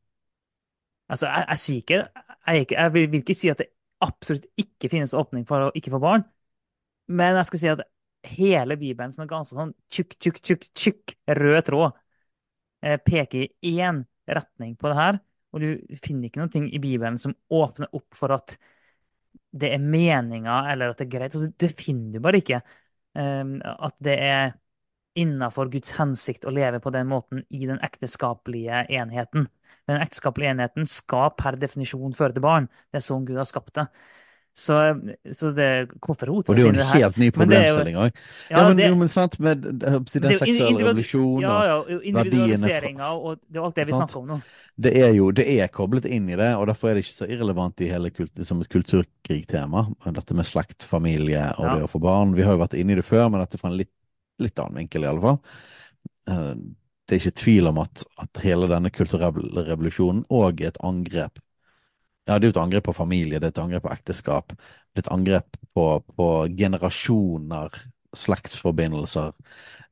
Altså, 1.11 1.27
jeg, 1.27 1.43
jeg 1.49 1.59
sier 1.59 1.81
ikke 1.81 1.97
jeg, 1.99 2.61
ikke 2.63 2.75
jeg 2.77 2.91
vil 2.93 3.15
ikke 3.19 3.35
si 3.35 3.49
at 3.51 3.59
det 3.59 3.67
absolutt 4.01 4.45
ikke 4.57 4.89
finnes 4.89 5.13
åpning 5.13 5.43
for 5.45 5.65
å 5.65 5.73
ikke 5.77 5.91
få 5.93 5.99
barn, 6.01 6.23
men 7.11 7.37
jeg 7.37 7.49
skal 7.49 7.59
si 7.59 7.69
at 7.69 7.83
hele 8.33 8.77
Bibelen, 8.79 9.11
som 9.13 9.25
er 9.25 9.29
ganske 9.29 9.57
sånn 9.57 9.73
tjukk, 9.93 10.15
tjukk, 10.23 10.39
tjukk, 10.47 10.63
tjukk 10.79 11.13
rød 11.37 11.59
tråd, 11.67 11.99
uh, 12.87 12.95
peker 13.03 13.45
i 13.45 13.75
én 13.83 14.01
retning 14.31 14.73
på 14.79 14.89
det 14.89 14.97
her, 14.97 15.19
og 15.53 15.61
du 15.61 15.99
finner 16.01 16.31
ikke 16.31 16.41
noe 16.41 16.63
i 16.65 16.81
Bibelen 16.81 17.19
som 17.21 17.35
åpner 17.53 17.91
opp 17.93 18.17
for 18.17 18.33
at 18.33 18.55
det 19.53 19.69
er 19.75 19.83
meninga, 19.83 20.63
eller 20.71 20.91
at 20.91 21.03
det 21.03 21.05
er 21.05 21.13
greit. 21.13 21.35
Altså, 21.35 21.51
det 21.59 21.69
finner 21.77 22.15
du 22.15 22.23
bare 22.23 22.39
ikke. 22.41 22.63
At 23.13 23.99
det 24.01 24.15
er 24.17 24.55
innafor 25.15 25.69
Guds 25.73 25.91
hensikt 25.99 26.45
å 26.45 26.53
leve 26.53 26.79
på 26.83 26.91
den 26.93 27.07
måten 27.07 27.43
i 27.53 27.65
den 27.69 27.79
ekteskapelige 27.85 28.85
enheten. 28.89 29.47
Den 29.87 29.99
ekteskapelige 30.01 30.53
enheten 30.55 30.87
skal 30.87 31.31
per 31.37 31.57
definisjon 31.59 32.13
føre 32.15 32.33
til 32.33 32.41
barn. 32.45 32.69
Det 32.91 33.01
er 33.01 33.07
sånn 33.11 33.25
Gud 33.27 33.37
har 33.37 33.45
skapt 33.49 33.73
det. 33.75 33.87
Så, 34.55 34.75
så 35.33 35.49
det, 35.57 35.89
hvorfor 35.97 36.29
hun 36.29 36.43
Og 36.45 36.55
det 36.55 36.61
er 36.61 36.67
jo 36.67 36.73
en 36.75 36.89
helt 36.93 37.15
ny 37.17 37.25
er 37.31 37.33
problemstilling 37.33 37.95
òg. 37.97 38.11
Ja, 38.51 38.57
Ja, 38.59 38.67
men, 38.67 38.77
det- 38.77 38.89
jo, 38.91 38.95
men 38.99 39.09
sant, 39.09 39.39
med 39.39 39.63
den 39.63 39.81
er 39.81 40.37
seksuelle 40.37 40.77
revolusjonen 40.77 41.41
Ja, 41.41 41.55
og 41.79 41.89
ja, 41.89 41.97
individualiseringa, 42.11 43.07
og 43.17 43.39
det 43.49 43.57
er 43.57 43.63
alt 43.65 43.75
det 43.79 43.87
vi 43.87 43.95
Sant? 43.97 44.11
snakker 44.11 44.21
om 44.21 44.27
nå. 44.27 44.37
det 44.79 44.93
er 45.01 45.11
jo 45.17 45.31
det 45.31 45.47
er 45.57 45.67
koblet 45.73 46.05
inn 46.05 46.29
i 46.29 46.35
det, 46.37 46.51
og 46.55 46.67
derfor 46.69 46.89
er 46.91 46.93
det 46.99 47.05
ikke 47.07 47.17
så 47.17 47.29
irrelevant 47.33 47.81
i 47.81 47.89
hele 47.89 48.11
kult, 48.13 48.45
som 48.45 48.61
et 48.61 48.69
kulturkrigtema. 48.69 49.87
Dette 50.13 50.33
med 50.37 50.45
slekt, 50.45 50.83
familie 50.85 51.47
og 51.57 51.65
Ja. 51.65 51.75
det 51.79 51.83
å 51.87 51.89
få 51.89 51.99
barn. 51.99 52.35
Vi 52.35 52.43
har 52.43 52.53
jo 52.53 52.61
vært 52.63 52.77
inne 52.77 52.91
i 52.91 52.95
det 53.01 53.05
før, 53.05 53.31
men 53.31 53.41
dette 53.41 53.57
fra 53.57 53.69
en 53.71 53.77
litt, 53.77 53.89
litt 54.41 54.59
annen 54.59 54.81
vinkel, 54.83 55.03
i 55.03 55.11
alle 55.11 55.21
fall. 55.21 55.39
Eh, 56.29 56.55
Det 57.03 57.17
er 57.17 57.19
ikke 57.19 57.41
tvil 57.43 57.67
om 57.67 57.81
at, 57.83 58.05
at 58.23 58.39
hele 58.45 58.69
denne 58.71 58.89
kulturelle 58.89 59.65
revolusjonen 59.67 60.23
òg 60.31 60.61
er 60.63 60.71
et 60.71 60.77
angrep. 60.87 61.41
Ja, 62.23 62.37
det 62.39 62.47
er 62.47 62.51
jo 62.53 62.53
et 62.55 62.61
angrep 62.63 62.85
på 62.87 62.95
familie, 62.95 63.39
det 63.39 63.49
er 63.49 63.51
et 63.51 63.59
angrep 63.59 63.83
på 63.83 63.91
ekteskap. 63.91 64.53
Det 64.55 65.01
er 65.01 65.03
et 65.03 65.11
angrep 65.11 65.57
på, 65.75 65.87
på 66.15 66.27
generasjoner, 66.55 67.75
slektsforbindelser, 68.15 69.33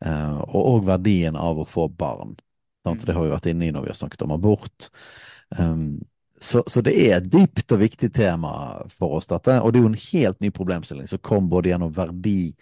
eh, 0.06 0.38
og 0.48 0.62
òg 0.62 0.88
verdien 0.88 1.36
av 1.36 1.60
å 1.60 1.68
få 1.68 1.90
barn. 1.90 2.38
Sant? 2.86 3.04
Mm. 3.04 3.06
Det 3.06 3.18
har 3.18 3.28
vi 3.28 3.34
vært 3.36 3.52
inne 3.52 3.68
i 3.68 3.74
når 3.76 3.84
vi 3.86 3.92
har 3.92 4.00
snakket 4.00 4.24
om 4.24 4.32
abort. 4.38 4.88
Um, 5.60 6.00
så, 6.40 6.64
så 6.68 6.82
det 6.82 6.96
er 6.96 7.18
et 7.18 7.28
dypt 7.30 7.76
og 7.76 7.82
viktig 7.84 8.14
tema 8.16 8.54
for 8.90 9.18
oss, 9.20 9.28
dette. 9.30 9.60
Og 9.62 9.74
det 9.74 9.82
er 9.82 9.84
jo 9.84 9.92
en 9.92 10.04
helt 10.08 10.40
ny 10.42 10.50
problemstilling 10.56 11.12
som 11.12 11.20
kom 11.22 11.52
både 11.52 11.74
gjennom 11.74 11.92
verdi 11.94 12.54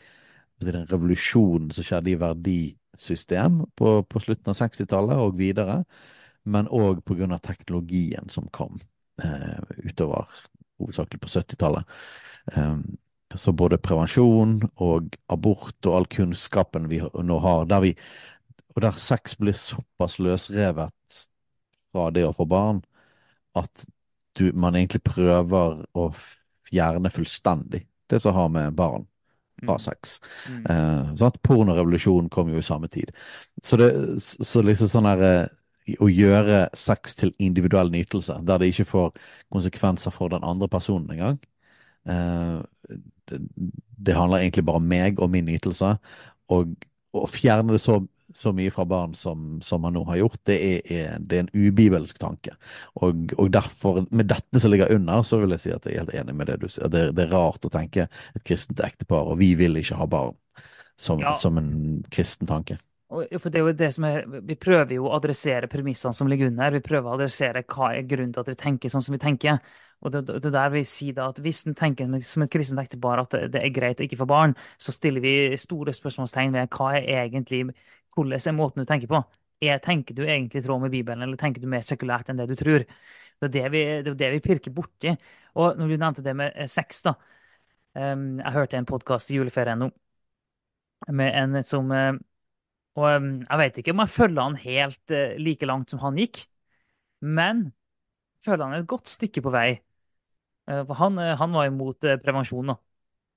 den 0.68 0.88
revolusjonen 0.90 1.72
som 1.72 1.86
skjedde 1.86 2.12
i 2.14 2.20
verdisystem 2.20 3.62
på, 3.80 4.00
på 4.04 4.22
slutten 4.24 4.52
av 4.52 4.58
60-tallet 4.60 5.22
og 5.24 5.38
videre, 5.40 5.84
men 6.50 6.70
òg 6.72 7.04
pga. 7.08 7.38
teknologien 7.44 8.30
som 8.30 8.48
kom 8.52 8.80
eh, 9.24 9.60
utover 9.86 10.28
hovedsakelig 10.80 11.22
på 11.22 11.32
70-tallet. 11.36 12.00
Eh, 12.56 12.76
så 13.36 13.54
både 13.54 13.78
prevensjon 13.78 14.58
og 14.82 15.14
abort 15.30 15.86
og 15.86 15.96
all 15.96 16.08
kunnskapen 16.10 16.88
vi 16.90 17.02
nå 17.02 17.40
har, 17.44 17.68
der 17.70 17.84
vi, 17.84 17.94
og 18.76 18.82
der 18.82 18.98
sex 18.98 19.38
blir 19.38 19.54
såpass 19.54 20.18
løsrevet 20.20 21.20
fra 21.92 22.10
det 22.14 22.26
å 22.26 22.34
få 22.34 22.48
barn, 22.50 22.82
at 23.58 23.86
du, 24.38 24.50
man 24.54 24.78
egentlig 24.78 25.04
prøver 25.06 25.84
å 25.98 26.10
fjerne 26.70 27.12
fullstendig 27.14 27.84
det 28.10 28.20
som 28.24 28.34
har 28.38 28.50
med 28.54 28.74
barn 28.78 29.06
fra 29.66 29.76
Mm. 29.78 29.84
sex. 29.84 30.20
Mm. 30.50 30.64
Uh, 30.70 31.16
sånn 31.20 31.32
at 31.32 31.42
Pornorevolusjonen 31.44 32.30
kom 32.30 32.50
jo 32.54 32.60
i 32.60 32.66
samme 32.66 32.88
tid. 32.88 33.12
Så, 33.64 33.78
det, 33.78 33.90
så 34.22 34.62
liksom 34.64 34.88
sånn 34.92 35.10
her 35.10 35.24
eh, 35.28 35.48
Å 36.00 36.06
gjøre 36.06 36.70
sex 36.78 37.16
til 37.18 37.32
individuell 37.42 37.90
nytelse, 37.90 38.36
der 38.46 38.60
det 38.62 38.68
ikke 38.70 38.86
får 38.86 39.16
konsekvenser 39.50 40.14
for 40.14 40.30
den 40.30 40.44
andre 40.46 40.68
personen 40.70 41.10
engang, 41.16 41.40
Uh, 42.10 42.64
det, 43.30 43.38
det 44.06 44.16
handler 44.16 44.40
egentlig 44.40 44.64
bare 44.66 44.80
om 44.80 44.86
meg 44.88 45.20
og 45.20 45.30
min 45.30 45.46
nytelse. 45.46 45.92
Og 46.50 46.72
å 47.14 47.28
fjerne 47.30 47.76
det 47.76 47.82
så, 47.84 48.00
så 48.36 48.52
mye 48.56 48.72
fra 48.72 48.86
barn 48.86 49.14
som, 49.18 49.60
som 49.66 49.82
man 49.82 49.96
nå 49.98 50.04
har 50.10 50.20
gjort, 50.22 50.40
det 50.50 50.58
er, 50.66 50.92
er, 50.92 51.16
det 51.20 51.38
er 51.38 51.46
en 51.46 51.52
ubibelsk 51.68 52.20
tanke. 52.22 52.54
Og, 53.02 53.34
og 53.38 53.50
derfor, 53.54 54.04
med 54.12 54.30
dette 54.32 54.62
som 54.62 54.74
ligger 54.74 54.94
under, 54.96 55.24
så 55.26 55.40
vil 55.42 55.56
jeg 55.56 55.64
si 55.66 55.74
at 55.76 55.88
jeg 55.88 55.96
er 55.98 56.04
helt 56.04 56.16
enig 56.22 56.36
med 56.38 56.52
det 56.52 56.60
du 56.62 56.68
sier. 56.70 56.92
Det, 56.92 57.10
det 57.18 57.26
er 57.26 57.34
rart 57.34 57.66
å 57.66 57.74
tenke 57.74 58.06
et 58.10 58.44
kristent 58.46 58.84
ektepar, 58.86 59.32
og 59.32 59.40
vi 59.42 59.54
vil 59.60 59.80
ikke 59.82 59.98
ha 60.00 60.08
barn, 60.10 60.38
som, 61.00 61.20
Ja. 61.24 61.34
som 61.40 61.58
en 61.58 62.04
kristen 62.12 62.48
tanke. 62.50 62.78
For 63.10 63.50
det 63.50 63.58
er 63.58 63.64
jo 63.66 63.74
det 63.74 63.88
som 63.96 64.06
er, 64.06 64.26
Vi 64.46 64.54
prøver 64.56 64.94
jo 64.94 65.08
å 65.10 65.16
adressere 65.18 65.68
premissene 65.68 66.14
som 66.14 66.28
ligger 66.30 66.52
under. 66.52 66.76
Vi 66.76 66.84
prøver 66.86 67.10
å 67.10 67.16
adressere 67.18 67.64
hva 67.66 67.96
er 67.96 68.06
grunnen 68.06 68.36
til 68.36 68.44
at 68.44 68.52
vi 68.52 68.60
tenker 68.60 68.92
sånn 68.94 69.02
som 69.02 69.16
vi 69.16 69.22
tenker. 69.24 69.58
Og 70.00 70.14
det, 70.14 70.22
det 70.44 70.52
der 70.54 70.70
vi 70.72 70.84
sier 70.88 71.16
da 71.18 71.26
at 71.28 71.42
Hvis 71.44 71.66
en 71.68 71.76
tenker 71.76 72.08
som 72.24 72.46
et 72.46 72.52
kristent 72.54 72.80
ektepar 72.80 73.20
at 73.20 73.36
det, 73.52 73.60
er 73.60 73.74
greit 73.76 74.00
å 74.00 74.06
ikke 74.06 74.20
få 74.22 74.28
barn, 74.30 74.56
så 74.80 74.96
stiller 74.96 75.24
vi 75.24 75.58
store 75.60 75.94
spørsmålstegn 75.96 76.56
ved 76.56 76.72
hva 76.76 76.94
er 77.00 77.26
egentlig 77.26 77.66
hvordan 78.16 78.40
er 78.40 78.56
måten 78.58 78.84
du 78.84 78.90
tenker 78.90 79.12
på. 79.12 79.22
Er, 79.62 79.80
tenker 79.84 80.16
du 80.16 80.24
egentlig 80.24 80.62
i 80.62 80.64
tråd 80.64 80.82
med 80.86 80.92
Bibelen, 80.92 81.22
eller 81.24 81.40
tenker 81.40 81.62
du 81.62 81.68
mer 81.68 81.84
sekulært 81.84 82.32
enn 82.32 82.40
det 82.40 82.48
du 82.48 82.56
tror? 82.60 82.86
Det 83.40 83.48
er 83.48 83.54
det 83.56 83.72
vi, 83.74 83.82
det 84.04 84.14
er 84.14 84.20
det 84.20 84.32
vi 84.38 84.44
pirker 84.44 84.74
borti. 84.76 85.14
Og 85.60 85.80
når 85.80 85.92
du 85.92 85.98
nevnte 85.98 86.24
det 86.24 86.36
med 86.36 86.56
eh, 86.56 86.68
sex, 86.68 87.04
da. 87.04 87.16
Um, 87.96 88.38
jeg 88.40 88.54
hørte 88.54 88.78
en 88.78 88.88
podkast 88.88 89.32
i 89.32 89.40
juleferien 89.40 89.80
nå 89.82 89.88
med 91.16 91.34
en 91.34 91.64
som 91.66 91.90
eh, 91.92 92.20
Og 93.00 93.06
um, 93.18 93.30
jeg 93.42 93.60
vet 93.62 93.80
ikke 93.82 93.94
om 93.96 94.04
jeg 94.04 94.14
følger 94.14 94.42
han 94.44 94.58
helt 94.62 95.14
eh, 95.16 95.38
like 95.42 95.66
langt 95.66 95.90
som 95.92 96.02
han 96.04 96.20
gikk, 96.20 96.44
men 97.22 97.70
føler 98.46 98.66
han 98.66 98.80
et 98.80 98.90
godt 98.90 99.10
stykke 99.10 99.44
på 99.46 99.54
vei. 99.54 99.70
Eh, 100.70 100.94
han, 101.02 101.18
eh, 101.18 101.36
han 101.38 101.52
var 101.52 101.66
imot 101.66 102.04
eh, 102.04 102.18
prevensjon, 102.18 102.68
da. 102.74 102.78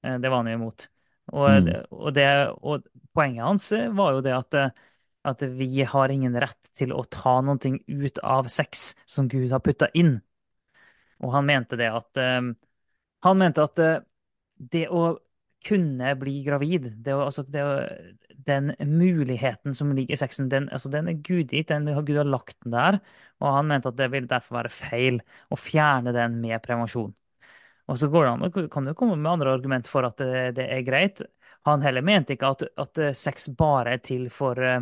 Det 0.02 0.28
var 0.28 0.36
han 0.42 0.48
jo 0.50 0.54
imot. 0.58 0.88
Og, 1.32 1.44
Mm. 1.48 1.68
og, 1.94 2.08
det, 2.14 2.24
og 2.66 2.86
poenget 3.14 3.44
hans 3.44 3.68
var 3.94 4.16
jo 4.16 4.22
det 4.26 4.32
at, 4.34 4.56
at 5.30 5.42
vi 5.54 5.84
har 5.86 6.10
ingen 6.10 6.34
rett 6.34 6.72
til 6.74 6.90
å 6.92 7.04
ta 7.06 7.36
noe 7.40 7.76
ut 7.86 8.18
av 8.26 8.48
sex 8.50 8.96
som 9.06 9.28
Gud 9.30 9.52
har 9.54 9.62
putta 9.62 9.86
inn. 9.94 10.16
Og 11.22 11.30
han 11.36 11.46
mente 11.46 11.78
det 11.78 11.86
at 11.94 12.18
Han 13.22 13.38
mente 13.38 13.62
at 13.62 13.78
det 14.56 14.88
å 14.90 15.18
kunne 15.62 16.14
bli 16.18 16.42
gravid, 16.42 16.88
det 17.04 17.14
å, 17.14 17.22
altså 17.28 17.44
det 17.46 17.62
å, 17.62 17.74
den 18.46 18.72
muligheten 18.82 19.76
som 19.78 19.92
ligger 19.94 20.16
i 20.16 20.18
sexen, 20.18 20.48
den, 20.50 20.68
altså 20.74 20.90
den 20.90 21.08
er 21.10 21.20
gudgitt. 21.22 21.68
Den, 21.70 21.86
Gud 22.02 22.16
har 22.18 22.26
lagt 22.26 22.58
den 22.64 22.74
der. 22.74 22.98
Og 23.38 23.54
han 23.56 23.68
mente 23.70 23.92
at 23.92 23.98
det 24.00 24.10
ville 24.10 24.30
derfor 24.30 24.58
være 24.58 24.74
feil 24.74 25.20
å 25.54 25.58
fjerne 25.60 26.14
den 26.16 26.40
med 26.42 26.58
prevensjon. 26.66 27.12
Og 27.92 27.98
så 28.00 28.08
går 28.08 28.24
det 28.24 28.32
an, 28.32 28.68
kan 28.72 28.86
du 28.88 28.94
komme 28.96 29.18
med 29.20 29.32
andre 29.34 29.52
argument 29.52 29.88
for 29.90 30.06
at 30.08 30.16
det, 30.16 30.54
det 30.56 30.64
er 30.72 30.84
greit. 30.86 31.20
Han 31.68 31.82
heller 31.84 32.02
mente 32.02 32.34
ikke 32.34 32.52
at, 32.54 32.62
at 32.80 32.98
eh, 32.98 33.14
sex 33.16 33.50
bare 33.58 33.96
er 33.96 34.02
til 34.02 34.28
for, 34.32 34.58
eh, 34.58 34.80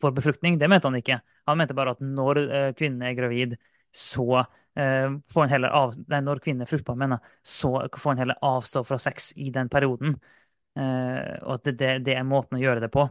for 0.00 0.16
befruktning. 0.16 0.58
Det 0.58 0.68
mente 0.68 0.90
han 0.90 0.98
ikke. 0.98 1.20
Han 1.46 1.60
mente 1.60 1.76
bare 1.78 1.94
at 1.94 2.02
når 2.02 2.40
eh, 2.44 2.70
kvinnen 2.76 3.04
er 3.06 3.14
gravid, 3.18 3.58
så 3.94 4.44
får 4.78 5.40
han 5.40 5.50
heller 5.50 5.72
av, 5.74 5.94
nei, 6.06 6.20
når 6.22 6.38
kvinnen 6.38 6.62
er 6.62 6.68
fruktbar, 6.70 6.94
mener 6.94 7.18
så 7.42 7.72
får 7.90 8.12
han 8.12 8.20
heller 8.20 8.36
avstå 8.46 8.84
fra 8.86 8.98
sex 9.02 9.32
i 9.34 9.48
den 9.50 9.66
perioden. 9.72 10.12
Og 10.78 11.48
at 11.56 11.64
det, 11.66 11.88
det, 12.06 12.14
er 12.14 12.22
måten 12.22 12.54
å 12.54 12.60
gjøre 12.62 12.84
det 12.84 12.90
på. 12.94 13.08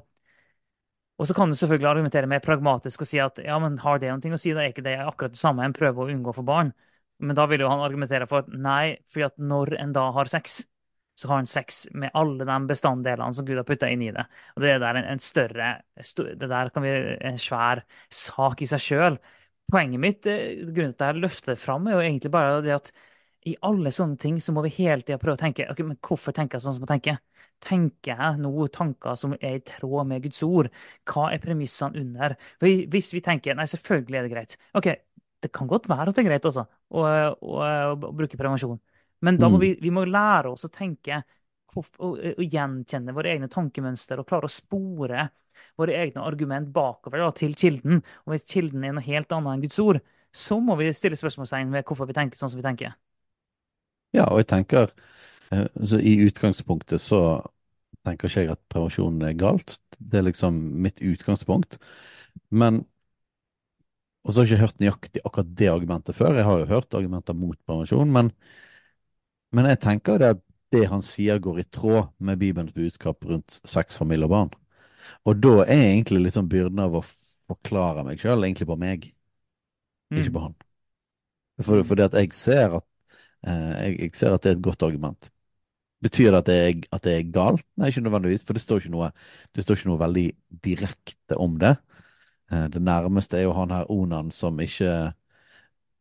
Og 1.20 1.28
så 1.28 1.36
kan 1.36 1.52
du 1.52 1.58
selvfølgelig 1.60 1.90
argumentere 1.90 2.30
mer 2.32 2.40
pragmatisk 2.46 3.04
og 3.04 3.10
si 3.10 3.20
at 3.20 3.42
ja, 3.44 3.58
men 3.60 3.76
har 3.84 4.00
det 4.00 4.14
noe 4.14 4.38
å 4.38 4.40
si? 4.40 4.54
Da 4.56 4.64
er 4.64 4.72
ikke 4.72 4.86
det 4.86 4.96
akkurat 5.02 5.36
det 5.36 5.42
samme 5.42 5.68
en 5.68 5.76
prøver 5.76 6.06
å 6.06 6.16
unngå 6.16 6.38
for 6.40 6.48
barn. 6.48 6.72
Men 7.20 7.38
da 7.38 7.48
vil 7.50 7.64
jo 7.64 7.70
han 7.72 7.82
argumentere 7.82 8.28
for 8.30 8.46
at 8.46 8.50
nei, 8.54 8.98
fordi 9.10 9.26
at 9.28 9.40
når 9.42 9.74
en 9.82 9.94
da 9.96 10.10
har 10.16 10.30
sex, 10.32 10.60
så 11.18 11.32
har 11.32 11.42
han 11.42 11.50
sex 11.50 11.88
med 11.98 12.14
alle 12.14 12.46
de 12.46 12.58
bestanddelene 12.70 13.34
som 13.34 13.46
Gud 13.48 13.58
har 13.58 13.66
putta 13.66 13.90
inn 13.90 14.04
i 14.06 14.12
det. 14.14 14.28
Og 14.56 14.62
det 14.62 14.76
er 14.76 14.84
der 14.84 15.00
en, 15.00 15.08
en 15.16 15.24
større 15.24 15.72
Det 15.98 16.50
der 16.50 16.70
kan 16.70 16.86
bli 16.86 16.94
en 17.26 17.40
svær 17.42 17.82
sak 18.14 18.62
i 18.62 18.70
seg 18.70 18.84
sjøl. 18.84 19.18
Poenget 19.72 20.00
mitt, 20.00 20.28
eh, 20.30 20.62
grunnen 20.62 20.94
til 20.94 21.08
at 21.08 21.16
jeg 21.16 21.24
løfter 21.24 21.58
fram, 21.60 21.88
er 21.88 21.98
jo 21.98 22.04
egentlig 22.06 22.32
bare 22.32 22.62
det 22.62 22.76
at 22.76 22.92
i 23.48 23.56
alle 23.66 23.92
sånne 23.94 24.20
ting 24.22 24.38
så 24.44 24.54
må 24.54 24.62
vi 24.66 24.76
hele 24.78 25.02
tida 25.02 25.18
prøve 25.22 25.38
å 25.38 25.42
tenke 25.42 25.66
ok, 25.72 25.82
men 25.88 26.00
hvorfor 26.04 26.36
tenker 26.36 26.58
jeg 26.58 26.68
sånn 26.68 26.78
som 26.78 26.86
jeg 26.86 26.94
tenker? 26.94 27.20
Tenker 27.64 28.14
jeg 28.14 28.40
nå 28.44 28.68
tanker 28.74 29.18
som 29.18 29.34
er 29.40 29.58
i 29.58 29.64
tråd 29.66 30.10
med 30.12 30.22
Guds 30.28 30.44
ord? 30.46 30.70
Hva 31.10 31.32
er 31.34 31.42
premissene 31.42 31.98
under? 32.04 32.38
Hvis 32.62 33.10
vi 33.16 33.24
tenker 33.26 33.58
nei, 33.58 33.66
selvfølgelig 33.72 34.20
er 34.20 34.28
det 34.28 34.34
greit. 34.36 34.58
Ok, 34.78 34.92
det 35.43 35.52
kan 35.54 35.69
godt 35.69 35.88
være 35.89 36.10
at 36.12 36.17
det 36.17 36.23
er 36.23 36.30
greit 36.32 36.45
også 36.50 36.63
å, 36.65 37.04
å, 37.04 37.58
å 37.93 38.12
bruke 38.15 38.39
prevensjon. 38.39 38.80
Men 39.26 39.38
da 39.41 39.50
må 39.50 39.58
Mm. 39.58 39.62
vi, 39.62 39.73
vi 39.82 39.91
må 39.93 40.06
lære 40.06 40.52
oss 40.54 40.65
å 40.67 40.71
tenke 40.73 41.21
og, 41.78 42.17
gjenkjenne 42.41 43.13
våre 43.15 43.34
egne 43.36 43.50
tankemønster 43.52 44.21
og 44.21 44.28
klare 44.30 44.50
å 44.50 44.54
spore 44.54 45.28
våre 45.78 45.97
egne 46.02 46.23
argument 46.26 46.69
bakover 46.73 47.21
da, 47.21 47.32
til 47.38 47.54
kilden. 47.58 48.02
Og 48.26 48.34
hvis 48.34 48.47
kilden 48.50 48.86
er 48.86 48.95
noe 48.97 49.06
helt 49.06 49.34
annet 49.36 49.54
enn 49.58 49.65
Guds 49.65 49.82
ord, 49.84 50.00
så 50.34 50.60
må 50.62 50.78
vi 50.80 50.89
stille 50.93 51.17
spørsmålstegn 51.19 51.73
ved 51.73 51.86
hvorfor 51.88 52.10
vi 52.10 52.17
tenker 52.17 52.39
sånn 52.39 52.52
som 52.54 52.60
vi 52.62 52.65
tenker. 52.65 52.95
Ja, 54.15 54.26
og 54.32 54.39
jeg 54.41 54.47
tenker 54.52 54.91
eh, 55.52 55.67
så 55.86 56.00
I 56.00 56.15
utgangspunktet 56.28 57.02
så 57.04 57.19
tenker 58.08 58.30
ikke 58.30 58.45
jeg 58.45 58.54
at 58.56 58.62
prevensjon 58.71 59.21
er 59.28 59.36
galt. 59.39 59.78
Det 60.00 60.21
er 60.21 60.28
liksom 60.30 60.58
mitt 60.84 61.02
utgangspunkt. 61.04 61.78
Men 62.50 62.86
Og 64.28 64.34
så 64.34 64.42
har 64.42 64.46
jeg 64.46 64.52
ikke 64.58 64.63
hørt 64.66 64.82
nøyaktig 64.84 65.22
akkurat 65.26 65.52
det 65.60 65.70
argumentet 65.72 66.16
før. 66.18 66.36
Jeg 66.36 66.46
har 66.48 66.60
jo 66.60 66.70
hørt 66.74 66.94
argumenter 67.00 67.34
mot 67.38 67.58
prevensjon, 67.68 68.12
men, 68.12 68.32
men 69.56 69.68
jeg 69.72 69.80
tenker 69.84 70.20
det 70.22 70.30
at 70.36 70.42
det 70.76 70.84
han 70.92 71.04
sier 71.04 71.40
går 71.44 71.62
i 71.63 71.68
tråd 71.78 72.10
med 72.28 72.40
Bibelens 72.42 72.76
budskap 72.76 73.24
rundt 73.30 73.60
sex, 73.63 73.96
familie 74.00 74.28
og 74.28 74.34
barn. 74.34 74.52
Og 75.28 75.40
da 75.44 75.54
er 75.66 75.86
egentlig 75.94 76.26
liksom 76.28 76.50
byrden 76.52 76.84
av 76.84 76.98
å 77.00 77.06
forklare 77.08 78.04
meg 78.08 78.20
sjøl 78.24 78.44
egentlig 78.48 78.68
på 78.70 78.80
meg, 78.82 79.08
ikke 80.16 80.32
på 80.36 80.40
han. 80.48 80.56
For, 81.62 81.82
Mm. 81.82 81.84
fordi 81.90 82.04
at 82.06 82.13
jeg 82.13 82.34
ser 82.38 82.76
at 82.78 82.86
eh, 83.48 83.74
jeg, 83.88 84.00
jeg 84.02 84.16
ser 84.16 84.34
at 84.36 84.44
det 84.44 84.52
er 84.52 84.58
et 84.58 84.63
godt 84.63 84.84
argument. 84.86 85.32
Betyr 86.04 86.32
det 86.32 86.40
at 86.40 86.48
det, 86.48 86.58
er, 86.68 86.82
at 86.94 87.04
det 87.06 87.13
er 87.18 87.32
galt? 87.34 87.66
Nei, 87.78 87.90
ikke 87.90 88.04
nødvendigvis, 88.06 88.44
for 88.46 88.54
det 88.54 88.62
står 88.63 88.84
ikke 88.84 88.94
noe, 88.94 89.12
det 89.56 89.63
står 89.66 89.80
ikke 89.80 89.90
noe 89.92 90.02
veldig 90.04 90.26
direkte 90.66 91.38
om 91.42 91.58
det. 91.62 91.76
Eh, 92.52 92.68
Det 92.70 92.82
nærmeste 92.82 93.38
er 93.38 93.48
jo 93.48 93.54
han 93.54 93.72
her 93.72 93.92
Onan 93.92 94.32
som 94.32 94.60
ikke 94.60 95.14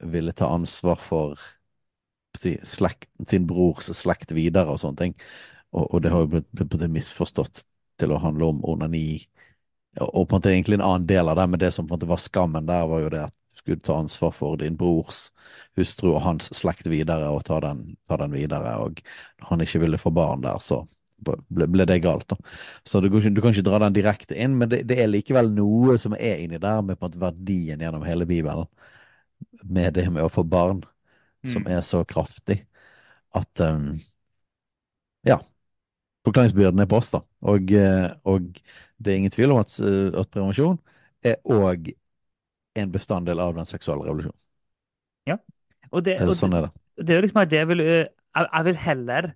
ville 0.01 0.33
ta 0.33 0.47
ansvar 0.55 0.97
for 1.01 1.39
slekt, 2.65 3.09
sin 3.29 3.47
brors 3.47 3.89
slekt 3.97 4.35
videre 4.37 4.69
og 4.71 4.81
sånne 4.81 5.01
ting. 5.01 5.15
Og, 5.73 5.95
og 5.95 6.03
det 6.03 6.13
har 6.13 6.25
jo 6.25 6.33
blitt, 6.37 6.51
blitt, 6.53 6.91
misforstått 6.93 7.65
til 8.01 8.13
å 8.13 8.21
handle 8.21 8.51
om 8.53 8.61
onani. 8.65 9.27
Og 10.01 10.27
på 10.29 10.37
en 10.37 10.37
måte 10.37 10.53
egentlig 10.53 10.79
en 10.79 10.85
annen 10.85 11.07
del 11.09 11.29
av 11.29 11.39
det, 11.41 11.47
men 11.49 11.61
det 11.61 11.73
som 11.73 11.87
på 11.87 11.95
en 11.95 11.99
måte 11.99 12.11
var 12.11 12.21
skammen 12.21 12.69
der, 12.69 12.85
var 12.89 13.01
jo 13.01 13.13
det 13.13 13.23
at 13.29 13.33
du 13.33 13.63
skulle 13.63 13.81
ta 13.81 13.97
ansvar 13.97 14.35
for 14.37 14.59
din 14.61 14.77
brors 14.77 15.31
hustru 15.79 16.11
og 16.13 16.21
hans 16.27 16.51
slekt 16.55 16.91
videre, 16.93 17.31
og 17.33 17.45
ta 17.49 17.61
den, 17.65 17.97
ta 18.09 18.21
den 18.21 18.37
videre. 18.37 18.77
Og 18.85 19.01
han 19.49 19.65
ikke 19.65 19.81
ville 19.87 20.01
få 20.01 20.13
barn 20.13 20.45
der, 20.45 20.61
så 20.61 20.85
ble, 21.27 21.67
ble 21.71 21.87
det 21.89 21.99
galt, 22.05 22.27
da. 22.31 22.37
Så 22.87 23.01
du, 23.03 23.09
du, 23.11 23.41
kan 23.43 23.53
ikke 23.53 23.67
dra 23.67 23.81
den 23.85 23.97
direkte 23.97 24.37
inn, 24.39 24.57
men 24.61 24.71
det, 24.73 24.85
det, 24.91 24.99
er 25.03 25.11
likevel 25.11 25.51
noe 25.55 25.97
som 26.01 26.17
er 26.19 26.45
inni 26.45 26.61
der, 26.63 26.83
med 26.87 26.99
på 26.99 27.07
en 27.07 27.11
måte 27.11 27.23
verdien 27.23 27.83
gjennom 27.83 28.07
hele 28.07 28.29
Bibelen, 28.29 28.69
med 29.65 29.97
det 29.99 30.07
med 30.13 30.27
å 30.27 30.33
få 30.33 30.47
barn, 30.47 30.85
som 31.47 31.63
Mm. 31.63 31.77
er 31.77 31.83
så 31.87 32.01
kraftig 32.05 32.65
at 33.35 33.61
um, 33.61 33.93
Ja. 35.27 35.39
Forklaringsbyrden 36.27 36.81
er 36.83 36.89
på 36.91 36.99
oss, 36.99 37.13
da. 37.13 37.21
Og, 37.47 37.71
eh, 37.71 38.11
og 38.27 38.59
det 38.99 39.13
er 39.13 39.17
ingen 39.21 39.31
tvil 39.31 39.53
om 39.55 39.61
at, 39.63 39.71
eh, 39.79 40.11
at 40.19 40.31
prevensjon 40.35 40.79
er 41.23 41.37
òg 41.45 41.93
en 42.75 42.91
bestanddel 42.91 43.39
av 43.39 43.55
den 43.55 43.69
seksuelle 43.69 44.03
revolusjonen. 44.07 44.39
Ja. 45.31 45.37
Og 45.93 46.03
det, 46.03 46.19
og 46.23 46.35
sånn 46.35 46.57
er 46.59 46.67
det? 46.67 46.73
det 47.07 47.15
er 47.15 47.23
liksom 47.23 47.43
at 47.43 47.51
det 47.53 47.61
jeg 47.61 47.69
vil 47.71 47.83
jeg 48.37 48.65
vil 48.67 48.81
heller 48.81 49.35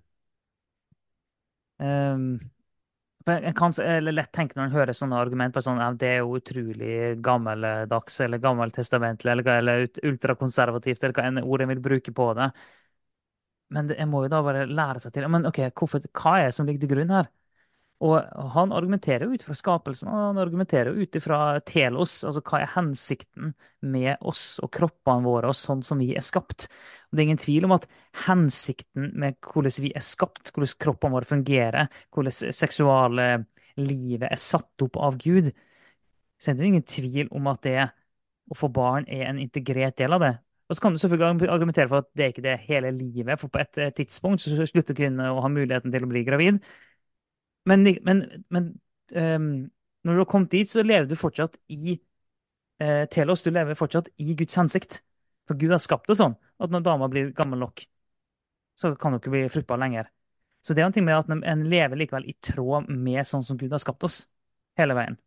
for 3.25 3.45
jeg 3.45 3.53
kan 3.57 3.73
lett 4.09 4.31
tenke 4.33 4.57
når 4.57 4.67
en 4.67 4.75
hører 4.75 4.97
sånne 4.97 5.19
argument 5.21 5.53
på 5.53 5.61
sånn, 5.61 5.81
ja, 5.81 5.91
det 5.93 6.07
er 6.09 6.21
jo 6.23 6.37
utrolig 6.39 6.95
gammeldags 7.25 8.19
eller 8.25 8.41
gammeltestamentlig 8.41 9.33
eller, 9.35 9.51
eller 9.61 9.85
ultrakonservativt 10.09 11.03
eller 11.03 11.17
hva 11.17 11.27
enn 11.29 11.43
ord 11.43 11.65
en 11.65 11.73
vil 11.73 11.83
bruke 11.85 12.13
på 12.17 12.31
det. 12.39 12.49
Men 13.71 13.87
det, 13.87 13.95
en 14.03 14.09
må 14.11 14.23
jo 14.25 14.31
da 14.33 14.41
bare 14.45 14.65
lære 14.67 15.01
seg 15.03 15.13
til 15.15 15.27
Men 15.31 15.47
ok, 15.49 15.61
hvorfor, 15.77 16.03
hva 16.17 16.37
er 16.41 16.49
det 16.49 16.57
som 16.57 16.67
ligger 16.67 16.85
til 16.85 16.93
grunn 16.95 17.13
her? 17.15 17.29
Og 18.01 18.15
han 18.55 18.71
argumenterer 18.73 19.27
jo 19.27 19.37
ut 19.37 19.43
fra 19.45 19.55
skapelsen, 19.57 20.09
han 20.09 20.39
argumenterer 20.41 20.89
jo 20.89 21.05
ut 21.05 21.17
fra 21.21 21.59
telos, 21.69 22.23
altså 22.25 22.41
hva 22.41 22.63
er 22.63 22.71
hensikten 22.73 23.51
med 23.85 24.15
oss 24.25 24.55
og 24.65 24.71
kroppene 24.73 25.27
våre 25.27 25.51
og 25.51 25.57
sånn 25.57 25.83
som 25.85 26.01
vi 26.01 26.09
er 26.17 26.25
skapt. 26.25 26.65
Og 27.11 27.13
det 27.13 27.21
er 27.21 27.29
ingen 27.29 27.43
tvil 27.43 27.67
om 27.67 27.75
at 27.77 27.85
hensikten 28.25 29.11
med 29.21 29.37
hvordan 29.45 29.77
vi 29.85 29.93
er 29.93 30.05
skapt, 30.05 30.49
hvordan 30.49 30.73
kroppene 30.81 31.19
våre 31.19 31.29
fungerer, 31.29 31.91
hvordan 32.09 32.55
seksuale 32.57 33.29
livet 33.77 34.31
er 34.31 34.41
satt 34.41 34.87
opp 34.87 34.97
av 34.97 35.21
Gud, 35.21 35.51
så 36.41 36.51
er 36.51 36.57
det 36.57 36.65
jo 36.65 36.73
ingen 36.73 36.89
tvil 36.89 37.29
om 37.37 37.53
at 37.53 37.61
det 37.67 37.81
å 38.51 38.57
få 38.57 38.71
barn 38.73 39.05
er 39.07 39.27
en 39.29 39.39
integrert 39.39 40.01
del 40.01 40.17
av 40.17 40.25
det. 40.25 40.35
Og 40.71 40.77
så 40.77 40.85
kan 40.85 40.95
du 40.95 41.01
selvfølgelig 41.01 41.51
argumentere 41.51 41.89
for 41.91 42.01
at 42.01 42.09
det 42.15 42.23
er 42.23 42.29
ikke 42.31 42.45
det 42.45 42.61
hele 42.65 42.93
livet, 42.95 43.37
for 43.39 43.51
på 43.51 43.59
et 43.59 43.77
eh, 43.77 43.91
tidspunkt 43.93 44.41
så 44.41 44.65
slutter 44.65 44.95
kvinnen 44.95 45.21
å 45.27 45.41
ha 45.43 45.49
muligheten 45.51 45.91
til 45.91 46.07
å 46.07 46.09
bli 46.09 46.23
gravid. 46.23 46.61
Men, 47.69 47.85
men, 48.03 48.23
men 48.49 48.71
um, 49.15 49.49
når 50.03 50.13
du 50.13 50.21
har 50.23 50.29
kommet 50.29 50.51
dit, 50.53 50.69
så 50.69 50.83
lever 50.83 51.05
du 51.09 51.15
fortsatt 51.19 51.59
i 51.69 51.99
eh, 52.81 53.05
Telos. 53.11 53.43
Du 53.45 53.51
lever 53.51 53.77
fortsatt 53.77 54.09
i 54.17 54.33
Guds 54.33 54.57
hensikt. 54.57 55.01
For 55.47 55.57
Gud 55.57 55.73
har 55.73 55.81
skapt 55.83 56.09
det 56.09 56.17
sånn 56.17 56.37
at 56.61 56.73
når 56.73 56.85
dama 56.85 57.09
blir 57.11 57.31
gammel 57.37 57.61
nok, 57.61 57.83
så 58.77 58.93
kan 58.95 59.13
hun 59.13 59.21
ikke 59.21 59.33
bli 59.33 59.43
fruktbar 59.51 59.81
lenger. 59.81 60.09
Så 60.65 60.73
det 60.73 60.83
er 60.83 60.89
en 60.89 60.93
ting 60.93 61.05
med 61.05 61.17
at 61.17 61.29
en- 61.29 61.65
lever 61.69 61.97
likevel 61.97 62.25
i 62.29 62.35
tråd 62.41 62.89
med 62.89 63.25
sånn 63.25 63.43
som 63.43 63.57
Gud 63.57 63.71
har 63.73 63.81
skapt 63.81 64.03
oss. 64.03 64.25
Hele 64.77 64.93
veien. 64.97 65.17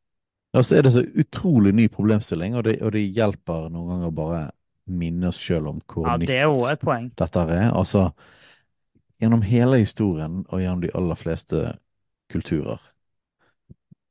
Ja, 0.54 0.62
så 0.62 0.78
er 0.78 0.82
det 0.86 0.92
så 0.94 1.02
utrolig 1.02 1.74
ny 1.74 1.88
problemstilling, 1.88 2.54
og 2.54 2.64
det, 2.64 2.76
og 2.82 2.92
det 2.94 3.02
hjelper 3.10 3.68
noen 3.74 3.88
ganger 3.90 4.10
å 4.10 4.14
bare 4.14 4.42
minne 4.86 5.28
oss 5.28 5.40
sjøl 5.42 5.66
om 5.66 5.80
hvor 5.90 6.06
Ja, 6.06 6.16
nytt 6.16 6.30
det 6.30 6.38
er 6.38 7.10
dette 7.18 7.44
er. 7.50 7.72
Altså, 7.74 8.12
gjennom 9.20 9.42
hele 9.42 9.80
historien 9.82 10.44
og 10.48 10.62
gjennom 10.62 10.84
de 10.84 10.92
aller 10.94 11.18
fleste 11.18 11.64
kulturer, 12.32 12.80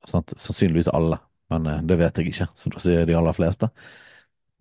sant? 0.07 0.33
sannsynligvis 0.37 0.91
alle, 0.93 1.19
men 1.53 1.67
eh, 1.67 1.83
det 1.89 1.99
vet 2.01 2.17
jeg 2.21 2.33
ikke, 2.33 2.49
så 2.59 2.73
da 2.73 2.83
sier 2.83 3.01
jeg 3.01 3.11
de 3.11 3.19
aller 3.19 3.37
fleste, 3.37 3.69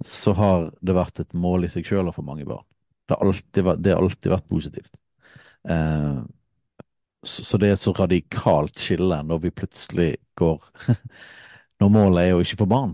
så 0.02 0.34
har 0.34 0.70
det 0.82 0.96
vært 0.96 1.22
et 1.22 1.34
mål 1.38 1.66
i 1.66 1.70
seg 1.70 1.86
sjøl 1.86 2.10
å 2.10 2.14
få 2.14 2.24
mange 2.26 2.46
barn. 2.48 2.64
Det 3.06 3.16
har 3.16 3.26
alltid 3.26 3.66
vært, 3.66 3.86
har 3.86 4.02
alltid 4.02 4.32
vært 4.32 4.48
positivt. 4.50 4.92
Eh, 5.70 6.22
så, 7.22 7.44
så 7.46 7.58
det 7.60 7.68
er 7.68 7.76
et 7.76 7.82
så 7.82 7.94
radikalt 7.94 8.80
skille 8.82 9.20
når 9.26 9.44
vi 9.44 9.54
plutselig 9.54 10.10
går 10.38 10.64
Når 11.82 11.90
målet 11.90 12.28
er 12.28 12.36
å 12.36 12.42
ikke 12.44 12.60
få 12.60 12.66
barn, 12.70 12.92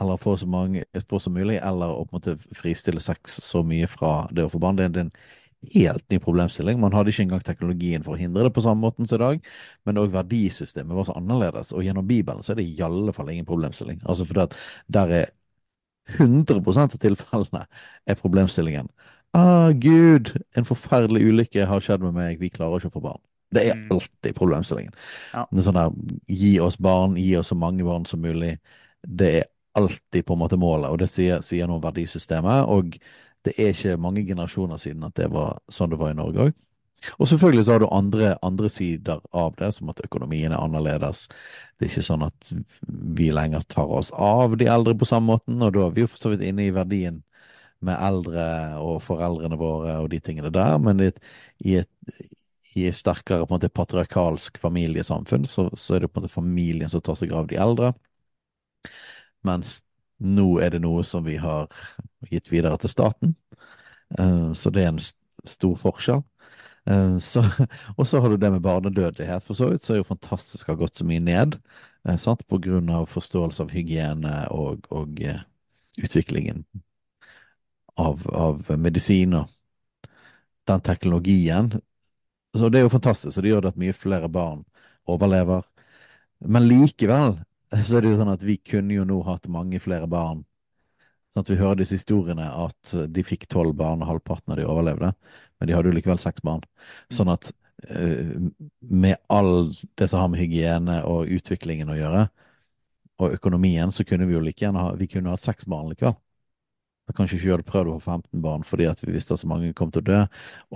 eller 0.00 0.16
få 0.16 0.36
så 0.36 0.46
mange 0.46 0.84
få 1.10 1.18
som 1.22 1.34
mulig, 1.34 1.58
eller 1.62 1.90
å 1.94 2.04
på 2.06 2.16
en 2.16 2.18
måte 2.18 2.56
fristille 2.58 3.02
sex 3.02 3.40
så 3.44 3.62
mye 3.66 3.86
fra 3.90 4.12
det 4.34 4.46
å 4.46 4.50
få 4.50 4.60
barn. 4.62 4.78
Det 4.78 4.86
er 4.86 5.04
en 5.04 5.12
helt 5.74 6.04
ny 6.10 6.18
problemstilling. 6.22 6.78
Man 6.80 6.94
hadde 6.94 7.10
ikke 7.12 7.24
engang 7.26 7.42
teknologien 7.44 8.04
for 8.06 8.14
å 8.14 8.20
hindre 8.20 8.46
det 8.46 8.52
på 8.54 8.62
samme 8.64 8.80
måten 8.84 9.08
som 9.08 9.18
i 9.18 9.24
dag, 9.24 9.40
men 9.86 9.98
òg 10.00 10.12
verdisystemet 10.14 10.96
var 10.96 11.08
så 11.08 11.16
annerledes. 11.18 11.72
Og 11.74 11.84
gjennom 11.86 12.06
Bibelen 12.06 12.42
så 12.42 12.52
er 12.54 12.60
det 12.60 12.68
i 12.68 12.82
alle 12.82 13.12
fall 13.12 13.30
ingen 13.32 13.48
problemstilling. 13.48 14.00
Altså 14.06 14.26
fordi 14.28 14.46
at 14.46 14.56
der 14.88 15.14
er 15.22 15.26
100 16.18 16.62
av 16.80 16.98
tilfellene 17.00 17.66
er 18.06 18.14
problemstillingen 18.20 18.88
Ah, 19.36 19.72
Gud, 19.76 20.30
en 20.56 20.64
forferdelig 20.64 21.20
ulykke 21.28 21.66
har 21.68 21.82
skjedd 21.84 22.00
med 22.00 22.14
meg, 22.16 22.38
vi 22.40 22.48
klarer 22.48 22.80
ikke 22.80 22.88
å 22.88 22.94
få 22.94 23.02
barn. 23.04 23.20
Det 23.52 23.66
er 23.68 23.74
Mm. 23.76 23.90
alltid 23.90 24.34
problemstillingen. 24.34 24.94
Ja. 25.34 25.44
Sånn 25.52 25.74
der, 25.74 25.92
gi 26.28 26.58
oss 26.60 26.76
barn, 26.76 27.14
gi 27.16 27.36
oss 27.36 27.48
så 27.48 27.54
mange 27.54 27.84
barn 27.84 28.06
som 28.06 28.20
mulig. 28.22 28.58
Det 29.06 29.34
er 29.34 29.44
alltid 29.74 30.24
på 30.24 30.32
en 30.32 30.38
måte 30.38 30.56
målet, 30.58 30.90
og 30.90 30.98
det 30.98 31.08
sier, 31.08 31.40
sier 31.42 31.66
noe 31.66 31.76
om 31.76 31.82
verdisystemet. 31.82 32.66
Og 32.68 32.98
det 33.46 33.54
er 33.56 33.74
ikke 33.74 33.98
mange 34.00 34.24
generasjoner 34.26 34.80
siden 34.80 35.04
at 35.06 35.14
det 35.18 35.28
var 35.32 35.60
sånn 35.72 35.92
det 35.92 36.00
var 36.00 36.12
i 36.12 36.18
Norge 36.18 36.48
òg. 36.48 36.56
Og 37.22 37.28
selvfølgelig 37.30 37.64
så 37.64 37.72
har 37.76 37.82
du 37.82 37.88
andre, 37.94 38.32
andre 38.42 38.68
sider 38.68 39.20
av 39.30 39.54
det, 39.58 39.70
som 39.76 39.90
at 39.92 40.00
økonomien 40.04 40.52
er 40.52 40.58
annerledes. 40.58 41.28
Det 41.78 41.86
er 41.86 41.92
ikke 41.92 42.08
sånn 42.08 42.24
at 42.26 42.50
vi 43.18 43.28
lenger 43.34 43.62
tar 43.70 43.92
oss 44.00 44.10
av 44.12 44.56
de 44.58 44.66
eldre 44.66 44.96
på 44.98 45.06
samme 45.06 45.36
måten, 45.36 45.62
og 45.62 45.76
da 45.76 45.86
er 45.86 45.94
vi 45.94 46.02
jo 46.04 46.10
for 46.10 46.24
så 46.24 46.32
vidt 46.34 46.42
inne 46.48 46.66
i 46.66 46.74
verdien 46.74 47.22
med 47.86 47.94
eldre 48.02 48.44
og 48.82 48.98
foreldrene 49.06 49.58
våre 49.60 49.94
og 50.02 50.10
de 50.10 50.18
tingene 50.24 50.50
der, 50.54 50.74
men 50.82 51.04
i 51.04 51.10
et, 51.12 51.20
i 51.62 51.76
et, 51.78 51.90
i 52.74 52.88
sterkere 52.94 53.46
på 53.46 53.52
en 53.52 53.56
måte 53.60 53.70
patriarkalsk 53.70 54.58
familiesamfunn, 54.58 55.46
så, 55.46 55.68
så 55.78 55.94
er 55.94 56.02
det 56.02 56.10
på 56.10 56.18
en 56.18 56.26
måte 56.26 56.34
familien 56.34 56.90
som 56.90 57.02
tar 57.04 57.18
seg 57.20 57.30
av 57.34 57.46
de 57.50 57.58
eldre, 57.62 57.92
mens 59.46 59.78
nå 60.20 60.46
er 60.62 60.70
det 60.74 60.80
noe 60.82 61.04
som 61.06 61.24
vi 61.26 61.36
har 61.40 61.68
gitt 62.30 62.50
videre 62.52 62.78
til 62.82 62.90
staten. 62.92 63.36
Eh, 64.18 64.52
Så 64.54 64.70
det 64.70 64.84
er 64.84 64.88
en 64.92 65.00
stor 65.46 65.76
forskjell. 65.76 66.22
Eh, 66.88 67.18
Så, 67.18 67.42
og 67.98 68.06
så 68.06 68.20
har 68.20 68.30
du 68.30 68.36
det 68.36 68.52
med 68.52 68.62
barnedødelighet, 68.62 69.42
for 69.44 69.54
så 69.54 69.70
vidt, 69.70 69.82
så 69.84 69.94
er 69.94 69.98
jo 70.02 70.08
fantastisk 70.14 70.68
har 70.68 70.76
gått 70.76 70.96
så 70.96 71.04
mye 71.06 71.20
ned, 71.20 71.60
eh, 72.08 72.16
sant? 72.16 72.46
på 72.48 72.58
grunn 72.62 72.90
av 72.90 73.06
forståelse 73.08 73.62
av 73.62 73.70
hygiene 73.72 74.46
og, 74.50 74.86
og 74.90 75.20
utviklingen 75.98 76.64
av, 77.96 78.22
av 78.32 78.70
medisin 78.78 79.34
og 79.34 79.48
den 80.68 80.80
teknologien. 80.80 81.72
Så 82.56 82.68
det 82.68 82.80
er 82.80 82.86
jo 82.86 82.92
fantastisk, 82.92 83.38
og 83.38 83.44
det 83.44 83.52
gjør 83.52 83.64
det 83.66 83.72
at 83.74 83.80
mye 83.82 83.96
flere 83.96 84.28
barn 84.32 84.64
overlever. 85.08 85.64
Men 86.40 86.68
likevel 86.68 87.38
så 87.86 87.98
er 87.98 88.04
det 88.04 88.12
jo 88.12 88.20
sånn 88.20 88.32
at 88.32 88.44
vi 88.46 88.58
kunne 88.60 88.96
jo 88.96 89.06
nå 89.08 89.20
hatt 89.26 89.48
mange 89.52 89.80
flere 89.82 90.08
barn. 90.10 90.44
Sånn 91.32 91.44
at 91.44 91.52
vi 91.52 91.58
hører 91.60 91.80
disse 91.82 91.98
historiene 91.98 92.48
at 92.64 92.94
de 93.12 93.24
fikk 93.26 93.46
tolv 93.52 93.76
barn, 93.78 94.02
og 94.02 94.12
halvparten 94.12 94.54
av 94.54 94.60
de 94.60 94.66
overlevde. 94.68 95.12
Men 95.58 95.68
de 95.68 95.76
hadde 95.76 95.90
jo 95.90 95.96
likevel 95.98 96.20
seks 96.22 96.44
barn. 96.46 96.62
Sånn 97.12 97.30
at 97.32 97.50
eh, 97.90 98.36
med 98.80 99.18
all 99.28 99.74
det 100.00 100.08
som 100.08 100.24
har 100.24 100.30
med 100.32 100.40
hygiene 100.40 101.02
og 101.08 101.30
utviklingen 101.38 101.92
å 101.92 101.98
gjøre, 101.98 102.28
og 103.18 103.34
økonomien, 103.34 103.90
så 103.90 104.06
kunne 104.06 104.28
vi 104.28 104.36
jo 104.36 104.40
like 104.44 104.62
gjerne 104.62 104.78
ha 104.78 104.94
Vi 104.94 105.08
kunne 105.10 105.32
ha 105.32 105.36
seks 105.36 105.66
barn 105.66 105.90
likevel. 105.90 106.14
Da 107.08 107.14
kanskje 107.16 107.38
ikke 107.38 107.46
vi 107.46 107.52
hadde 107.54 107.66
prøvd 107.68 107.90
å 107.90 107.98
få 107.98 108.12
15 108.18 108.42
barn 108.44 108.64
fordi 108.68 108.86
at 108.86 109.00
vi 109.00 109.14
visste 109.14 109.32
at 109.34 109.40
så 109.40 109.48
mange 109.48 109.72
kom 109.76 109.90
til 109.92 110.02
å 110.02 110.08
dø, 110.08 110.18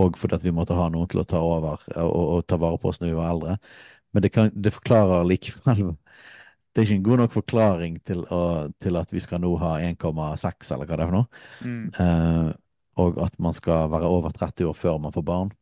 og 0.01 0.17
fordi 0.19 0.39
at 0.39 0.47
vi 0.47 0.55
måtte 0.57 0.77
ha 0.79 0.87
noen 0.91 1.11
til 1.13 1.21
å 1.21 1.27
ta 1.29 1.43
over 1.45 1.83
og, 2.01 2.23
og 2.39 2.47
ta 2.49 2.57
vare 2.61 2.81
på 2.81 2.89
oss 2.89 3.03
når 3.03 3.13
vi 3.13 3.19
var 3.19 3.35
eldre. 3.35 3.57
Men 4.13 4.25
det, 4.25 4.31
kan, 4.33 4.49
det 4.55 4.73
forklarer 4.73 5.29
likevel 5.29 5.93
Det 6.73 6.81
er 6.81 6.87
ikke 6.89 6.99
en 7.01 7.05
god 7.05 7.21
nok 7.21 7.33
forklaring 7.35 7.97
til, 8.09 8.23
å, 8.33 8.41
til 8.81 8.97
at 8.97 9.11
vi 9.13 9.21
skal 9.21 9.43
nå 9.43 9.51
ha 9.61 9.75
1,6, 9.85 10.71
eller 10.73 10.89
hva 10.89 10.97
det 10.97 11.05
er 11.05 11.11
for 11.11 11.17
noe. 11.19 11.43
Mm. 11.61 11.83
Uh, 11.99 12.53
og 13.03 13.19
at 13.25 13.37
man 13.45 13.53
skal 13.57 13.91
være 13.93 14.09
over 14.09 14.33
30 14.37 14.71
år 14.71 14.79
før 14.79 14.99
man 15.05 15.13
får 15.13 15.27
barn. 15.29 15.53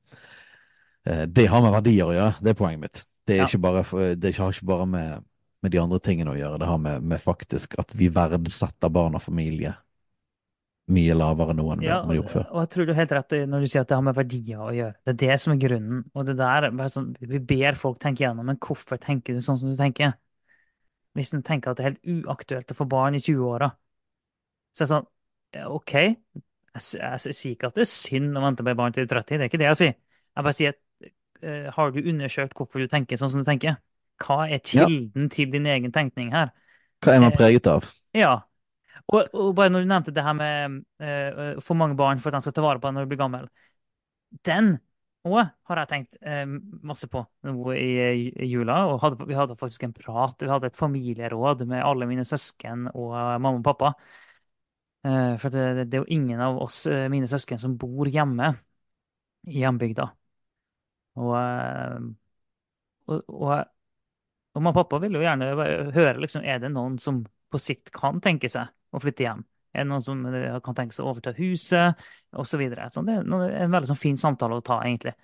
Uh, 1.08 1.24
det 1.26 1.48
har 1.50 1.64
med 1.64 1.74
verdier 1.74 2.06
å 2.06 2.14
gjøre, 2.14 2.38
det 2.42 2.54
er 2.54 2.58
poenget 2.62 2.84
mitt. 2.84 3.04
Det, 3.26 3.34
er 3.36 3.42
Ja. 3.44 3.50
ikke 3.50 3.62
bare, 3.66 4.14
det 4.16 4.36
har 4.36 4.54
ikke 4.54 4.70
bare 4.70 4.86
med, 4.86 5.26
med 5.62 5.74
de 5.74 5.82
andre 5.82 5.98
tingene 6.02 6.32
å 6.34 6.38
gjøre, 6.38 6.58
det 6.62 6.70
har 6.70 6.78
med, 6.78 7.02
med 7.02 7.22
faktisk 7.22 7.74
at 7.82 7.94
vi 7.98 8.08
verdsetter 8.14 8.90
barn 8.92 9.18
og 9.18 9.22
familie 9.26 9.74
mye 10.90 11.14
lavere 11.14 11.54
nå 11.54 11.66
enn 11.70 11.82
vi 11.84 11.86
Ja, 11.86 12.00
vi 12.02 12.16
og, 12.16 12.16
gjorde 12.18 12.32
før. 12.34 12.46
og 12.50 12.62
jeg 12.64 12.70
tror 12.72 12.86
du 12.86 12.92
har 12.92 12.98
helt 12.98 13.12
rett 13.14 13.34
når 13.46 13.62
du 13.62 13.66
sier 13.70 13.84
at 13.84 13.90
det 13.90 13.94
har 13.98 14.02
med 14.06 14.16
verdier 14.16 14.62
å 14.64 14.72
gjøre. 14.74 14.94
Det 15.06 15.12
er 15.12 15.18
det 15.20 15.36
som 15.42 15.52
er 15.54 15.60
grunnen. 15.62 16.00
Og 16.14 16.26
det 16.26 16.34
der, 16.40 16.66
er 16.70 16.90
sånn, 16.90 17.12
Vi 17.20 17.38
ber 17.52 17.78
folk 17.78 18.00
tenke 18.02 18.24
gjennom, 18.24 18.48
men 18.50 18.58
hvorfor 18.58 18.98
tenker 18.98 19.36
du 19.36 19.44
sånn 19.44 19.58
som 19.60 19.70
du 19.70 19.78
tenker? 19.78 20.16
Hvis 21.18 21.32
en 21.34 21.42
tenker 21.46 21.72
at 21.72 21.78
det 21.78 21.84
er 21.84 21.90
helt 21.90 22.26
uaktuelt 22.26 22.70
å 22.70 22.76
få 22.78 22.86
barn 22.90 23.16
i 23.18 23.22
20-åra, 23.22 23.70
så 24.70 24.82
er 24.82 24.86
det 24.86 24.90
sånn 24.92 25.08
OK, 25.74 25.94
jeg, 25.96 26.82
jeg, 26.94 27.34
sier 27.34 27.54
ikke 27.56 27.70
at 27.70 27.78
det 27.78 27.82
er 27.82 27.90
synd 27.90 28.38
å 28.38 28.44
vente 28.44 28.66
med 28.66 28.78
barn 28.78 28.94
til 28.94 29.08
30, 29.10 29.38
det 29.40 29.46
er 29.46 29.50
ikke 29.50 29.60
det 29.62 29.66
jeg 29.72 29.80
sier. 29.80 29.96
Jeg 30.36 30.46
bare 30.46 30.56
sier 30.56 30.76
at 30.76 31.08
eh, 31.42 31.66
har 31.74 31.90
du 31.94 31.98
undersøkt 32.04 32.54
hvorfor 32.58 32.82
du 32.84 32.90
tenker 32.90 33.18
sånn 33.18 33.32
som 33.32 33.42
du 33.42 33.48
tenker? 33.48 33.80
Hva 34.22 34.44
er 34.46 34.62
Ja, 34.72 34.86
kilden 34.86 35.30
til 35.32 35.50
din 35.50 35.66
egen 35.66 35.92
tenkning 35.94 36.30
her? 36.34 36.52
hva 37.02 37.14
er 37.16 37.24
man 37.24 37.32
Eh, 37.32 37.36
preget 37.36 37.66
av? 37.66 37.88
ja. 38.22 38.36
Og, 39.10 39.26
og 39.34 39.54
bare 39.58 39.72
når 39.72 39.82
du 39.84 39.90
nevnte 39.90 40.14
det 40.14 40.22
her 40.22 40.36
med 40.38 40.80
uh, 41.02 41.60
for 41.64 41.74
mange 41.78 41.96
barn 41.98 42.20
for 42.22 42.30
at 42.30 42.38
de 42.38 42.46
skal 42.46 42.54
ta 42.54 42.62
vare 42.64 42.78
på 42.82 42.88
deg 42.88 42.94
når 42.98 43.06
du 43.06 43.12
blir 43.12 43.22
gammel. 43.22 43.48
Den 44.46 44.76
òg 45.28 45.36
har 45.68 45.80
jeg 45.82 45.90
tenkt 45.90 46.16
eh, 46.24 46.46
masse 46.86 47.08
på 47.12 47.22
nå 47.46 47.74
i, 47.76 47.88
i 48.30 48.48
jula. 48.48 48.78
Og 48.90 49.00
hadde, 49.04 49.26
vi 49.28 49.36
hadde 49.36 49.58
faktisk 49.60 49.84
en 49.86 49.94
prat. 49.96 50.36
Vi 50.40 50.48
hadde 50.50 50.70
et 50.70 50.78
familieråd 50.78 51.66
med 51.68 51.84
alle 51.84 52.08
mine 52.10 52.24
søsken 52.28 52.88
og 52.94 53.12
mamma 53.14 53.58
og 53.58 53.66
pappa. 53.66 53.94
Eh, 55.04 55.36
for 55.40 55.48
det, 55.52 55.84
det 55.88 55.96
er 55.96 56.02
jo 56.02 56.12
ingen 56.16 56.40
av 56.44 56.58
oss, 56.60 56.86
eh, 56.86 57.08
mine 57.08 57.28
søsken, 57.28 57.58
som 57.58 57.76
bor 57.80 58.08
hjemme 58.08 58.52
i 59.48 59.60
hjembygda. 59.62 60.10
Og, 61.20 61.32
eh, 61.36 62.00
og, 63.06 63.22
og, 63.28 63.52
og 64.54 64.62
mamma 64.62 64.72
og 64.74 64.78
pappa 64.82 65.00
vil 65.04 65.18
jo 65.18 65.24
gjerne 65.24 65.50
høre 65.96 66.18
liksom, 66.22 66.44
er 66.44 66.60
det 66.62 66.72
noen 66.74 66.98
som 67.02 67.22
på 67.50 67.60
sikt 67.60 67.90
kan 67.94 68.20
tenke 68.24 68.50
seg 68.52 68.70
å 68.94 69.02
flytte 69.02 69.26
hjem. 69.26 69.44
Er 69.70 69.84
det 69.84 69.90
noen 69.90 70.04
som 70.04 70.22
eh, 70.26 70.58
kan 70.64 70.76
tenke 70.76 70.96
seg 70.96 71.06
å 71.06 71.12
overta 71.12 71.34
huset, 71.36 72.00
Og 72.36 72.46
Så 72.46 72.58
videre. 72.58 72.88
det 72.88 73.14
er 73.14 73.62
en 73.64 73.72
veldig 73.72 73.90
sånn 73.90 73.98
fin 73.98 74.18
samtale 74.18 74.58
å 74.58 74.64
ta, 74.64 74.80
egentlig. 74.84 75.14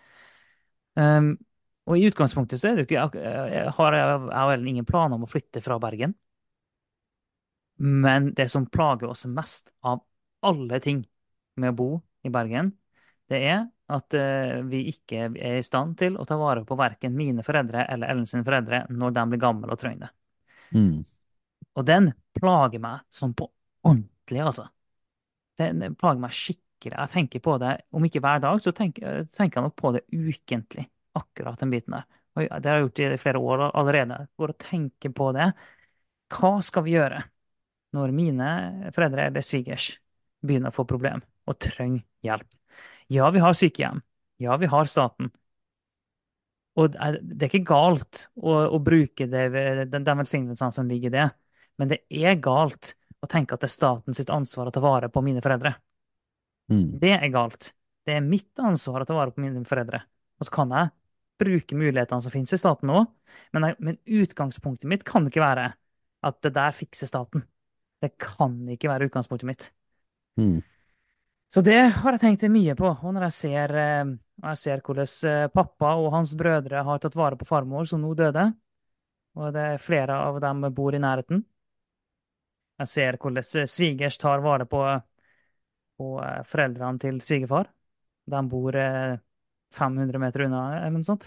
Um, 0.95 1.37
og 1.87 1.99
i 1.99 2.07
utgangspunktet 2.09 2.59
så 2.59 2.71
er 2.71 2.79
det 2.79 2.87
ikke 2.87 2.97
jeg, 2.97 3.27
jeg 3.53 3.75
har 3.77 3.95
jeg, 3.95 4.23
jeg 4.33 4.51
vel 4.51 4.71
ingen 4.71 4.87
planer 4.89 5.19
om 5.19 5.27
å 5.27 5.31
flytte 5.31 5.63
fra 5.63 5.79
Bergen. 5.83 6.15
Men 7.77 8.33
det 8.35 8.49
som 8.51 8.67
plager 8.67 9.11
oss 9.13 9.27
mest 9.29 9.71
av 9.85 10.01
alle 10.47 10.81
ting 10.81 11.05
med 11.61 11.75
å 11.75 11.77
bo 11.77 11.89
i 12.27 12.33
Bergen, 12.33 12.73
det 13.31 13.43
er 13.45 13.67
at 13.93 14.15
eh, 14.19 14.63
vi 14.67 14.87
ikke 14.91 15.29
er 15.29 15.59
i 15.61 15.65
stand 15.65 15.95
til 16.01 16.17
å 16.19 16.27
ta 16.27 16.39
vare 16.41 16.65
på 16.67 16.79
verken 16.79 17.15
mine 17.15 17.45
foreldre 17.47 17.85
eller 17.87 18.11
Ellen 18.11 18.27
sine 18.27 18.47
foreldre 18.47 18.85
når 18.91 19.15
de 19.15 19.25
blir 19.31 19.43
gamle 19.43 19.71
og 19.71 19.79
trenger 19.79 20.09
det. 20.09 20.13
Mm. 20.75 21.05
Og 21.77 21.87
den 21.87 22.11
plager 22.35 22.83
meg 22.83 23.05
som 23.13 23.35
på 23.37 23.47
ordentlig, 23.87 24.16
altså. 24.35 24.67
Det, 25.57 25.71
plager 25.99 26.21
meg 26.21 26.35
skikkelig. 26.37 26.93
Jeg 26.93 27.13
tenker 27.15 27.43
på 27.43 27.57
det, 27.63 27.73
om 27.97 28.05
ikke 28.05 28.21
hver 28.21 28.43
dag, 28.45 28.61
så 28.61 28.73
tenker, 28.77 29.25
tenker 29.33 29.61
jeg 29.61 29.69
nok 29.69 29.77
på 29.79 29.93
det 29.97 30.03
ukentlig. 30.13 30.87
Akkurat 31.17 31.63
den 31.63 31.73
biten 31.73 31.97
der. 31.97 32.05
Og 32.37 32.45
det 32.61 32.69
har 32.69 32.77
jeg 32.77 32.85
gjort 32.85 33.01
i 33.01 33.23
flere 33.23 33.41
år 33.41 33.65
allerede. 33.71 34.19
Går 34.37 34.53
og 34.53 34.59
tenker 34.61 35.15
på 35.17 35.31
det. 35.33 35.47
Hva 36.37 36.53
skal 36.65 36.85
vi 36.85 36.97
gjøre 36.97 37.23
når 37.97 38.13
mine 38.13 38.51
foreldre 38.93 39.31
eller 39.31 39.45
svigers 39.45 39.95
begynner 40.45 40.75
å 40.75 40.77
få 40.77 40.85
problem 40.89 41.23
og 41.49 41.59
trenger 41.63 42.05
hjelp? 42.27 42.49
Ja, 43.09 43.31
vi 43.33 43.41
har 43.41 43.57
sykehjem. 43.57 44.03
Ja, 44.43 44.59
vi 44.61 44.69
har 44.69 44.91
staten. 44.91 45.31
Og 46.77 46.93
det 46.93 47.47
er 47.47 47.49
ikke 47.49 47.71
galt 47.71 48.27
å, 48.37 48.53
å 48.77 48.79
bruke 48.85 49.29
den, 49.33 49.89
den 49.95 50.21
velsignelsen 50.21 50.75
som 50.75 50.91
ligger 50.91 51.09
i 51.09 51.15
det, 51.15 51.27
men 51.81 51.89
det 51.93 52.03
er 52.13 52.37
galt 52.45 52.93
å 53.23 53.29
tenke 53.31 53.57
at 53.57 53.63
det 53.63 53.71
er 53.71 53.75
staten 53.77 54.17
sitt 54.17 54.31
ansvar 54.33 54.69
å 54.69 54.75
ta 54.75 54.83
vare 54.85 55.11
på 55.13 55.23
mine 55.25 55.43
foreldre. 55.45 55.75
Mm. 56.73 56.99
Det 57.01 57.15
er 57.17 57.33
galt. 57.35 57.73
Det 58.07 58.17
er 58.17 58.25
mitt 58.25 58.63
ansvar 58.63 59.03
å 59.03 59.09
ta 59.09 59.17
vare 59.17 59.35
på 59.35 59.43
mine 59.43 59.65
foreldre. 59.69 60.03
Og 60.39 60.49
så 60.49 60.55
kan 60.55 60.75
jeg 60.75 60.93
bruke 61.41 61.79
mulighetene 61.79 62.25
som 62.25 62.33
finnes 62.33 62.55
i 62.55 62.61
staten 62.61 62.89
nå, 62.89 63.03
men, 63.53 63.69
men 63.79 63.99
utgangspunktet 64.05 64.89
mitt 64.89 65.05
kan 65.07 65.27
ikke 65.29 65.43
være 65.43 65.67
at 66.27 66.39
det 66.45 66.55
der 66.57 66.77
fikser 66.77 67.11
staten. 67.11 67.45
Det 68.03 68.15
kan 68.21 68.57
ikke 68.73 68.91
være 68.91 69.09
utgangspunktet 69.09 69.49
mitt. 69.49 69.69
Mm. 70.41 70.61
Så 71.53 71.63
det 71.65 71.79
har 72.01 72.17
jeg 72.17 72.23
tenkt 72.23 72.47
mye 72.53 72.75
på. 72.79 72.89
Og 72.91 73.15
når 73.15 73.29
jeg 73.29 73.37
ser, 73.37 73.75
eh, 73.81 74.15
jeg 74.43 74.61
ser 74.61 74.83
hvordan 74.85 75.11
eh, 75.31 75.49
pappa 75.55 75.95
og 76.01 76.11
hans 76.15 76.35
brødre 76.39 76.83
har 76.85 77.03
tatt 77.03 77.17
vare 77.17 77.39
på 77.39 77.49
farmor, 77.49 77.87
som 77.89 78.03
nå 78.03 78.13
døde, 78.19 78.51
og 79.37 79.53
det 79.55 79.67
er 79.75 79.83
flere 79.83 80.17
av 80.27 80.41
dem 80.43 80.65
bor 80.75 80.97
i 80.97 81.01
nærheten. 81.01 81.45
Jeg 82.83 82.91
ser 82.93 83.17
hvordan 83.21 83.45
eh, 83.61 83.69
svigers 83.71 84.19
tar 84.21 84.43
vare 84.45 84.67
på, 84.69 84.83
på 85.99 86.11
eh, 86.25 86.43
foreldrene 86.49 86.99
til 87.03 87.21
svigerfar. 87.25 87.67
De 88.27 88.43
bor 88.51 88.77
eh, 88.81 89.17
500 89.77 90.19
meter 90.23 90.47
unna, 90.47 90.63
eller 90.81 90.97
noe 90.99 91.09
sånt. 91.09 91.25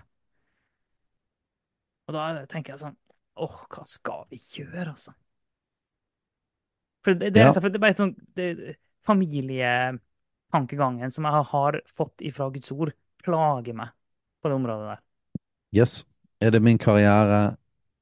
Og 2.10 2.14
da 2.16 2.22
tenker 2.50 2.74
jeg 2.76 2.82
sånn 2.84 2.98
Åh, 3.40 3.60
hva 3.72 3.84
skal 3.88 4.26
vi 4.28 4.36
gjøre, 4.58 4.90
altså? 4.92 5.14
For 7.06 7.12
det, 7.16 7.30
det, 7.34 7.40
Ja. 7.40 7.52
for 7.56 7.70
det 7.72 7.78
er 7.80 7.86
bare 7.86 7.96
sånn 7.96 8.12
det, 8.36 8.76
Familietankegangen 9.08 11.08
som 11.16 11.24
jeg 11.30 11.46
har 11.54 11.74
fått 11.88 12.20
ifra 12.28 12.50
Guds 12.52 12.68
ord, 12.76 12.92
plager 13.24 13.72
meg 13.80 13.90
på 14.44 14.52
det 14.52 14.58
området 14.60 14.88
der. 14.90 15.00
Yes. 15.72 16.06
Er 16.42 16.52
det 16.52 16.60
min 16.60 16.78
karriere? 16.78 17.56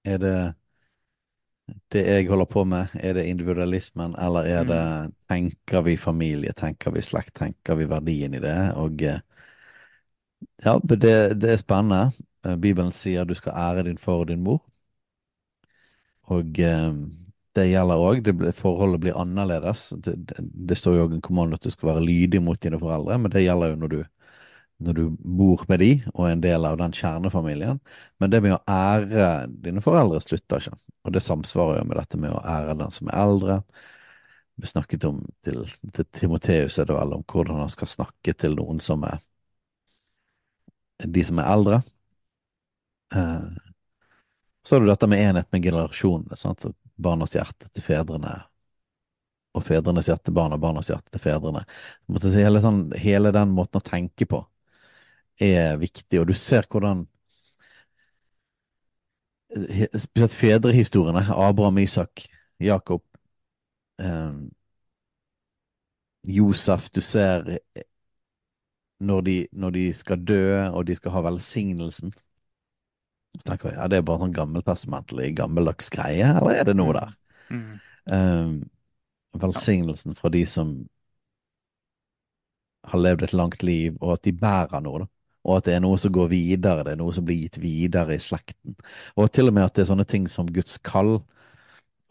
Er 0.05 0.17
det 0.17 0.55
det 1.91 2.03
jeg 2.07 2.27
holder 2.29 2.45
på 2.45 2.63
med? 2.65 2.87
Er 2.95 3.13
det 3.13 3.25
individualismen, 3.27 4.15
eller 4.15 4.43
er 4.45 4.63
det 4.63 4.81
Mm. 5.07 5.13
Tenker 5.27 5.81
vi 5.81 5.97
familie? 5.97 6.53
Tenker 6.53 6.91
vi 6.91 7.01
slekt? 7.01 7.33
Tenker 7.35 7.75
vi 7.75 7.85
verdien 7.85 8.33
i 8.33 8.39
det? 8.39 8.73
Og 8.75 9.01
eh, 9.03 9.19
ja, 10.63 10.79
det, 10.83 11.33
det 11.41 11.51
er 11.51 11.57
spennende. 11.57 12.11
Eh, 12.45 12.55
Bibelen 12.55 12.91
sier 12.91 13.25
du 13.25 13.35
skal 13.35 13.53
ære 13.57 13.83
din 13.83 13.97
far 13.97 14.23
og 14.23 14.27
din 14.27 14.43
mor. 14.43 14.61
Og 16.27 16.59
eh, 16.59 16.93
det 17.55 17.67
gjelder 17.71 18.03
òg. 18.03 18.31
Forholdet 18.55 19.01
blir 19.03 19.17
annerledes. 19.19 19.89
Det, 20.03 20.15
det, 20.29 20.43
det 20.69 20.77
står 20.77 20.97
jo 20.97 21.07
òg 21.07 21.17
en 21.17 21.25
kommando 21.25 21.57
at 21.57 21.63
du 21.65 21.73
skal 21.73 21.93
være 21.93 22.05
lydig 22.05 22.41
mot 22.43 22.59
dine 22.63 22.79
foreldre, 22.81 23.17
men 23.21 23.33
det 23.33 23.45
gjelder 23.45 23.73
jo 23.73 23.81
når 23.83 23.93
du 23.95 23.99
når 24.77 24.93
du 24.93 25.03
bor 25.17 25.63
med 25.69 25.79
de 25.81 25.91
og 26.13 26.27
er 26.27 26.35
en 26.35 26.41
del 26.43 26.65
av 26.69 26.77
den 26.77 26.93
kjernefamilien. 26.93 27.79
Men 28.21 28.31
det 28.31 28.41
med 28.45 28.57
å 28.57 28.63
ære 28.69 29.47
dine 29.65 29.81
foreldre 29.81 30.21
slutter 30.21 30.61
ikke. 30.61 30.77
Og 31.07 31.13
det 31.15 31.23
samsvarer 31.25 31.79
jo 31.81 31.87
med 31.89 31.97
dette 31.97 32.19
med 32.21 32.35
å 32.35 32.43
ære 32.45 32.77
den 32.81 32.93
som 32.93 33.09
er 33.09 33.21
eldre. 33.23 33.59
Vi 34.57 34.69
snakket 34.69 35.07
om 35.09 35.21
til, 35.45 35.63
til 35.93 36.09
Timoteus 36.13 36.77
er 36.77 36.89
det 36.89 36.97
vel 36.97 37.15
om 37.17 37.25
hvordan 37.25 37.61
han 37.63 37.73
skal 37.73 37.89
snakke 37.89 38.33
til 38.37 38.57
noen 38.57 38.81
som 38.83 39.05
er 39.07 39.21
de 41.05 41.23
som 41.25 41.39
er 41.41 41.49
eldre. 41.53 41.81
Eh, 43.15 43.49
så 44.65 44.75
har 44.75 44.81
du 44.83 44.89
dette 44.89 45.09
med 45.09 45.21
enhet 45.23 45.49
med 45.53 45.63
generasjonene. 45.63 46.37
sant? 46.37 46.65
Barnas 46.97 47.33
hjerte 47.37 47.69
til 47.69 47.85
fedrene 47.85 48.35
og 49.57 49.63
fedrenes 49.65 50.09
hjerte 50.09 50.29
til 50.29 50.35
barna, 50.37 50.57
barnas 50.61 50.89
hjerte 50.91 51.13
til 51.13 51.21
fedrene. 51.21 51.63
Hele, 52.33 52.61
sånn, 52.61 52.83
hele 52.97 53.31
den 53.33 53.53
måten 53.57 53.81
å 53.81 53.85
tenke 53.85 54.27
på 54.29 54.43
er 55.39 55.77
viktig, 55.81 56.19
og 56.21 56.27
du 56.27 56.35
ser 56.37 56.67
hvordan 56.69 57.05
Spesielt 59.47 60.33
fedrehistoriene, 60.35 61.21
Abraham, 61.31 61.77
Isak, 61.79 62.25
Jakob, 62.59 63.01
eh, 63.99 64.33
Josef, 66.27 66.89
du 66.91 66.99
ser 67.01 67.47
eh, 67.47 67.85
når 68.99 69.21
de, 69.21 69.47
når 69.51 69.69
de 69.69 69.93
skal 69.93 70.23
dø, 70.25 70.67
og 70.67 70.87
de 70.87 70.95
skal 70.95 71.15
ha 71.15 71.23
velsignelsen. 71.29 72.11
Så 73.37 73.45
tenker 73.45 73.71
jeg, 73.71 73.77
ja, 73.79 73.87
det 73.87 74.01
er 74.01 74.05
bare 74.05 74.25
sånn 74.25 74.35
gammeltestamentlig, 74.35 75.31
gammeldags 75.37 75.91
greie, 75.93 76.27
eller 76.27 76.59
er 76.59 76.67
det 76.67 76.75
noe 76.77 76.95
der? 76.97 77.15
Mm. 77.53 77.73
Eh, 78.11 78.53
velsignelsen 79.37 80.17
fra 80.17 80.31
de 80.33 80.43
som 80.49 80.75
har 82.87 83.03
levd 83.03 83.27
et 83.27 83.35
langt 83.35 83.63
liv, 83.63 83.95
og 84.01 84.17
at 84.17 84.25
de 84.27 84.33
bærer 84.35 84.83
noe, 84.83 85.05
da. 85.05 85.11
Og 85.47 85.57
at 85.57 85.67
det 85.69 85.77
er 85.77 85.83
noe 85.83 85.97
som 86.01 86.11
går 86.15 86.29
videre, 86.33 86.83
det 86.83 86.93
er 86.95 86.99
noe 86.99 87.15
som 87.15 87.25
blir 87.27 87.39
gitt 87.45 87.59
videre 87.63 88.17
i 88.17 88.21
slekten. 88.23 88.75
Og 89.15 89.31
til 89.31 89.49
og 89.49 89.55
med 89.55 89.67
at 89.67 89.77
det 89.77 89.85
er 89.85 89.91
sånne 89.93 90.07
ting 90.07 90.27
som 90.31 90.49
Guds 90.51 90.77
kall 90.83 91.21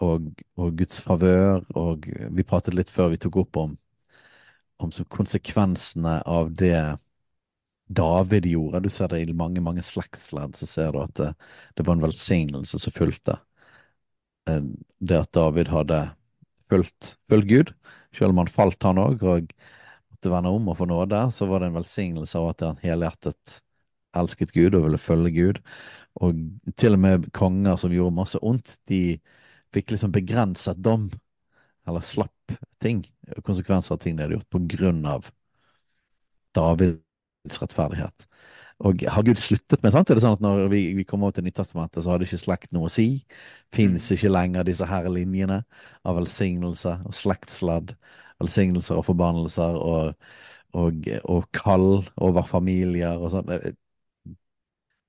og, 0.04 0.30
og 0.56 0.76
Guds 0.78 1.00
favør, 1.04 1.64
og 1.76 2.08
vi 2.08 2.46
pratet 2.48 2.76
litt 2.76 2.92
før 2.92 3.12
vi 3.12 3.20
tok 3.20 3.40
opp 3.44 3.60
om, 3.60 3.74
om 4.80 4.92
konsekvensene 5.12 6.20
av 6.28 6.52
det 6.56 6.80
David 7.86 8.48
gjorde. 8.50 8.82
Du 8.84 8.90
ser 8.90 9.12
det 9.12 9.22
i 9.22 9.36
mange, 9.36 9.62
mange 9.62 9.84
slektsledd, 9.84 10.56
så 10.58 10.66
ser 10.68 10.92
du 10.92 11.02
at 11.04 11.14
det, 11.20 11.32
det 11.76 11.86
var 11.86 11.96
en 11.96 12.06
velsignelse 12.06 12.80
som 12.82 12.94
fulgte 12.94 13.38
eh, 14.50 14.62
det 14.98 15.20
at 15.22 15.32
David 15.36 15.70
hadde 15.72 16.02
fulgt, 16.70 17.16
fulgt 17.30 17.48
Gud, 17.50 17.72
selv 18.16 18.34
om 18.34 18.42
han 18.42 18.50
falt 18.52 18.82
han 18.82 18.98
òg, 18.98 19.22
og 19.22 19.52
måtte 20.26 20.34
vende 20.34 20.50
om 20.50 20.68
og 20.68 20.76
få 20.78 20.86
nåde, 20.86 21.30
så 21.30 21.46
var 21.46 21.60
det 21.60 21.70
en 21.70 21.78
velsignelse 21.78 22.38
av 22.38 22.48
at 22.50 22.64
han 22.66 22.80
helhjertet 22.82 23.60
elsket 24.16 24.52
Gud 24.52 24.74
og 24.74 24.86
ville 24.86 24.98
følge 24.98 25.30
Gud. 25.30 25.60
Og 26.20 26.34
til 26.76 26.96
og 26.96 27.00
med 27.00 27.30
konger 27.32 27.76
som 27.76 27.92
gjorde 27.92 28.16
masse 28.16 28.38
ondt, 28.42 28.78
de 28.88 29.18
fikk 29.74 29.92
liksom 29.92 30.12
begrenset 30.12 30.78
dom 30.82 31.10
eller 31.86 32.02
slapp 32.02 32.56
ting, 32.82 33.04
konsekvenser 33.46 33.94
av 33.94 34.00
ting 34.02 34.16
de 34.16 34.24
hadde 34.24 34.38
gjort, 34.38 34.50
på 34.50 34.62
grunn 34.66 35.04
av 35.06 35.28
Davids 36.56 37.60
rettferdighet. 37.62 38.26
Og 38.84 39.04
har 39.08 39.24
Gud 39.24 39.38
sluttet 39.40 39.82
med 39.84 39.94
sånt? 39.94 40.10
Er 40.10 40.18
det 40.18 40.24
sånn 40.24 40.36
at 40.36 40.42
når 40.44 40.66
vi, 40.72 40.80
vi 40.98 41.04
kommer 41.08 41.28
over 41.28 41.38
til 41.38 41.46
Nyttestamentet, 41.46 42.02
så 42.04 42.12
har 42.12 42.20
det 42.20 42.28
ikke 42.28 42.42
slekt 42.42 42.74
noe 42.76 42.90
å 42.90 42.92
si? 42.92 43.24
Fins 43.72 44.10
Mm. 44.10 44.16
ikke 44.16 44.32
lenger 44.34 44.66
disse 44.68 44.88
her 44.88 45.08
linjene 45.08 45.62
av 46.04 46.18
velsignelse 46.18 46.98
og 47.06 47.14
slektsladd, 47.16 47.94
velsignelser 48.42 48.98
og 48.98 49.06
forbannelser 49.06 49.78
og, 49.80 50.30
og, 50.76 51.10
og 51.24 51.48
kall 51.56 51.90
over 52.16 52.46
familier 52.48 53.20
og 53.20 53.32
sånn? 53.34 53.52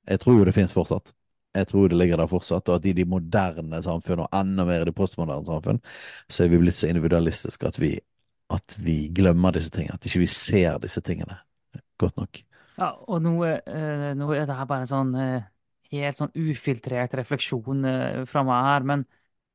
Jeg, 0.08 0.22
tror 0.24 0.40
jo 0.40 0.48
det 0.48 0.56
fins 0.56 0.76
fortsatt. 0.76 1.14
Jeg 1.58 1.70
tror 1.72 1.90
det 1.90 1.98
ligger 2.00 2.22
der 2.22 2.30
fortsatt, 2.32 2.70
og 2.70 2.80
at 2.80 2.86
i 2.88 2.96
de 2.96 3.08
moderne 3.10 3.82
samfunn, 3.84 4.24
og 4.26 4.36
enda 4.36 4.68
mer 4.68 4.84
i 4.84 4.90
det 4.90 4.96
postmoderne 4.96 5.48
samfunn, 5.48 5.82
så 6.30 6.46
er 6.46 6.54
vi 6.54 6.62
blitt 6.62 6.80
så 6.80 6.92
individualistiske 6.92 7.68
at 7.68 7.80
vi, 7.82 7.96
at 8.54 8.78
vi 8.84 9.00
glemmer 9.16 9.56
disse 9.56 9.74
tingene. 9.74 9.98
At 9.98 10.08
ikke 10.08 10.24
vi 10.24 10.32
ser 10.32 10.78
disse 10.84 11.02
tingene 11.04 11.42
godt 12.00 12.20
nok. 12.22 12.42
Ja, 12.78 12.92
og 13.10 13.24
nå, 13.26 13.34
eh, 13.48 14.12
nå 14.14 14.32
er 14.36 14.46
det 14.46 14.56
her 14.56 14.68
bare 14.70 14.86
en 14.86 14.92
sånn 14.92 15.16
eh, 15.18 15.48
helt 15.96 16.20
sånn 16.20 16.34
ufiltrert 16.36 17.16
refleksjon 17.18 17.86
eh, 17.90 18.20
fra 18.30 18.44
meg 18.46 18.68
her, 18.68 18.86
men 18.92 19.06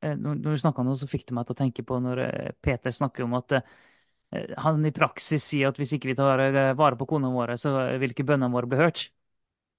når, 0.03 0.39
når 0.43 0.57
du 0.57 0.61
snakka 0.63 0.85
nå, 0.87 0.95
så 0.99 1.09
fikk 1.11 1.29
det 1.29 1.37
meg 1.37 1.47
til 1.47 1.57
å 1.57 1.61
tenke 1.63 1.85
på 1.87 1.99
når 2.03 2.23
eh, 2.27 2.53
Peter 2.65 2.95
snakker 2.95 3.27
om 3.27 3.37
at 3.39 3.57
eh, 3.59 4.55
han 4.65 4.89
i 4.89 4.95
praksis 4.95 5.45
sier 5.53 5.71
at 5.71 5.79
hvis 5.81 5.95
ikke 5.97 6.11
vi 6.11 6.17
tar 6.19 6.43
eh, 6.49 6.73
vare 6.79 6.99
på 6.99 7.09
konene 7.15 7.35
våre, 7.35 7.59
så 7.61 7.75
vil 8.03 8.15
ikke 8.15 8.27
bønnene 8.29 8.53
våre 8.55 8.71
bli 8.71 8.81
hørt. 8.81 9.07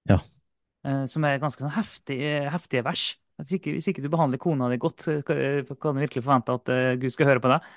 Ja. 0.09 0.19
Eh, 0.87 1.03
som 1.11 1.25
er 1.27 1.41
ganske 1.41 1.63
sånn 1.63 1.75
heftig, 1.75 2.19
heftige 2.53 2.85
vers. 2.87 3.09
Hvis 3.41 3.57
ikke, 3.57 3.73
hvis 3.75 3.89
ikke 3.89 4.03
du 4.05 4.11
behandler 4.13 4.41
kona 4.41 4.69
di 4.69 4.77
godt, 4.81 5.07
kan 5.25 5.97
du 5.97 6.03
virkelig 6.03 6.23
forvente 6.23 6.55
at 6.59 6.71
eh, 6.71 6.93
Gud 7.01 7.15
skal 7.15 7.31
høre 7.31 7.43
på 7.43 7.51
deg. 7.51 7.69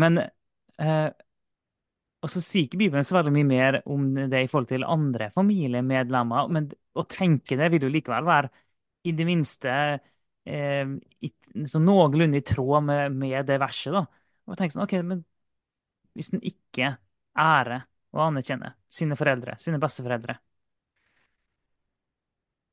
Men 0.00 0.20
eh, 0.24 1.10
og 2.24 2.30
så 2.32 2.40
sier 2.40 2.64
ikke 2.64 2.80
Bibelen 2.80 3.04
så 3.04 3.18
veldig 3.18 3.32
mye 3.34 3.48
mer 3.48 3.76
om 3.90 4.06
det 4.16 4.44
i 4.44 4.48
forhold 4.48 4.70
til 4.70 4.86
andre 4.88 5.28
familiemedlemmer, 5.34 6.48
men 6.56 6.70
å 6.96 7.04
tenke 7.10 7.58
det 7.60 7.68
vil 7.74 7.84
jo 7.84 7.90
likevel 7.92 8.24
være 8.24 8.48
i 9.04 9.12
det 9.12 9.26
minste 9.28 9.74
eh, 10.48 10.94
i, 11.20 11.30
så 11.70 11.80
noenlunde 11.82 12.40
i 12.40 12.44
tråd 12.46 12.84
med, 12.84 13.14
med 13.14 13.46
det 13.46 13.58
verset. 13.62 13.94
da. 13.94 14.04
Og 14.48 14.58
tenke 14.58 14.76
sånn, 14.76 14.86
ok, 14.86 14.98
men 15.06 15.24
Hvis 16.14 16.30
en 16.30 16.42
ikke 16.46 16.92
ærer 17.34 17.88
og 18.14 18.20
anerkjenner 18.28 18.76
sine 18.86 19.16
foreldre, 19.18 19.56
sine 19.58 19.80
besteforeldre, 19.82 20.36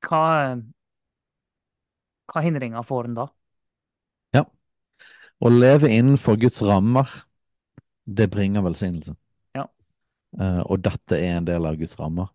hva, 0.06 0.22
hva 2.30 2.44
hindringer 2.46 2.86
får 2.86 3.10
en 3.10 3.18
da? 3.18 3.26
ja. 4.38 4.46
Å 5.42 5.50
leve 5.50 5.90
innenfor 5.90 6.38
Guds 6.42 6.62
rammer, 6.62 7.10
det 8.06 8.30
bringer 8.34 8.62
velsignelse. 8.66 9.16
Ja. 9.58 9.66
Uh, 10.38 10.62
og 10.68 10.86
dette 10.86 11.18
er 11.18 11.40
en 11.40 11.50
del 11.50 11.66
av 11.66 11.82
Guds 11.82 11.98
rammer. 12.00 12.30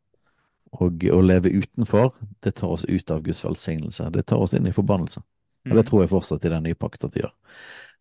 Og 0.77 1.07
å 1.09 1.21
leve 1.23 1.55
utenfor, 1.55 2.11
det 2.43 2.57
tar 2.59 2.75
oss 2.75 2.85
ut 2.85 3.11
av 3.15 3.23
Guds 3.23 3.45
velsignelse. 3.47 4.11
Det 4.11 4.27
tar 4.27 4.43
oss 4.43 4.57
inn 4.59 4.67
i 4.67 4.75
forbannelse. 4.75 5.23
Og 5.67 5.77
det 5.77 5.85
Mm. 5.85 5.91
tror 5.91 6.03
jeg 6.03 6.11
fortsatt 6.11 6.45
i 6.45 6.49
den 6.49 6.63
nye 6.63 6.75
pakta 6.75 7.11
det 7.11 7.23
gjør. 7.23 7.33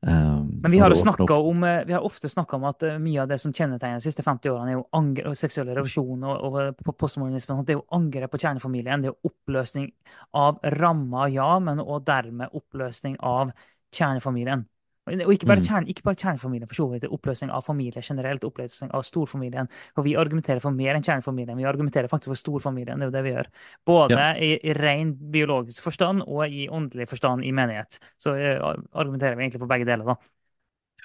Um, 0.05 0.61
Men 0.61 0.71
vi 0.71 0.77
har, 0.77 0.89
jo 0.89 0.95
snakket 0.95 1.29
om, 1.31 1.63
eh, 1.63 1.83
vi 1.85 1.93
har 1.93 2.01
ofte 2.01 2.29
snakka 2.29 2.57
om 2.57 2.65
at 2.65 2.83
eh, 2.83 2.97
mye 2.99 3.21
av 3.23 3.27
det 3.27 3.39
som 3.39 3.51
kjennetegner 3.51 3.97
de 3.97 4.05
siste 4.05 4.21
50 4.21 4.51
årene, 4.51 4.69
er 4.69 4.77
jo 4.77 4.87
angre, 4.93 5.31
seksuell 5.33 5.71
revolusjon 5.71 6.23
og, 6.23 6.43
og 6.43 6.97
postmodernisme. 6.99 7.65
Det 7.65 7.73
er 7.73 7.79
jo 7.79 7.87
angrep 7.91 8.31
på 8.31 8.41
kjernefamilien. 8.43 9.01
Det 9.01 9.09
er 9.09 9.15
jo 9.15 9.31
oppløsning 9.31 9.89
av 10.33 10.59
rammer, 10.61 11.31
ja, 11.33 11.57
men 11.59 11.79
også 11.79 12.05
dermed 12.05 12.53
oppløsning 12.53 13.17
av 13.23 13.51
kjernefamilien. 13.95 14.67
Og 15.05 15.33
ikke 15.35 15.45
bare, 15.45 15.61
kjern, 15.61 15.85
ikke 15.85 16.01
bare 16.01 16.17
kjernefamilien, 16.17 16.69
for 16.69 16.79
så 16.79 16.85
vidt. 16.89 17.03
Oppløsning 17.13 17.51
av 17.53 17.61
familie 17.61 18.01
generelt. 18.01 18.45
Oppløsning 18.47 18.89
av 18.89 19.03
storfamilien. 19.05 19.69
For 19.93 20.07
vi 20.07 20.15
argumenterer 20.17 20.63
for 20.63 20.73
mer 20.73 20.97
enn 20.97 21.05
kjernefamilien. 21.05 21.57
Vi 21.59 21.67
argumenterer 21.69 22.09
faktisk 22.09 22.31
for 22.33 22.41
storfamilien. 22.41 22.97
Det 22.97 23.05
er 23.05 23.11
jo 23.11 23.13
det 23.13 23.23
vi 23.27 23.33
gjør. 23.35 23.51
Både 23.85 24.17
Ja. 24.17 24.31
i, 24.33 24.55
i 24.65 24.73
ren 24.73 25.13
biologisk 25.13 25.85
forstand 25.85 26.25
og 26.25 26.49
i 26.49 26.65
åndelig 26.73 27.09
forstand 27.11 27.45
i 27.45 27.53
menighet. 27.53 27.99
Så 28.17 28.33
uh, 28.33 28.73
argumenterer 28.97 29.37
vi 29.37 29.45
egentlig 29.45 29.61
for 29.61 29.69
begge 29.69 29.85
deler, 29.85 30.09
da. 30.09 30.17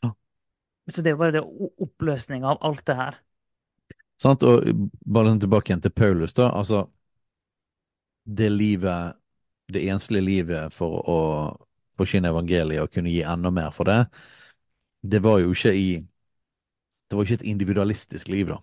Ja. 0.03 0.14
Så 0.88 1.05
det 1.05 1.12
er 1.12 1.18
jo 1.18 1.20
bare 1.20 1.36
det 1.36 1.44
oppløsninga 1.84 2.55
av 2.55 2.64
alt 2.70 2.86
det 2.88 2.96
her. 2.96 3.20
Sant? 4.20 4.44
Og 4.48 4.64
bare 5.05 5.34
sånn 5.34 5.44
tilbake 5.44 5.72
igjen 5.72 5.84
til 5.84 5.92
Paulus, 5.92 6.32
da. 6.36 6.48
Altså, 6.57 6.86
det 8.24 8.48
livet, 8.53 9.20
det 9.68 9.84
enslige 9.92 10.24
livet 10.24 10.72
for 10.72 11.05
å 11.05 11.20
forkynne 12.01 12.32
evangeliet 12.32 12.82
og 12.82 12.92
kunne 12.94 13.12
gi 13.12 13.22
enda 13.28 13.53
mer 13.55 13.70
for 13.76 13.88
det, 13.88 14.01
det 15.03 15.22
var 15.24 15.40
jo 15.44 15.53
ikke 15.55 15.74
i 15.76 15.90
Det 17.11 17.16
var 17.18 17.26
ikke 17.26 17.40
et 17.40 17.48
individualistisk 17.51 18.28
liv, 18.30 18.46
da. 18.46 18.61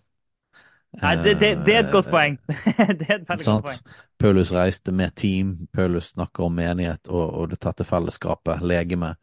Nei, 1.02 1.16
det, 1.20 1.34
det, 1.42 1.50
det 1.68 1.74
er 1.76 1.82
et 1.84 1.92
godt 1.92 2.08
Eh, 2.08 2.12
poeng. 2.14 2.38
det 3.00 3.10
er 3.10 3.18
et 3.18 3.28
veldig 3.28 3.46
godt 3.46 3.66
poeng. 3.66 3.96
Paulus 4.24 4.54
reiste 4.56 4.94
med 4.96 5.16
team, 5.20 5.68
Paulus 5.76 6.14
snakker 6.14 6.48
om 6.48 6.56
menighet 6.56 7.12
og, 7.12 7.26
og 7.28 7.50
det 7.52 7.60
tatte 7.60 7.86
fellesskapet, 7.86 8.64
legeme, 8.64 9.16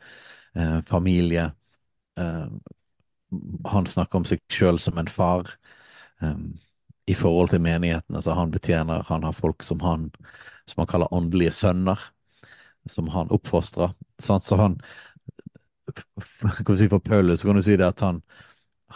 eh, 0.54 0.82
familie. 0.86 1.48
Eh, 2.20 2.46
han 3.72 3.88
snakker 3.90 4.20
om 4.20 4.28
seg 4.28 4.44
sjøl 4.52 4.78
som 4.78 5.00
en 5.00 5.10
far 5.10 5.48
eh, 6.22 6.36
i 7.10 7.16
forhold 7.16 7.54
til 7.54 7.64
menigheten. 7.64 8.16
Altså 8.16 8.36
han 8.36 8.52
betjener, 8.54 9.02
han 9.08 9.24
har 9.24 9.32
folk 9.32 9.64
som 9.64 9.80
han, 9.80 10.10
som 10.68 10.84
han 10.84 10.92
kaller 10.92 11.14
åndelige 11.14 11.56
sønner, 11.56 12.10
som 12.91 13.09
han 13.09 13.30
oppfostra. 13.30 13.95
Så 14.18 14.39
han 14.57 14.80
si 16.78 16.89
For 16.89 16.99
Paulus 16.99 17.43
kan 17.43 17.57
du 17.57 17.62
si 17.62 17.76
det 17.76 17.87
at 17.87 18.01
han, 18.01 18.22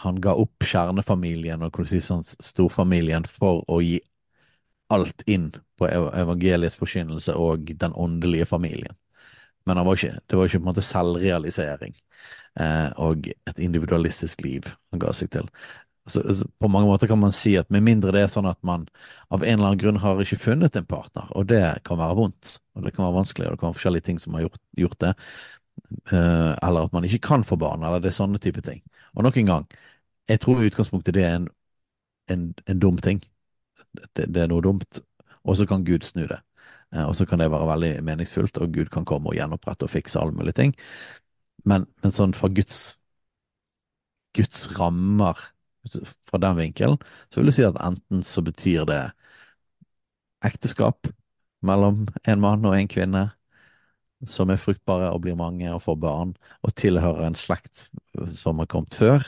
han 0.03 0.21
ga 0.21 0.33
opp 0.33 0.65
kjernefamilien 0.65 1.61
og 1.63 1.81
si 1.87 2.01
sånn 2.01 2.23
storfamilien 2.23 3.27
for 3.29 3.63
å 3.69 3.79
gi 3.83 3.99
alt 4.89 5.21
inn 5.29 5.51
på 5.77 5.87
evangeliets 5.87 6.79
forkynnelse 6.79 7.35
og 7.37 7.69
den 7.77 7.93
åndelige 7.93 8.47
familien. 8.49 8.95
Men 9.65 9.77
var 9.85 9.99
ikke, 9.99 10.17
det 10.25 10.37
var 10.37 10.47
ikke 10.47 10.59
på 10.59 10.63
en 10.63 10.71
måte 10.71 10.85
selvrealisering 10.85 11.93
eh, 12.59 12.89
og 12.97 13.29
et 13.29 13.59
individualistisk 13.61 14.41
liv 14.41 14.65
han 14.89 15.03
ga 15.03 15.13
seg 15.13 15.29
til. 15.35 15.49
Så, 16.09 16.23
så 16.33 16.47
på 16.59 16.69
mange 16.71 16.89
måter 16.89 17.09
kan 17.11 17.19
man 17.21 17.33
si 17.35 17.53
at 17.59 17.69
med 17.73 17.83
mindre 17.85 18.13
det 18.15 18.23
er 18.25 18.31
sånn 18.31 18.49
at 18.49 18.59
man 18.65 18.87
av 19.29 19.43
en 19.43 19.59
eller 19.59 19.67
annen 19.71 19.81
grunn 19.81 20.01
har 20.01 20.21
ikke 20.23 20.39
funnet 20.41 20.77
en 20.79 20.87
partner, 20.89 21.29
og 21.37 21.47
det 21.51 21.61
kan 21.87 21.99
være 22.01 22.17
vondt, 22.17 22.55
og 22.75 22.85
det 22.85 22.93
kan 22.95 23.05
være 23.05 23.17
vanskelig, 23.19 23.47
og 23.47 23.53
det 23.55 23.61
kan 23.61 23.69
være 23.69 23.77
forskjellige 23.79 24.07
ting 24.09 24.21
som 24.21 24.37
har 24.37 24.47
gjort, 24.47 24.61
gjort 24.81 24.99
det, 25.05 25.13
uh, 26.11 26.53
eller 26.65 26.87
at 26.87 26.95
man 26.97 27.05
ikke 27.07 27.21
kan 27.29 27.45
få 27.45 27.59
barn, 27.61 27.83
eller 27.85 28.01
det 28.03 28.11
er 28.11 28.17
sånne 28.19 28.41
type 28.41 28.63
ting. 28.65 28.81
Og 29.15 29.25
nok 29.27 29.37
en 29.37 29.51
gang, 29.51 29.67
jeg 30.29 30.41
tror 30.43 30.61
i 30.61 30.69
utgangspunktet 30.69 31.17
det 31.17 31.25
er 31.25 31.37
en, 31.39 31.47
en, 32.33 32.47
en 32.69 32.81
dum 32.81 32.97
ting. 33.01 33.21
Det, 34.15 34.27
det 34.27 34.43
er 34.43 34.49
noe 34.51 34.63
dumt, 34.65 35.01
og 35.43 35.57
så 35.57 35.65
kan 35.69 35.85
Gud 35.87 36.05
snu 36.07 36.25
det. 36.29 36.41
Uh, 36.95 37.05
Og 37.09 37.15
så 37.17 37.25
kan 37.29 37.41
det 37.41 37.51
være 37.53 37.69
veldig 37.69 37.93
meningsfullt, 38.05 38.57
og 38.57 38.73
Gud 38.73 38.89
kan 38.93 39.05
komme 39.05 39.29
og 39.29 39.37
gjenopprette 39.37 39.85
og 39.85 39.93
fikse 39.93 40.19
alle 40.21 40.33
mulige 40.37 40.57
ting. 40.61 40.75
Men, 41.67 41.85
men 42.03 42.13
sånn 42.15 42.33
fra 42.37 42.49
Guds, 42.49 42.99
Guds 44.37 44.69
rammer, 44.79 45.37
fra 46.25 46.39
den 46.41 46.57
vinkelen, 46.59 46.99
så 47.29 47.39
vil 47.39 47.51
jeg 47.51 47.59
si 47.59 47.67
at 47.67 47.79
enten 47.85 48.23
så 48.25 48.43
betyr 48.45 48.87
det 48.89 49.01
ekteskap 50.45 51.09
mellom 51.65 52.07
en 52.27 52.41
mann 52.43 52.65
og 52.67 52.77
en 52.77 52.89
kvinne, 52.91 53.25
som 54.27 54.51
er 54.51 54.59
fruktbare 54.59 55.11
og 55.13 55.23
blir 55.23 55.37
mange 55.39 55.69
og 55.71 55.83
får 55.85 55.99
barn, 55.99 56.33
og 56.63 56.75
tilhører 56.75 57.27
en 57.27 57.39
slekt 57.39 57.87
som 58.35 58.59
har 58.59 58.67
kommet 58.71 58.95
før, 58.99 59.23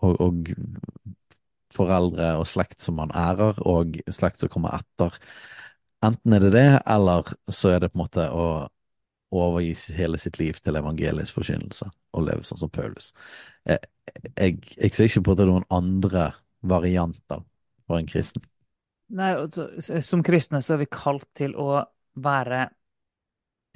og, 0.00 0.20
og 0.20 0.52
foreldre 1.76 2.32
og 2.40 2.46
slekt 2.48 2.80
som 2.84 2.96
man 3.00 3.12
ærer, 3.16 3.60
og 3.68 3.98
slekt 4.12 4.40
som 4.40 4.52
kommer 4.52 4.78
etter. 4.78 5.16
Enten 6.04 6.36
er 6.36 6.44
det 6.44 6.54
det, 6.56 6.70
eller 6.86 7.36
så 7.52 7.74
er 7.74 7.84
det 7.84 7.92
på 7.92 8.00
en 8.00 8.04
måte 8.04 8.28
å 8.32 8.46
overgi 9.36 9.74
hele 9.96 10.18
sitt 10.22 10.38
liv 10.38 10.58
til 10.62 10.78
evangelisk 10.78 11.36
forkynnelse 11.36 11.88
og 12.16 12.26
leve 12.28 12.46
sånn 12.46 12.60
som 12.60 12.72
Paulus. 12.72 13.10
Jeg, 13.66 13.82
jeg, 14.36 14.58
jeg 14.76 14.92
ser 14.94 15.08
ikke 15.10 15.22
på 15.26 15.34
at 15.34 15.40
det 15.40 15.46
er 15.46 15.52
noen 15.52 15.68
andre 15.72 16.26
varianter 16.66 17.42
for 17.86 18.00
en 18.00 18.08
kristen. 18.10 18.44
Nei, 19.18 19.30
altså, 19.38 19.68
Som 20.02 20.24
kristne 20.26 20.60
så 20.64 20.74
er 20.74 20.82
vi 20.82 20.88
kalt 20.90 21.28
til 21.38 21.54
å 21.62 21.84
være 22.26 22.64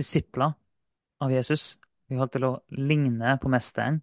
disipler 0.01 0.53
av 1.25 1.33
Jesus. 1.35 1.79
Vi 2.09 2.17
er 2.17 2.23
kalt 2.25 2.35
til 2.37 2.47
å 2.51 2.55
ligne 2.91 3.37
på 3.43 3.53
mesteren. 3.53 4.01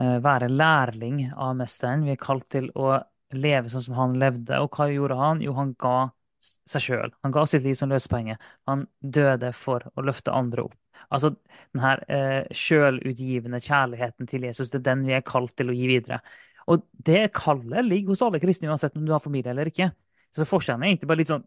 eh, 0.00 0.18
Være 0.22 0.48
lærling 0.48 1.32
av 1.36 1.56
mesteren. 1.56 2.04
Vi 2.04 2.12
er 2.14 2.20
kalt 2.22 2.48
til 2.50 2.70
å 2.74 2.98
leve 3.34 3.68
sånn 3.72 3.82
som 3.84 3.94
han 3.98 4.18
levde. 4.20 4.58
Og 4.62 4.70
hva 4.76 4.88
gjorde 4.92 5.18
han? 5.18 5.42
Jo, 5.44 5.54
han 5.58 5.74
ga 5.78 6.10
seg 6.40 6.82
sjøl. 6.84 7.12
Han 7.24 7.34
ga 7.34 7.44
sitt 7.50 7.64
liv 7.66 7.74
som 7.78 7.90
løsepenge. 7.90 8.38
Han 8.70 8.86
døde 9.02 9.52
for 9.52 9.88
å 9.96 10.04
løfte 10.06 10.32
andre 10.34 10.68
opp. 10.68 10.76
Altså 11.10 11.32
den 11.74 11.82
her 11.82 12.02
eh, 12.12 12.42
sjølutgivende 12.54 13.60
kjærligheten 13.64 14.28
til 14.28 14.46
Jesus, 14.48 14.70
det 14.72 14.80
er 14.82 14.86
den 14.90 15.06
vi 15.08 15.16
er 15.16 15.24
kalt 15.26 15.54
til 15.56 15.72
å 15.72 15.76
gi 15.76 15.88
videre. 15.90 16.20
Og 16.68 16.84
det 16.92 17.30
kallet 17.36 17.86
ligger 17.86 18.12
hos 18.12 18.22
alle 18.24 18.40
kristne, 18.42 18.68
uansett 18.68 18.96
om 18.96 19.06
du 19.06 19.12
har 19.14 19.24
familie 19.24 19.52
eller 19.54 19.70
ikke. 19.70 19.90
Så 20.36 20.46
forskjellen 20.48 20.84
er 20.84 20.92
egentlig 20.92 21.08
bare 21.08 21.22
litt 21.22 21.30
sånn 21.32 21.44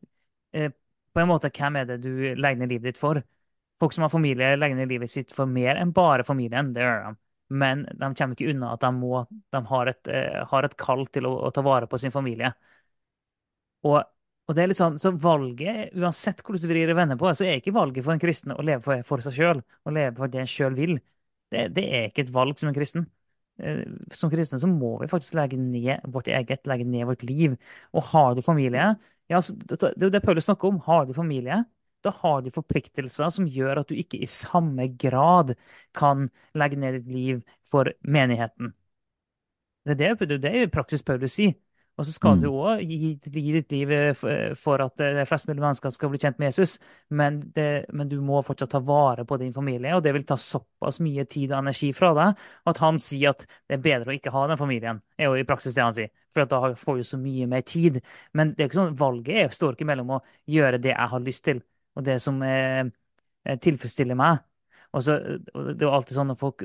eh, 0.58 0.72
På 1.14 1.22
en 1.22 1.30
måte, 1.30 1.52
hvem 1.54 1.78
er 1.78 1.89
det 1.89 1.97
du 2.02 2.12
legger 2.39 2.62
ned 2.62 2.72
livet 2.72 2.93
ditt 2.93 3.02
for? 3.02 3.22
Folk 3.82 3.93
som 3.93 4.06
har 4.06 4.14
familie, 4.14 4.56
legger 4.58 4.78
ned 4.80 4.89
livet 4.89 5.12
sitt 5.12 5.34
for 5.36 5.49
mer 5.49 5.78
enn 5.82 5.93
bare 5.93 6.26
familien. 6.26 6.72
Det 6.74 6.86
gjør 6.86 7.06
de. 7.10 7.14
men 7.62 7.84
de 7.91 8.10
kommer 8.16 8.38
ikke 8.38 8.54
unna 8.54 8.74
at 8.76 8.84
de, 8.86 8.91
må, 8.95 9.26
de 9.52 9.62
har, 9.72 9.91
et, 9.91 10.08
eh, 10.08 10.54
et, 10.64 10.78
kall 10.80 11.06
til 11.12 11.28
å, 11.28 11.34
å, 11.47 11.52
ta 11.52 11.64
vare 11.66 11.89
på 11.91 11.99
sin 11.99 12.14
familie. 12.14 12.54
Og, 13.84 13.97
og 14.52 14.56
det 14.58 14.64
er 14.66 14.72
litt 14.72 14.80
sånn, 14.80 14.97
så 14.99 15.14
valget, 15.16 15.93
Uansett 15.95 16.41
hvordan 16.43 16.66
du 16.66 16.68
vrir 16.74 16.91
og 16.91 16.97
vender 16.99 17.20
på 17.20 17.30
det, 17.30 17.38
så 17.39 17.45
er 17.47 17.62
ikke 17.62 17.76
valget 17.76 18.04
for 18.04 18.16
en 18.16 18.22
kristen 18.22 18.52
å 18.52 18.66
leve 18.68 18.84
for, 18.84 19.04
for 19.08 19.24
seg 19.24 19.38
sjøl, 19.38 19.62
å 19.88 19.93
leve 19.95 20.12
for 20.18 20.32
det 20.34 20.41
en 20.43 20.49
sjøl 20.52 20.76
vil. 20.76 20.97
Det, 21.52 21.70
det, 21.76 21.86
er 21.88 22.10
ikke 22.10 22.26
et 22.26 22.34
valg 22.36 22.60
som 22.60 22.72
en 22.72 22.76
kristen. 22.76 23.08
Uh, 23.62 23.84
som 24.16 24.32
kristne 24.32 24.60
så 24.60 24.68
må 24.68 24.97
vi 24.99 25.10
faktisk 25.12 25.38
legge 25.39 25.60
ned 25.60 26.04
vårt 26.12 26.28
eget, 26.32 26.68
legge 26.68 26.88
ned 26.88 27.08
vårt 27.08 27.24
liv. 27.28 27.56
Og 27.95 28.10
har 28.12 28.36
du 28.36 28.43
familie 28.43 28.91
ja, 29.32 29.39
Det 29.39 29.78
er 29.93 30.04
jo 30.04 30.12
det 30.12 30.24
Paulus 30.26 30.49
snakker 30.49 30.68
om. 30.68 30.82
Har 30.84 31.06
du 31.08 31.16
familie, 31.16 31.62
da 32.04 32.12
har 32.20 32.41
du 32.43 32.52
forpliktelser 32.52 33.32
som 33.32 33.47
gjør 33.47 33.84
at 33.84 33.91
du 33.91 33.95
ikke 33.95 34.20
i 34.20 34.28
samme 34.30 34.89
grad 34.99 35.56
kan 35.95 36.28
legge 36.58 36.80
ned 36.82 36.99
ditt 36.99 37.12
liv 37.14 37.41
for 37.72 37.93
menigheten. 38.04 38.74
Det 39.86 39.95
er 40.02 40.16
det, 40.20 40.41
det, 40.43 40.52
er 40.52 40.74
praksis 40.74 41.04
Paulus 41.04 41.39
sier. 41.39 41.56
Og 41.99 42.05
så 42.07 42.13
skal 42.15 42.37
mm. 42.37 42.41
du 42.41 42.47
òg 42.49 42.81
gi, 42.87 42.97
gi, 43.19 43.51
ditt 43.53 43.73
liv 43.75 43.91
eh, 43.93 44.23
eh, 44.31 44.53
for 44.57 44.81
at 44.81 45.01
eh, 45.03 45.21
flest 45.27 45.49
mulig 45.49 45.61
mennesker 45.61 45.91
skal 45.93 46.11
bli 46.11 46.21
kjent 46.21 46.39
med 46.41 46.49
Jesus, 46.49 46.77
men, 47.09 47.41
det, 47.55 47.67
men, 47.91 48.09
du 48.09 48.15
må 48.23 48.39
fortsatt 48.47 48.71
ta 48.73 48.81
vare 48.85 49.25
på 49.27 49.37
din 49.41 49.53
familie, 49.53 49.93
og 49.97 50.03
det 50.05 50.13
vil 50.15 50.25
ta 50.27 50.37
såpass 50.39 51.01
mye 51.03 51.27
tid 51.29 51.51
og 51.51 51.59
energi 51.59 51.91
fra 51.95 52.13
deg 52.17 52.45
at 52.71 52.81
han 52.81 52.99
sier 53.01 53.35
at 53.35 53.43
det 53.43 53.77
er 53.77 53.83
bedre 53.83 54.13
å 54.13 54.17
ikke 54.17 54.33
ha 54.33 54.45
den 54.49 54.61
familien. 54.61 55.01
er 55.17 55.29
jo 55.29 55.37
i 55.37 55.47
praksis 55.47 55.75
det 55.75 55.83
han 55.83 55.97
sier, 55.97 56.13
for 56.31 56.47
da 56.49 56.71
får 56.79 57.01
du 57.01 57.09
så 57.11 57.19
mye 57.19 57.49
mer 57.51 57.65
tid. 57.67 57.99
Men 58.33 58.55
det 58.55 58.63
er 58.63 58.71
ikke 58.71 58.79
sånn, 58.79 58.97
valget 58.97 59.43
er, 59.43 59.53
står 59.53 59.75
ikke 59.75 59.89
mellom 59.91 60.15
å 60.15 60.23
gjøre 60.49 60.79
det 60.81 60.95
jeg 60.95 61.11
har 61.13 61.27
lyst 61.27 61.45
til, 61.49 61.61
og 61.99 62.07
det 62.07 62.17
som 62.23 62.39
eh, 62.47 62.87
tilfredsstiller 63.61 64.17
meg. 64.17 64.41
Og 64.95 65.03
så, 65.05 65.17
det 65.19 65.79
er 65.79 65.87
jo 65.87 65.95
alltid 65.95 66.17
sånn 66.17 66.31
når, 66.33 66.39
folk, 66.39 66.63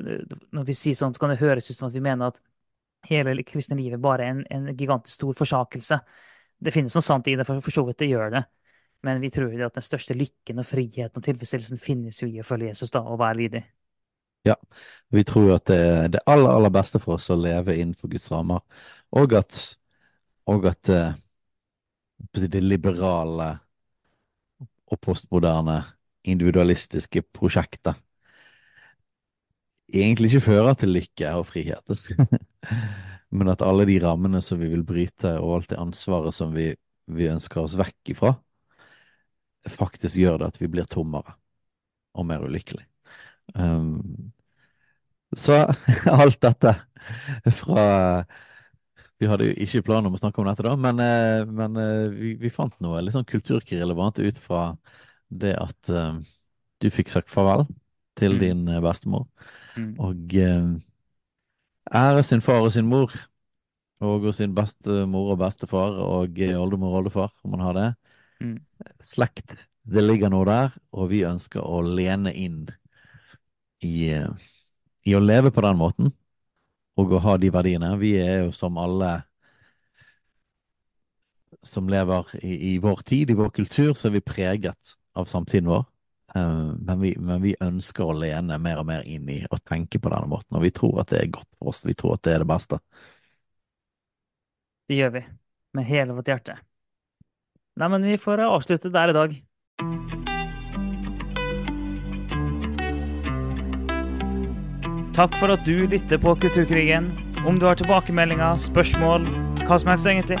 når 0.55 0.67
vi 0.67 0.75
sier 0.75 0.97
sånn, 0.97 1.13
så 1.15 1.21
kan 1.21 1.31
det 1.31 1.41
høres 1.43 1.69
ut 1.69 1.77
som 1.77 1.87
at 1.87 1.95
vi 1.95 2.03
mener 2.03 2.33
at 2.33 2.41
hele 3.09 3.43
kristne 3.47 3.77
livet 3.79 4.01
bare 4.03 4.27
en, 4.27 4.43
en 4.51 4.69
gigantisk 4.75 5.15
stor 5.15 5.37
forsakelse. 5.37 5.99
Det 6.57 6.73
finnes 6.73 6.95
noe 6.95 7.05
sant 7.05 7.27
i 7.27 7.35
det, 7.37 7.45
for, 7.47 7.61
for 7.63 7.75
så 7.75 7.83
vidt 7.87 7.99
det 8.01 8.11
gjør 8.11 8.33
det. 8.37 8.43
Men 9.05 9.21
vi 9.21 9.29
tror 9.33 9.53
at 9.65 9.75
den 9.77 9.85
største 9.85 10.15
lykken 10.17 10.61
og 10.61 10.65
friheten 10.65 11.21
og 11.21 11.25
tilfredsstillelsen 11.25 11.81
finnes 11.81 12.21
jo 12.23 12.29
i 12.29 12.41
å 12.41 12.47
følge 12.47 12.71
Jesus 12.71 12.93
da, 12.93 13.03
og 13.05 13.19
være 13.21 13.39
lydig. 13.41 13.63
Ja, 14.47 14.55
vi 15.13 15.23
tror 15.27 15.57
at 15.57 15.67
det 15.69 15.77
er 15.77 16.09
det 16.15 16.23
aller, 16.29 16.49
aller 16.49 16.73
beste 16.73 17.01
for 17.03 17.17
oss 17.17 17.29
å 17.33 17.37
leve 17.37 17.75
innenfor 17.75 18.09
Guds 18.11 18.29
rammer, 18.31 18.63
og 19.17 19.35
at, 19.37 19.59
og 20.47 20.67
at 20.71 20.91
eh, 20.93 21.15
det 22.37 22.63
liberale 22.63 23.51
og 24.87 24.99
postmoderne 25.03 25.81
individualistiske 26.27 27.23
prosjektet 27.35 27.99
egentlig 29.93 30.31
ikke 30.31 30.47
fører 30.51 30.77
til 30.79 30.93
lykke 30.95 31.33
og 31.39 31.45
frihet. 31.49 31.97
Men 33.37 33.51
at 33.51 33.63
alle 33.65 33.87
de 33.89 33.97
rammene 34.03 34.41
som 34.43 34.59
vi 34.61 34.69
vil 34.71 34.85
bryte, 34.87 35.35
og 35.39 35.57
alt 35.57 35.71
det 35.73 35.81
ansvaret 35.81 36.35
som 36.35 36.53
vi, 36.55 36.71
vi 37.11 37.29
ønsker 37.31 37.63
oss 37.63 37.77
vekk 37.79 38.13
ifra, 38.15 38.33
faktisk 39.67 40.19
gjør 40.21 40.41
det 40.41 40.51
at 40.53 40.59
vi 40.61 40.69
blir 40.71 40.87
tommere 40.89 41.35
og 42.17 42.25
mer 42.27 42.43
ulykkelig. 42.47 42.85
Um, 43.55 44.31
så 45.35 45.65
alt 46.21 46.39
dette 46.43 46.73
fra 47.55 47.83
Vi 49.17 49.27
hadde 49.29 49.47
jo 49.47 49.53
ikke 49.63 49.83
planer 49.87 50.09
om 50.09 50.15
å 50.17 50.19
snakke 50.19 50.41
om 50.41 50.47
dette, 50.49 50.65
da, 50.65 50.75
men, 50.77 50.99
eh, 51.01 51.41
men 51.47 51.77
eh, 51.81 52.09
vi, 52.13 52.33
vi, 52.41 52.51
fant 52.53 52.75
noe 52.83 52.99
litt 53.01 53.15
sånn 53.15 53.25
kulturkrelevant 53.27 54.19
ut 54.21 54.41
fra 54.41 54.63
det 55.27 55.55
at 55.57 55.89
um, 55.89 56.19
du 56.83 56.89
fikk 56.93 57.09
sagt 57.09 57.31
farvel 57.31 57.65
til 58.17 58.37
mm. 58.37 58.39
din 58.41 58.67
bestemor. 58.83 59.27
Mm. 59.77 59.93
Og 60.01 60.37
eh, 60.41 60.69
ære 61.95 62.23
sin 62.25 62.41
far 62.41 62.65
og 62.65 62.71
sin 62.73 62.89
mor, 62.89 63.13
og 64.03 64.27
sin 64.35 64.55
bestemor 64.55 65.33
og 65.33 65.41
bestefar 65.41 65.97
og 66.03 66.41
oldemor 66.59 66.93
og 66.93 67.01
oldefar, 67.03 67.33
om 67.43 67.55
man 67.55 67.65
har 67.65 67.77
det. 67.77 67.87
Mm. 68.41 68.57
Slekt. 69.01 69.55
Det 69.87 70.03
ligger 70.03 70.29
noe 70.33 70.45
der, 70.45 70.75
og 70.91 71.09
vi 71.13 71.23
ønsker 71.25 71.63
å 71.63 71.79
lene 71.81 72.33
inn 72.35 72.65
i, 73.85 74.11
i 75.07 75.15
å 75.15 75.23
leve 75.23 75.53
på 75.53 75.63
den 75.63 75.79
måten, 75.79 76.11
og 76.97 77.13
å 77.13 77.23
ha 77.23 77.37
de 77.39 77.51
verdiene. 77.53 77.93
Vi 78.01 78.17
er 78.19 78.47
jo 78.47 78.51
som 78.55 78.77
alle 78.81 79.21
som 81.63 81.87
lever 81.89 82.35
i, 82.41 82.73
i, 82.73 82.77
vår 82.83 83.03
tid, 83.07 83.31
i 83.31 83.37
vår 83.37 83.53
kultur, 83.55 83.93
så 83.95 84.09
er 84.09 84.17
vi 84.17 84.25
preget 84.25 84.97
av 85.17 85.29
samtiden 85.29 85.69
vår. 85.71 85.85
Eh, 86.37 86.73
men 86.79 86.99
vi, 86.99 87.15
men 87.19 87.41
vi, 87.41 87.55
ønsker 87.61 88.05
å 88.05 88.15
lene 88.17 88.57
mer 88.61 88.81
og 88.81 88.87
mer 88.89 89.05
inn 89.07 89.29
i 89.29 89.41
å 89.49 89.59
tenke 89.63 89.99
på 89.99 90.11
denne 90.13 90.29
måten, 90.29 90.57
og 90.57 90.65
vi 90.65 90.73
tror 90.75 91.01
at 91.03 91.13
det 91.13 91.23
er 91.23 91.33
godt 91.39 91.49
for 91.57 91.73
oss. 91.73 91.83
Vi 91.87 91.95
tror 91.97 92.17
at 92.17 92.25
det 92.27 92.35
er 92.35 92.45
det 92.45 92.49
beste. 92.49 92.79
Det 94.87 94.99
gjør 94.99 95.13
vi, 95.17 95.25
med 95.75 95.87
hele 95.87 96.15
vårt 96.15 96.31
hjerte. 96.31 96.59
Nei, 97.77 97.89
men 97.93 98.07
vi 98.07 98.17
får 98.17 98.45
avslutte 98.47 98.93
der 98.93 99.13
i 99.13 99.17
dag. 99.17 99.37
Takk 105.17 105.33
for 105.41 105.49
at 105.49 105.65
du 105.65 105.87
lytter 105.89 106.21
på 106.21 106.35
Kulturkrigen. 106.37 107.09
Om 107.47 107.57
du 107.59 107.65
har 107.65 107.77
tilbakemeldinger, 107.79 108.57
spørsmål, 108.61 109.25
hva 109.65 109.77
som 109.81 109.91
helst 109.93 110.09
egentlig, 110.09 110.37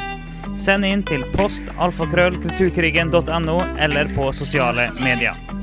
send 0.57 0.85
inn 0.85 1.05
til 1.05 1.25
post 1.37 1.69
alfakrøllkulturkrigen.no 1.81 3.59
eller 3.85 4.15
på 4.17 4.31
sosiale 4.37 4.91
medier. 5.01 5.56